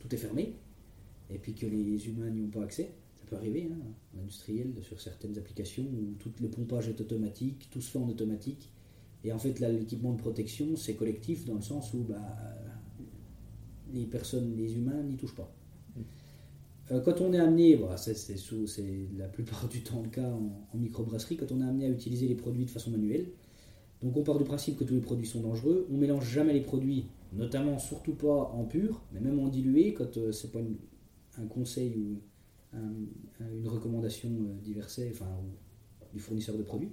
tout 0.00 0.14
est 0.14 0.18
fermé, 0.18 0.54
et 1.30 1.38
puis 1.38 1.54
que 1.54 1.66
les 1.66 2.08
humains 2.08 2.30
n'y 2.30 2.42
ont 2.42 2.50
pas 2.50 2.62
accès. 2.62 2.90
Ça 3.20 3.26
peut 3.26 3.36
arriver 3.36 3.70
hein, 3.72 4.18
industriel 4.20 4.74
sur 4.82 5.00
certaines 5.00 5.38
applications 5.38 5.84
où 5.84 6.14
tout 6.18 6.32
le 6.40 6.48
pompage 6.48 6.88
est 6.88 7.00
automatique, 7.00 7.68
tout 7.70 7.80
se 7.80 7.90
fait 7.90 7.98
en 7.98 8.08
automatique. 8.08 8.70
Et 9.24 9.32
en 9.32 9.38
fait, 9.38 9.60
là, 9.60 9.70
l'équipement 9.70 10.12
de 10.12 10.18
protection, 10.18 10.76
c'est 10.76 10.94
collectif 10.94 11.46
dans 11.46 11.54
le 11.54 11.62
sens 11.62 11.94
où 11.94 11.98
bah, 11.98 12.36
les 13.92 14.04
personnes, 14.04 14.56
les 14.56 14.74
humains 14.74 15.02
n'y 15.02 15.16
touchent 15.16 15.36
pas. 15.36 15.54
Euh, 16.90 17.00
quand 17.00 17.20
on 17.20 17.32
est 17.32 17.38
amené, 17.38 17.78
c'est, 17.96 18.36
la 19.16 19.28
plupart 19.28 19.68
du 19.68 19.82
temps 19.82 20.02
le 20.02 20.08
cas 20.08 20.28
en, 20.28 20.76
microbrasserie, 20.76 21.36
quand 21.36 21.52
on 21.52 21.60
est 21.60 21.64
amené 21.64 21.86
à 21.86 21.90
utiliser 21.90 22.26
les 22.26 22.34
produits 22.34 22.64
de 22.64 22.70
façon 22.70 22.90
manuelle, 22.90 23.26
Donc 24.02 24.16
on 24.16 24.22
part 24.22 24.38
du 24.38 24.44
principe 24.44 24.78
que 24.78 24.84
tous 24.84 24.94
les 24.94 25.00
produits 25.00 25.26
sont 25.26 25.40
dangereux. 25.40 25.86
On 25.90 25.96
mélange 25.96 26.28
jamais 26.28 26.52
les 26.52 26.60
produits, 26.60 27.06
notamment 27.32 27.78
surtout 27.78 28.14
pas 28.14 28.50
en 28.52 28.64
pur, 28.64 29.02
mais 29.12 29.20
même 29.20 29.38
en 29.38 29.48
dilué, 29.48 29.94
quand 29.94 30.16
euh, 30.16 30.32
c'est 30.32 30.50
pas 30.50 30.60
un 31.38 31.46
conseil 31.46 31.94
ou 31.96 32.20
une 32.74 33.68
recommandation 33.68 34.30
euh, 34.30 35.10
enfin, 35.10 35.28
du 36.12 36.20
fournisseur 36.20 36.56
de 36.56 36.62
produits. 36.62 36.92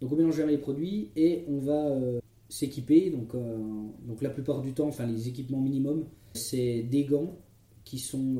Donc 0.00 0.12
on 0.12 0.16
mélange 0.16 0.36
jamais 0.36 0.52
les 0.52 0.58
produits 0.58 1.10
et 1.14 1.44
on 1.48 1.58
va 1.58 1.86
euh, 1.86 2.20
s'équiper. 2.48 3.10
Donc, 3.10 3.34
donc 4.04 4.20
la 4.20 4.30
plupart 4.30 4.60
du 4.60 4.74
temps, 4.74 4.88
enfin 4.88 5.06
les 5.06 5.28
équipements 5.28 5.60
minimum, 5.60 6.06
c'est 6.34 6.82
des 6.82 7.04
gants 7.04 7.38
qui 7.84 7.98
sont 7.98 8.36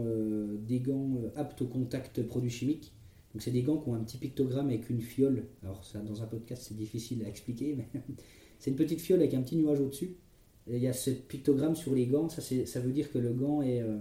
des 0.66 0.80
gants 0.80 1.16
aptes 1.36 1.62
au 1.62 1.66
contact 1.66 2.22
produits 2.22 2.50
chimiques. 2.50 2.92
Donc 3.32 3.42
c'est 3.42 3.50
des 3.50 3.62
gants 3.62 3.78
qui 3.78 3.88
ont 3.88 3.94
un 3.94 4.04
petit 4.04 4.18
pictogramme 4.18 4.68
avec 4.68 4.90
une 4.90 5.00
fiole. 5.00 5.46
Alors 5.62 5.84
ça, 5.84 6.00
dans 6.00 6.22
un 6.22 6.26
podcast, 6.26 6.64
c'est 6.68 6.76
difficile 6.76 7.24
à 7.24 7.28
expliquer, 7.28 7.74
mais 7.74 7.88
c'est 8.58 8.70
une 8.70 8.76
petite 8.76 9.00
fiole 9.00 9.20
avec 9.20 9.34
un 9.34 9.42
petit 9.42 9.56
nuage 9.56 9.80
au-dessus. 9.80 10.16
Il 10.68 10.78
y 10.78 10.86
a 10.86 10.92
ce 10.92 11.10
pictogramme 11.10 11.74
sur 11.74 11.94
les 11.94 12.06
gants. 12.06 12.28
Ça, 12.28 12.42
ça 12.42 12.80
veut 12.80 12.92
dire 12.92 13.10
que 13.10 13.18
le 13.18 13.32
gant 13.32 13.62
est, 13.62 13.82
euh, 13.82 13.98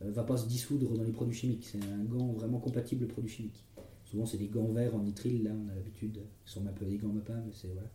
va 0.00 0.24
pas 0.24 0.36
se 0.36 0.48
dissoudre 0.48 0.96
dans 0.96 1.04
les 1.04 1.12
produits 1.12 1.36
chimiques. 1.36 1.66
C'est 1.70 1.78
un 1.78 2.04
gant 2.04 2.32
vraiment 2.32 2.58
compatible 2.58 3.04
aux 3.04 3.08
produits 3.08 3.30
chimiques. 3.30 3.64
Souvent, 4.04 4.26
c'est 4.26 4.38
des 4.38 4.48
gants 4.48 4.72
verts 4.72 4.96
en 4.96 5.02
nitrile, 5.02 5.44
là, 5.44 5.50
on 5.54 5.68
a 5.68 5.74
l'habitude. 5.74 6.18
Ils 6.46 6.50
sont 6.50 6.66
un 6.66 6.72
peu 6.72 6.84
des 6.84 6.96
gants 6.96 7.12
Mapin, 7.12 7.40
mais 7.46 7.52
c'est 7.52 7.68
voilà. 7.68 7.88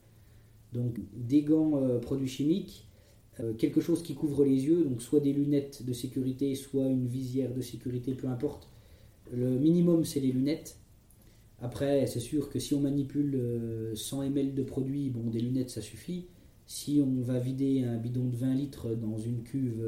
Donc, 0.72 0.98
des 1.14 1.42
gants 1.42 1.78
euh, 1.82 2.00
produits 2.00 2.28
chimiques, 2.28 2.88
euh, 2.92 2.95
quelque 3.58 3.82
chose 3.82 4.02
qui 4.02 4.16
couvre 4.16 4.46
les 4.46 4.66
yeux, 4.66 4.86
donc 4.86 5.02
soit 5.02 5.20
des 5.20 5.34
lunettes 5.34 5.86
de 5.86 5.94
sécurité, 5.94 6.56
soit 6.56 6.88
une 6.88 7.08
visière 7.08 7.54
de 7.54 7.62
sécurité, 7.62 8.14
peu 8.14 8.28
importe. 8.28 8.70
Le 9.34 9.60
minimum, 9.60 10.06
c'est 10.06 10.20
les 10.20 10.32
lunettes. 10.32 10.78
Après, 11.62 12.06
c'est 12.08 12.20
sûr 12.20 12.50
que 12.50 12.60
si 12.60 12.74
on 12.74 12.82
manipule 12.82 13.92
100 13.94 14.24
ml 14.24 14.54
de 14.54 14.64
produits, 14.64 15.10
bon, 15.10 15.30
des 15.30 15.42
lunettes, 15.42 15.70
ça 15.70 15.82
suffit. 15.82 16.28
Si 16.66 17.02
on 17.06 17.22
va 17.22 17.40
vider 17.40 17.84
un 17.84 17.98
bidon 17.98 18.26
de 18.26 18.36
20 18.36 18.54
litres 18.56 18.96
dans 18.96 19.18
une 19.18 19.44
cuve 19.44 19.84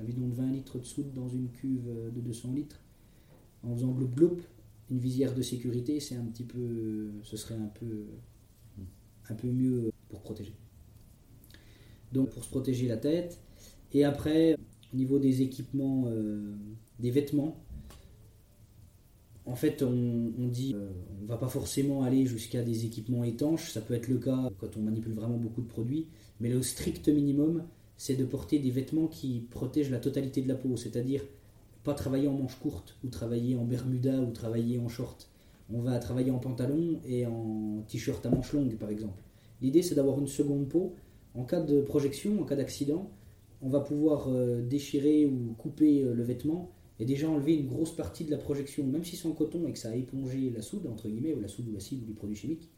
un 0.00 0.04
bidon 0.04 0.28
de 0.28 0.34
20 0.34 0.50
litres 0.52 0.78
de 0.78 0.84
soude 0.84 1.12
dans 1.12 1.28
une 1.28 1.50
cuve 1.50 1.88
euh, 1.88 2.10
de 2.10 2.20
200 2.20 2.52
litres, 2.54 2.80
en 3.62 3.74
faisant 3.74 3.92
gloup 3.92 4.08
gloup, 4.08 4.38
une 4.90 4.98
visière 4.98 5.34
de 5.34 5.42
sécurité, 5.42 6.00
c'est 6.00 6.16
un 6.16 6.24
petit 6.24 6.44
peu, 6.44 7.12
ce 7.22 7.36
serait 7.36 7.54
un 7.54 7.70
peu 9.34 9.48
mieux 9.48 9.92
pour 10.08 10.20
protéger. 10.22 10.54
Donc 12.12 12.30
pour 12.30 12.44
se 12.44 12.48
protéger 12.48 12.88
la 12.88 12.96
tête. 12.96 13.38
Et 13.92 14.04
après, 14.04 14.56
au 14.92 14.96
niveau 14.96 15.18
des 15.18 15.42
équipements, 15.42 16.04
euh, 16.06 16.54
des 16.98 17.10
vêtements, 17.10 17.56
en 19.46 19.56
fait, 19.56 19.82
on, 19.82 20.48
dit, 20.48 20.74
euh, 20.74 20.90
on 21.18 21.22
ne 21.22 21.26
va 21.26 21.36
pas 21.36 21.48
forcément 21.48 22.04
aller 22.04 22.26
jusqu'à 22.26 22.62
des 22.62 22.84
équipements 22.84 23.24
étanches. 23.24 23.70
Ça 23.72 23.80
peut 23.80 23.94
être 23.94 24.08
le 24.08 24.18
cas 24.18 24.50
quand 24.58 24.76
on 24.76 24.80
manipule 24.80 25.12
vraiment 25.14 25.38
beaucoup 25.38 25.62
de 25.62 25.66
produits, 25.66 26.06
mais 26.40 26.48
le 26.48 26.62
strict 26.62 27.08
minimum, 27.08 27.64
c'est 27.96 28.14
de 28.14 28.24
porter 28.24 28.58
des 28.58 28.70
vêtements 28.70 29.08
qui 29.08 29.46
protègent 29.50 29.90
la 29.90 29.98
totalité 29.98 30.40
de 30.40 30.48
la 30.48 30.54
peau, 30.54 30.76
c'est-à-dire 30.76 31.22
pas 31.82 31.94
travailler 31.94 32.28
en 32.28 32.34
manches 32.34 32.58
courtes, 32.60 32.96
ou 33.02 33.08
travailler 33.08 33.56
en 33.56 33.64
bermuda, 33.64 34.20
ou 34.20 34.30
travailler 34.30 34.78
en 34.78 34.88
short. 34.88 35.28
On 35.72 35.80
va 35.80 35.98
travailler 35.98 36.30
en 36.30 36.38
pantalon 36.38 37.00
et 37.06 37.26
en 37.26 37.82
t-shirt 37.88 38.24
à 38.26 38.30
manches 38.30 38.52
longues, 38.52 38.76
par 38.76 38.90
exemple. 38.90 39.22
L'idée, 39.62 39.82
c'est 39.82 39.94
d'avoir 39.94 40.18
une 40.18 40.26
seconde 40.26 40.68
peau. 40.68 40.94
En 41.34 41.44
cas 41.44 41.60
de 41.60 41.80
projection, 41.80 42.40
en 42.40 42.44
cas 42.44 42.56
d'accident, 42.56 43.10
on 43.62 43.68
va 43.68 43.80
pouvoir 43.80 44.28
euh, 44.28 44.62
déchirer 44.62 45.26
ou 45.26 45.54
couper 45.58 46.02
euh, 46.02 46.14
le 46.14 46.22
vêtement 46.22 46.72
et 46.98 47.04
déjà 47.04 47.28
enlever 47.28 47.54
une 47.54 47.66
grosse 47.66 47.94
partie 47.94 48.24
de 48.24 48.30
la 48.30 48.38
projection, 48.38 48.84
même 48.84 49.04
si 49.04 49.16
c'est 49.16 49.28
en 49.28 49.32
coton 49.32 49.66
et 49.66 49.72
que 49.72 49.78
ça 49.78 49.90
a 49.90 49.94
épongé 49.94 50.50
la 50.50 50.62
soude, 50.62 50.86
entre 50.86 51.08
guillemets, 51.08 51.34
ou 51.34 51.40
la 51.40 51.48
soude 51.48 51.68
ou 51.68 51.72
l'acide 51.72 52.02
ou 52.02 52.06
les 52.06 52.14
produits 52.14 52.36
chimiques. 52.36 52.70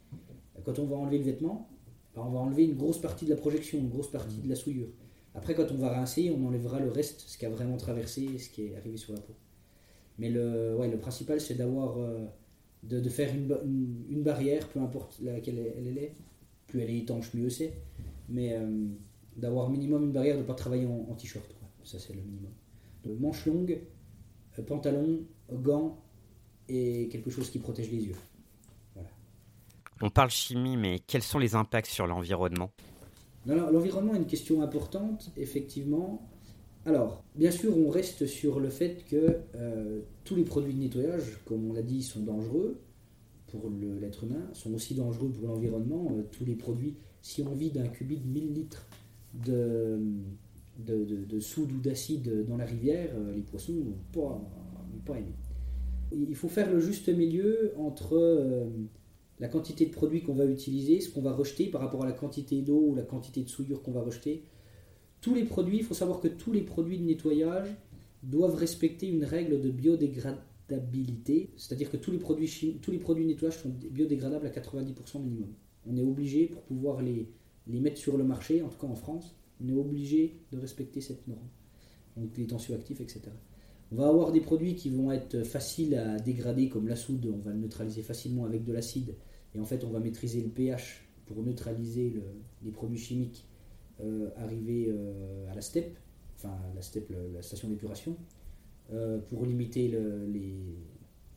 Quand 0.64 0.78
on 0.78 0.86
va 0.86 0.96
enlever 0.96 1.18
le 1.18 1.24
vêtement, 1.24 1.68
ben, 2.14 2.22
on 2.24 2.30
va 2.30 2.40
enlever 2.40 2.64
une 2.64 2.76
grosse 2.76 3.00
partie 3.00 3.24
de 3.24 3.30
la 3.30 3.36
projection, 3.36 3.78
une 3.78 3.88
grosse 3.88 4.10
partie 4.10 4.38
de 4.38 4.48
la 4.48 4.54
souillure. 4.54 4.88
Après, 5.34 5.54
quand 5.54 5.72
on 5.72 5.76
va 5.76 5.90
rincer, 5.90 6.30
on 6.30 6.46
enlèvera 6.46 6.78
le 6.78 6.90
reste, 6.90 7.22
ce 7.26 7.38
qui 7.38 7.46
a 7.46 7.50
vraiment 7.50 7.76
traversé, 7.78 8.38
ce 8.38 8.50
qui 8.50 8.62
est 8.66 8.76
arrivé 8.76 8.96
sur 8.96 9.14
la 9.14 9.20
peau. 9.20 9.34
Mais 10.18 10.28
le, 10.28 10.76
ouais, 10.76 10.88
le 10.88 10.98
principal, 10.98 11.40
c'est 11.40 11.54
d'avoir, 11.54 11.98
euh, 11.98 12.26
de, 12.82 13.08
faire 13.08 13.34
une, 13.34 14.04
une, 14.10 14.22
barrière, 14.22 14.68
peu 14.68 14.80
importe 14.80 15.20
laquelle 15.22 15.72
elle, 15.76 15.98
est. 15.98 16.12
Plus 16.66 16.80
elle 16.80 16.90
est 16.90 16.98
étanche, 16.98 17.32
mieux 17.34 17.48
c'est. 17.48 17.72
Mais 18.28 18.54
euh, 18.54 18.88
d'avoir 19.36 19.70
minimum 19.70 20.04
une 20.04 20.12
barrière, 20.12 20.36
de 20.36 20.42
ne 20.42 20.46
pas 20.46 20.54
travailler 20.54 20.86
en, 20.86 21.14
t-shirt. 21.14 21.44
Ça, 21.84 21.98
c'est 21.98 22.14
le 22.14 22.22
minimum. 22.22 22.52
Donc, 23.04 23.18
manches 23.18 23.46
longues, 23.46 23.80
euh, 24.58 24.62
pantalon, 24.62 25.20
gants 25.50 25.98
et 26.68 27.08
quelque 27.08 27.30
chose 27.30 27.50
qui 27.50 27.58
protège 27.58 27.90
les 27.90 28.04
yeux. 28.06 28.16
Voilà. 28.94 29.10
On 30.00 30.10
parle 30.10 30.30
chimie, 30.30 30.76
mais 30.76 31.00
quels 31.00 31.22
sont 31.22 31.38
les 31.38 31.54
impacts 31.54 31.88
sur 31.88 32.06
l'environnement? 32.06 32.70
L'environnement 33.44 34.14
est 34.14 34.18
une 34.18 34.26
question 34.26 34.62
importante, 34.62 35.32
effectivement. 35.36 36.28
Alors, 36.84 37.24
bien 37.34 37.50
sûr, 37.50 37.76
on 37.76 37.90
reste 37.90 38.26
sur 38.26 38.60
le 38.60 38.68
fait 38.68 39.04
que 39.08 39.38
euh, 39.54 40.00
tous 40.24 40.36
les 40.36 40.44
produits 40.44 40.74
de 40.74 40.80
nettoyage, 40.80 41.38
comme 41.44 41.70
on 41.70 41.72
l'a 41.72 41.82
dit, 41.82 42.02
sont 42.02 42.20
dangereux 42.20 42.80
pour 43.48 43.70
l'être 44.00 44.24
humain, 44.24 44.48
sont 44.52 44.72
aussi 44.74 44.94
dangereux 44.94 45.30
pour 45.30 45.48
l'environnement. 45.48 46.08
Euh, 46.12 46.22
tous 46.32 46.44
les 46.44 46.54
produits, 46.54 46.96
si 47.22 47.42
on 47.42 47.54
vide 47.54 47.78
un 47.78 47.84
de 47.84 48.26
1000 48.26 48.52
litres 48.52 48.86
de, 49.46 49.98
de, 50.78 51.40
soude 51.40 51.72
ou 51.72 51.80
d'acide 51.80 52.44
dans 52.46 52.56
la 52.56 52.66
rivière, 52.66 53.10
euh, 53.14 53.34
les 53.34 53.42
poissons 53.42 53.72
ne 53.72 53.82
vont 53.82 54.44
pas, 55.06 55.16
aimer. 55.16 55.34
Il 56.12 56.36
faut 56.36 56.48
faire 56.48 56.70
le 56.70 56.78
juste 56.78 57.08
milieu 57.08 57.72
entre 57.78 58.68
la 59.40 59.48
quantité 59.48 59.86
de 59.86 59.90
produits 59.90 60.22
qu'on 60.22 60.34
va 60.34 60.44
utiliser, 60.44 61.00
ce 61.00 61.10
qu'on 61.10 61.22
va 61.22 61.32
rejeter 61.32 61.66
par 61.66 61.80
rapport 61.80 62.02
à 62.02 62.06
la 62.06 62.12
quantité 62.12 62.60
d'eau 62.60 62.80
ou 62.88 62.94
la 62.94 63.02
quantité 63.02 63.42
de 63.42 63.48
souillure 63.48 63.82
qu'on 63.82 63.92
va 63.92 64.02
rejeter. 64.02 64.44
Tous 65.20 65.34
les 65.34 65.44
produits, 65.44 65.78
il 65.78 65.84
faut 65.84 65.94
savoir 65.94 66.20
que 66.20 66.28
tous 66.28 66.52
les 66.52 66.60
produits 66.60 66.98
de 66.98 67.04
nettoyage 67.04 67.68
doivent 68.22 68.54
respecter 68.54 69.08
une 69.08 69.24
règle 69.24 69.60
de 69.60 69.70
biodégradabilité, 69.70 71.50
c'est-à-dire 71.56 71.90
que 71.90 71.96
tous 71.96 72.10
les, 72.10 72.18
produits 72.18 72.78
tous 72.82 72.90
les 72.90 72.98
produits 72.98 73.24
de 73.24 73.30
nettoyage 73.30 73.58
sont 73.58 73.70
biodégradables 73.70 74.46
à 74.46 74.50
90% 74.50 75.22
minimum. 75.22 75.52
On 75.86 75.96
est 75.96 76.02
obligé, 76.02 76.46
pour 76.46 76.62
pouvoir 76.62 77.02
les, 77.02 77.28
les 77.66 77.80
mettre 77.80 77.98
sur 77.98 78.16
le 78.16 78.24
marché, 78.24 78.62
en 78.62 78.68
tout 78.68 78.78
cas 78.78 78.86
en 78.86 78.96
France, 78.96 79.36
on 79.62 79.68
est 79.68 79.74
obligé 79.74 80.40
de 80.52 80.58
respecter 80.58 81.00
cette 81.00 81.26
norme. 81.26 81.48
Donc 82.16 82.36
les 82.36 82.46
tensioactifs, 82.46 83.00
etc. 83.00 83.22
On 83.90 83.96
va 83.96 84.08
avoir 84.08 84.32
des 84.32 84.40
produits 84.40 84.74
qui 84.74 84.90
vont 84.90 85.12
être 85.12 85.42
faciles 85.42 85.94
à 85.94 86.18
dégrader, 86.18 86.68
comme 86.68 86.88
la 86.88 86.96
soude, 86.96 87.26
on 87.26 87.38
va 87.38 87.52
le 87.52 87.58
neutraliser 87.58 88.02
facilement 88.02 88.44
avec 88.44 88.64
de 88.64 88.72
l'acide 88.72 89.14
et 89.54 89.60
en 89.60 89.64
fait, 89.64 89.84
on 89.84 89.90
va 89.90 90.00
maîtriser 90.00 90.40
le 90.40 90.48
pH 90.48 91.04
pour 91.26 91.42
neutraliser 91.42 92.14
les 92.62 92.70
produits 92.70 92.98
chimiques 92.98 93.46
euh, 94.00 94.30
arrivés 94.36 94.86
euh, 94.88 95.50
à 95.50 95.54
la 95.54 95.60
steppe, 95.60 95.96
enfin 96.36 96.56
la 96.74 96.82
steppe, 96.82 97.12
la 97.32 97.42
station 97.42 97.68
d'épuration, 97.68 98.16
euh, 98.92 99.18
pour 99.18 99.44
limiter, 99.44 99.88
les, 99.88 100.54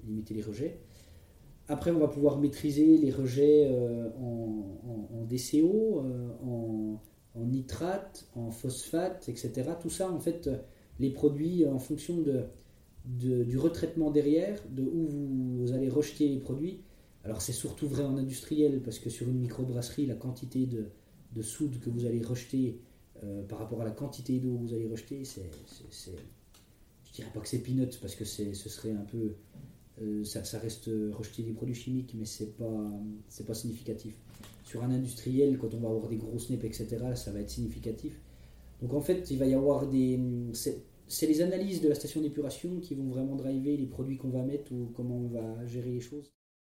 limiter 0.05 0.33
les 0.33 0.41
rejets. 0.41 0.79
Après, 1.67 1.91
on 1.91 1.99
va 1.99 2.07
pouvoir 2.07 2.37
maîtriser 2.39 2.97
les 2.97 3.11
rejets 3.11 3.67
en, 4.19 5.25
DCO, 5.27 6.03
en, 6.43 7.45
nitrate, 7.45 8.27
en 8.35 8.51
phosphate, 8.51 9.27
etc. 9.29 9.71
Tout 9.81 9.89
ça, 9.89 10.11
en 10.11 10.19
fait, 10.19 10.49
les 10.99 11.09
produits 11.09 11.65
en 11.65 11.79
fonction 11.79 12.17
de, 12.17 13.43
du 13.43 13.57
retraitement 13.57 14.11
derrière, 14.11 14.61
de 14.69 14.83
où 14.83 15.07
vous 15.59 15.71
allez 15.73 15.89
rejeter 15.89 16.27
les 16.27 16.39
produits, 16.39 16.81
alors 17.25 17.41
c'est 17.41 17.53
surtout 17.53 17.87
vrai 17.87 18.03
en 18.03 18.17
industriel, 18.17 18.81
parce 18.83 18.99
que 18.99 19.09
sur 19.09 19.27
une 19.27 19.39
microbrasserie, 19.39 20.05
la 20.05 20.15
quantité 20.15 20.67
de, 20.67 21.41
soude 21.41 21.79
que 21.79 21.89
vous 21.89 22.05
allez 22.05 22.21
rejeter 22.21 22.79
euh, 23.23 23.43
par 23.43 23.59
rapport 23.59 23.81
à 23.81 23.83
la 23.83 23.91
quantité 23.91 24.39
d'eau 24.39 24.55
que 24.57 24.67
vous 24.67 24.73
allez 24.73 24.87
rejeter, 24.87 25.25
c'est, 25.25 25.49
je 27.03 27.11
dirais 27.13 27.31
pas 27.33 27.41
que 27.41 27.47
c'est 27.47 27.59
peanuts, 27.59 27.97
parce 27.99 28.15
que 28.15 28.25
ce 28.25 28.53
serait 28.53 28.91
un 28.91 29.03
peu... 29.05 29.35
Euh, 30.01 30.23
ça, 30.23 30.59
reste 30.59 30.89
rejeter 31.11 31.43
des 31.43 31.53
produits 31.53 31.75
chimiques, 31.75 32.13
mais 32.17 32.25
c'est 32.25 32.57
pas, 32.57 32.91
c'est 33.29 33.45
pas 33.45 33.53
significatif. 33.53 34.15
Sur 34.63 34.83
un 34.83 34.91
industriel, 34.91 35.57
quand 35.57 35.73
on 35.73 35.79
va 35.79 35.89
avoir 35.89 36.09
des 36.09 36.17
gros 36.17 36.37
snaps, 36.37 36.65
etc., 36.65 36.97
ça 37.15 37.31
va 37.31 37.39
être 37.39 37.49
significatif. 37.49 38.19
Donc 38.81 38.93
en 38.93 39.01
fait, 39.01 39.31
il 39.31 39.37
va 39.37 39.45
y 39.45 39.53
avoir 39.53 39.87
des... 39.87 40.19
C'est 41.07 41.27
les 41.27 41.41
analyses 41.41 41.81
de 41.81 41.87
la 41.87 41.95
station 41.95 42.19
d'épuration 42.21 42.79
qui 42.79 42.95
vont 42.95 43.07
vraiment 43.07 43.35
driver 43.35 43.77
les 43.77 43.85
produits 43.85 44.17
qu'on 44.17 44.29
va 44.29 44.43
mettre 44.43 44.71
ou 44.71 44.91
comment 44.95 45.17
on 45.17 45.27
va 45.27 45.65
gérer 45.67 45.91
les 45.91 45.99
choses. 45.99 46.33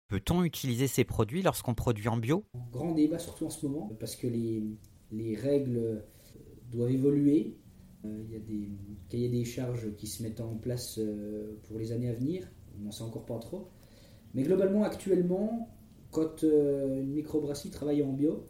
Peut-on 0.08 0.44
utiliser 0.44 0.86
ces 0.86 1.04
produits 1.04 1.42
lorsqu'on 1.42 1.74
produit 1.74 2.08
en 2.08 2.16
bio? 2.16 2.44
Grand 2.70 2.92
débat 2.92 3.18
surtout 3.18 3.46
en 3.46 3.50
ce 3.50 3.66
moment, 3.66 3.90
parce 3.98 4.14
que 4.14 4.26
les, 4.26 4.62
les 5.10 5.34
règles 5.34 5.76
euh, 5.76 6.00
doivent 6.70 6.92
évoluer. 6.92 7.56
Euh, 8.04 8.22
il 8.24 8.32
y 8.32 8.36
a 8.36 8.40
des 8.40 8.70
cahiers 9.08 9.28
des 9.28 9.44
charges 9.44 9.94
qui 9.96 10.06
se 10.06 10.22
mettent 10.22 10.40
en 10.40 10.54
place 10.56 10.98
euh, 10.98 11.58
pour 11.64 11.78
les 11.78 11.90
années 11.92 12.08
à 12.08 12.12
venir. 12.12 12.48
On 12.78 12.84
n'en 12.84 12.90
sait 12.90 13.02
encore 13.02 13.26
pas 13.26 13.38
trop. 13.38 13.68
Mais 14.34 14.42
globalement, 14.42 14.82
actuellement, 14.82 15.68
quand 16.10 16.42
une 16.42 17.12
microbrasserie 17.12 17.70
travaille 17.70 18.02
en 18.02 18.12
bio, 18.12 18.44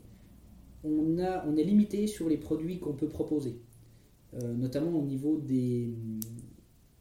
on, 0.85 1.19
a, 1.19 1.47
on 1.47 1.57
est 1.57 1.65
limité 1.65 2.07
sur 2.07 2.29
les 2.29 2.37
produits 2.37 2.79
qu'on 2.79 2.95
peut 2.95 3.09
proposer, 3.09 3.61
notamment 4.33 4.99
au 4.99 5.03
niveau 5.03 5.39
des, 5.39 5.95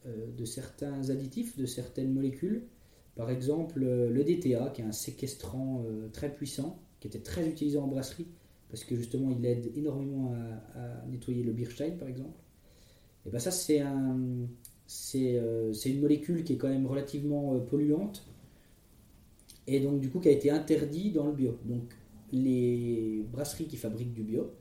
de 0.05 0.45
certains 0.45 1.09
additifs, 1.09 1.57
de 1.57 1.65
certaines 1.65 2.13
molécules 2.13 2.67
par 3.15 3.29
exemple, 3.29 3.81
euh, 3.83 4.09
le 4.09 4.23
DTA, 4.23 4.71
qui 4.73 4.81
est 4.81 4.85
un 4.85 4.91
séquestrant 4.91 5.83
euh, 5.85 6.09
très 6.09 6.33
puissant, 6.33 6.79
qui 6.99 7.07
était 7.07 7.21
très 7.21 7.47
utilisé 7.47 7.77
en 7.77 7.87
brasserie, 7.87 8.27
parce 8.69 8.83
que 8.83 8.95
justement 8.95 9.31
il 9.31 9.45
aide 9.45 9.71
énormément 9.75 10.33
à, 10.75 10.79
à 10.79 11.05
nettoyer 11.05 11.43
le 11.43 11.53
Bierstein 11.53 11.97
par 11.97 12.09
exemple. 12.09 12.37
Et 13.25 13.29
ben 13.29 13.39
ça 13.39 13.51
c'est 13.51 13.79
un, 13.79 14.19
c'est, 14.87 15.37
euh, 15.37 15.73
c'est 15.73 15.91
une 15.91 16.01
molécule 16.01 16.43
qui 16.43 16.53
est 16.53 16.57
quand 16.57 16.69
même 16.69 16.85
relativement 16.85 17.55
euh, 17.55 17.59
polluante, 17.59 18.25
et 19.67 19.79
donc 19.79 19.99
du 19.99 20.09
coup 20.09 20.19
qui 20.19 20.29
a 20.29 20.31
été 20.31 20.51
interdit 20.51 21.11
dans 21.11 21.27
le 21.27 21.33
bio. 21.33 21.57
Donc 21.65 21.93
les 22.31 23.25
brasseries 23.31 23.65
qui 23.65 23.77
fabriquent 23.77 24.13
du 24.13 24.23
bio 24.23 24.51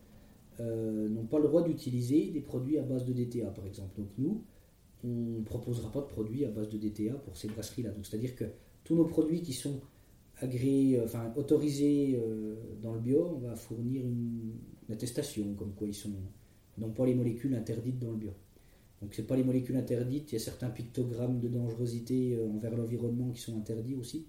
euh, 0.60 1.08
n'ont 1.08 1.26
pas 1.26 1.38
le 1.38 1.48
droit 1.48 1.62
d'utiliser 1.62 2.30
des 2.30 2.40
produits 2.40 2.78
à 2.78 2.82
base 2.82 3.04
de 3.04 3.12
DTA 3.12 3.50
par 3.50 3.66
exemple. 3.66 4.00
Donc 4.00 4.08
nous, 4.18 4.42
on 5.04 5.38
ne 5.38 5.44
proposera 5.44 5.92
pas 5.92 6.00
de 6.00 6.06
produits 6.06 6.44
à 6.44 6.50
base 6.50 6.68
de 6.70 6.78
DTA 6.78 7.14
pour 7.14 7.36
ces 7.36 7.48
brasseries-là. 7.48 7.90
C'est-à-dire 8.02 8.34
que 8.34 8.44
tous 8.84 8.94
nos 8.96 9.04
produits 9.04 9.42
qui 9.42 9.52
sont 9.52 9.80
agréés, 10.40 11.00
enfin 11.04 11.32
autorisés 11.36 12.18
dans 12.82 12.94
le 12.94 13.00
bio, 13.00 13.36
on 13.36 13.38
va 13.46 13.54
fournir 13.54 14.02
une, 14.02 14.54
une 14.88 14.94
attestation 14.94 15.54
comme 15.54 15.74
quoi 15.74 15.86
ils 15.86 15.94
sont 15.94 16.10
non 16.78 16.90
pas 16.90 17.06
les 17.06 17.14
molécules 17.14 17.54
interdites 17.54 17.98
dans 17.98 18.10
le 18.10 18.16
bio. 18.16 18.32
Donc 19.02 19.14
c'est 19.14 19.26
pas 19.26 19.36
les 19.36 19.44
molécules 19.44 19.76
interdites, 19.76 20.32
il 20.32 20.36
y 20.36 20.38
a 20.38 20.44
certains 20.44 20.70
pictogrammes 20.70 21.40
de 21.40 21.48
dangerosité 21.48 22.36
euh, 22.36 22.48
envers 22.48 22.76
l'environnement 22.76 23.30
qui 23.30 23.40
sont 23.40 23.56
interdits 23.58 23.94
aussi. 23.96 24.26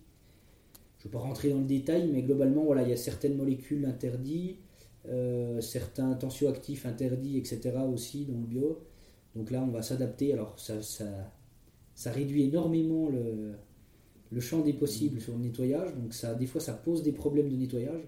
Je 0.99 1.07
ne 1.07 1.11
vais 1.11 1.13
pas 1.13 1.19
rentrer 1.19 1.49
dans 1.49 1.59
le 1.59 1.65
détail, 1.65 2.09
mais 2.11 2.23
globalement, 2.23 2.63
voilà, 2.65 2.83
il 2.83 2.89
y 2.89 2.93
a 2.93 2.97
certaines 2.97 3.35
molécules 3.37 3.85
interdites, 3.85 4.59
euh, 5.07 5.61
certains 5.61 6.13
tensioactifs 6.15 6.85
interdits, 6.85 7.37
etc. 7.37 7.77
aussi 7.91 8.25
dans 8.25 8.39
le 8.39 8.45
bio. 8.45 8.81
Donc 9.35 9.51
là, 9.51 9.61
on 9.63 9.67
va 9.71 9.81
s'adapter. 9.81 10.33
Alors 10.33 10.59
ça, 10.59 10.81
ça, 10.81 11.05
ça 11.95 12.11
réduit 12.11 12.43
énormément 12.45 13.09
le, 13.09 13.53
le 14.31 14.41
champ 14.41 14.61
des 14.61 14.73
possibles 14.73 15.21
sur 15.21 15.33
le 15.33 15.39
nettoyage. 15.39 15.95
Donc 15.95 16.13
ça, 16.13 16.35
des 16.35 16.47
fois, 16.47 16.61
ça 16.61 16.73
pose 16.73 17.03
des 17.03 17.11
problèmes 17.13 17.49
de 17.49 17.55
nettoyage. 17.55 18.01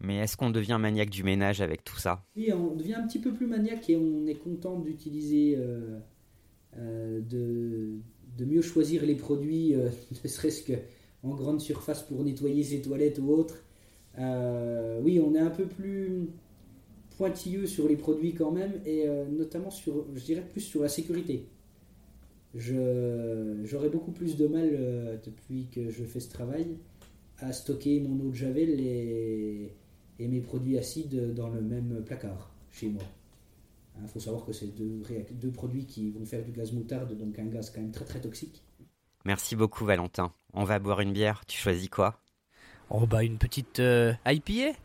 Mais 0.00 0.18
est-ce 0.18 0.36
qu'on 0.36 0.50
devient 0.50 0.78
maniaque 0.80 1.10
du 1.10 1.24
ménage 1.24 1.60
avec 1.60 1.82
tout 1.82 1.96
ça? 1.96 2.24
Oui, 2.36 2.52
on 2.52 2.76
devient 2.76 2.94
un 2.94 3.06
petit 3.06 3.18
peu 3.18 3.32
plus 3.32 3.46
maniaque 3.46 3.90
et 3.90 3.96
on 3.96 4.26
est 4.26 4.36
content 4.36 4.78
d'utiliser, 4.78 5.56
euh, 5.56 5.98
euh, 6.76 7.20
de, 7.20 8.44
mieux 8.44 8.62
choisir 8.62 9.04
les 9.04 9.16
produits, 9.16 9.74
euh, 9.74 9.90
ne 10.24 10.28
serait-ce 10.28 10.62
que 10.62 10.74
en 11.24 11.34
grande 11.34 11.60
surface 11.60 12.04
pour 12.04 12.22
nettoyer 12.22 12.62
ses 12.62 12.80
toilettes 12.80 13.18
ou 13.18 13.30
autre. 13.30 13.64
Oui, 14.16 15.20
on 15.20 15.34
est 15.34 15.40
un 15.40 15.50
peu 15.50 15.66
plus 15.66 16.28
pointilleux 17.16 17.66
sur 17.66 17.88
les 17.88 17.96
produits 17.96 18.34
quand 18.34 18.52
même 18.52 18.72
et 18.84 19.06
notamment 19.30 19.70
sur, 19.70 20.06
je 20.14 20.24
dirais 20.24 20.42
plus 20.42 20.60
sur 20.60 20.82
la 20.82 20.88
sécurité. 20.88 21.46
J'aurais 22.54 23.90
beaucoup 23.90 24.12
plus 24.12 24.36
de 24.36 24.46
mal 24.46 25.20
depuis 25.24 25.66
que 25.72 25.90
je 25.90 26.04
fais 26.04 26.20
ce 26.20 26.30
travail 26.30 26.78
à 27.38 27.52
stocker 27.52 28.00
mon 28.00 28.24
eau 28.24 28.30
de 28.30 28.36
javel 28.36 28.80
et, 28.80 29.72
et 30.18 30.28
mes 30.28 30.40
produits 30.40 30.78
acides 30.78 31.34
dans 31.34 31.48
le 31.48 31.60
même 31.60 32.02
placard 32.04 32.50
chez 32.70 32.88
moi. 32.88 33.02
Il 34.00 34.08
faut 34.08 34.20
savoir 34.20 34.44
que 34.44 34.52
c'est 34.52 34.72
deux 34.76 35.50
produits 35.50 35.84
qui 35.84 36.10
vont 36.10 36.24
faire 36.24 36.44
du 36.44 36.52
gaz 36.52 36.72
moutarde, 36.72 37.16
donc 37.16 37.38
un 37.38 37.46
gaz 37.46 37.70
quand 37.70 37.80
même 37.80 37.90
très 37.90 38.04
très 38.04 38.20
toxique. 38.20 38.62
Merci 39.24 39.56
beaucoup 39.56 39.84
Valentin. 39.84 40.32
On 40.54 40.64
va 40.64 40.78
boire 40.78 41.00
une 41.00 41.12
bière, 41.12 41.44
tu 41.46 41.58
choisis 41.58 41.88
quoi? 41.88 42.22
Oh 42.90 43.06
bah 43.06 43.22
une 43.22 43.38
petite 43.38 43.80
euh, 43.80 44.14
IPA 44.26 44.78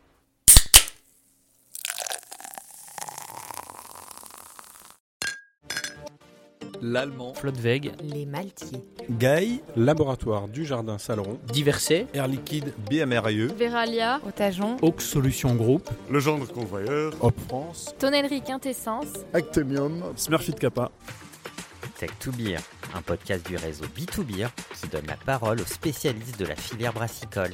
L'allemand. 6.84 7.34
Flottweg, 7.34 7.94
Les 8.04 8.26
Maltiers. 8.26 8.84
Gaï. 9.10 9.62
Laboratoire 9.78 10.50
du 10.50 10.66
Jardin 10.66 10.98
Saleron. 10.98 11.40
Diverset, 11.54 12.08
Air 12.14 12.28
Liquide 12.28 12.74
BMRAE. 12.90 13.48
Veralia. 13.58 14.20
Otajon. 14.28 14.76
Oak 14.82 15.02
Solution 15.02 15.56
Group, 15.56 15.90
Le 16.10 16.20
gendre 16.20 16.46
convoyeur. 16.46 17.14
Hop 17.22 17.36
France. 17.48 17.96
Tonnellerie 18.00 18.42
Quintessence. 18.42 19.08
Actemium. 19.34 20.04
Smurfit 20.18 20.56
Kappa. 20.56 20.92
Tech 21.98 22.10
to 22.20 22.32
Beer, 22.32 22.60
un 22.94 23.02
podcast 23.02 23.48
du 23.48 23.56
réseau 23.56 23.86
B2Beer 23.86 24.50
qui 24.82 24.90
donne 24.90 25.06
la 25.08 25.16
parole 25.16 25.62
aux 25.62 25.66
spécialistes 25.66 26.38
de 26.38 26.46
la 26.46 26.56
filière 26.56 26.92
brassicole. 26.92 27.52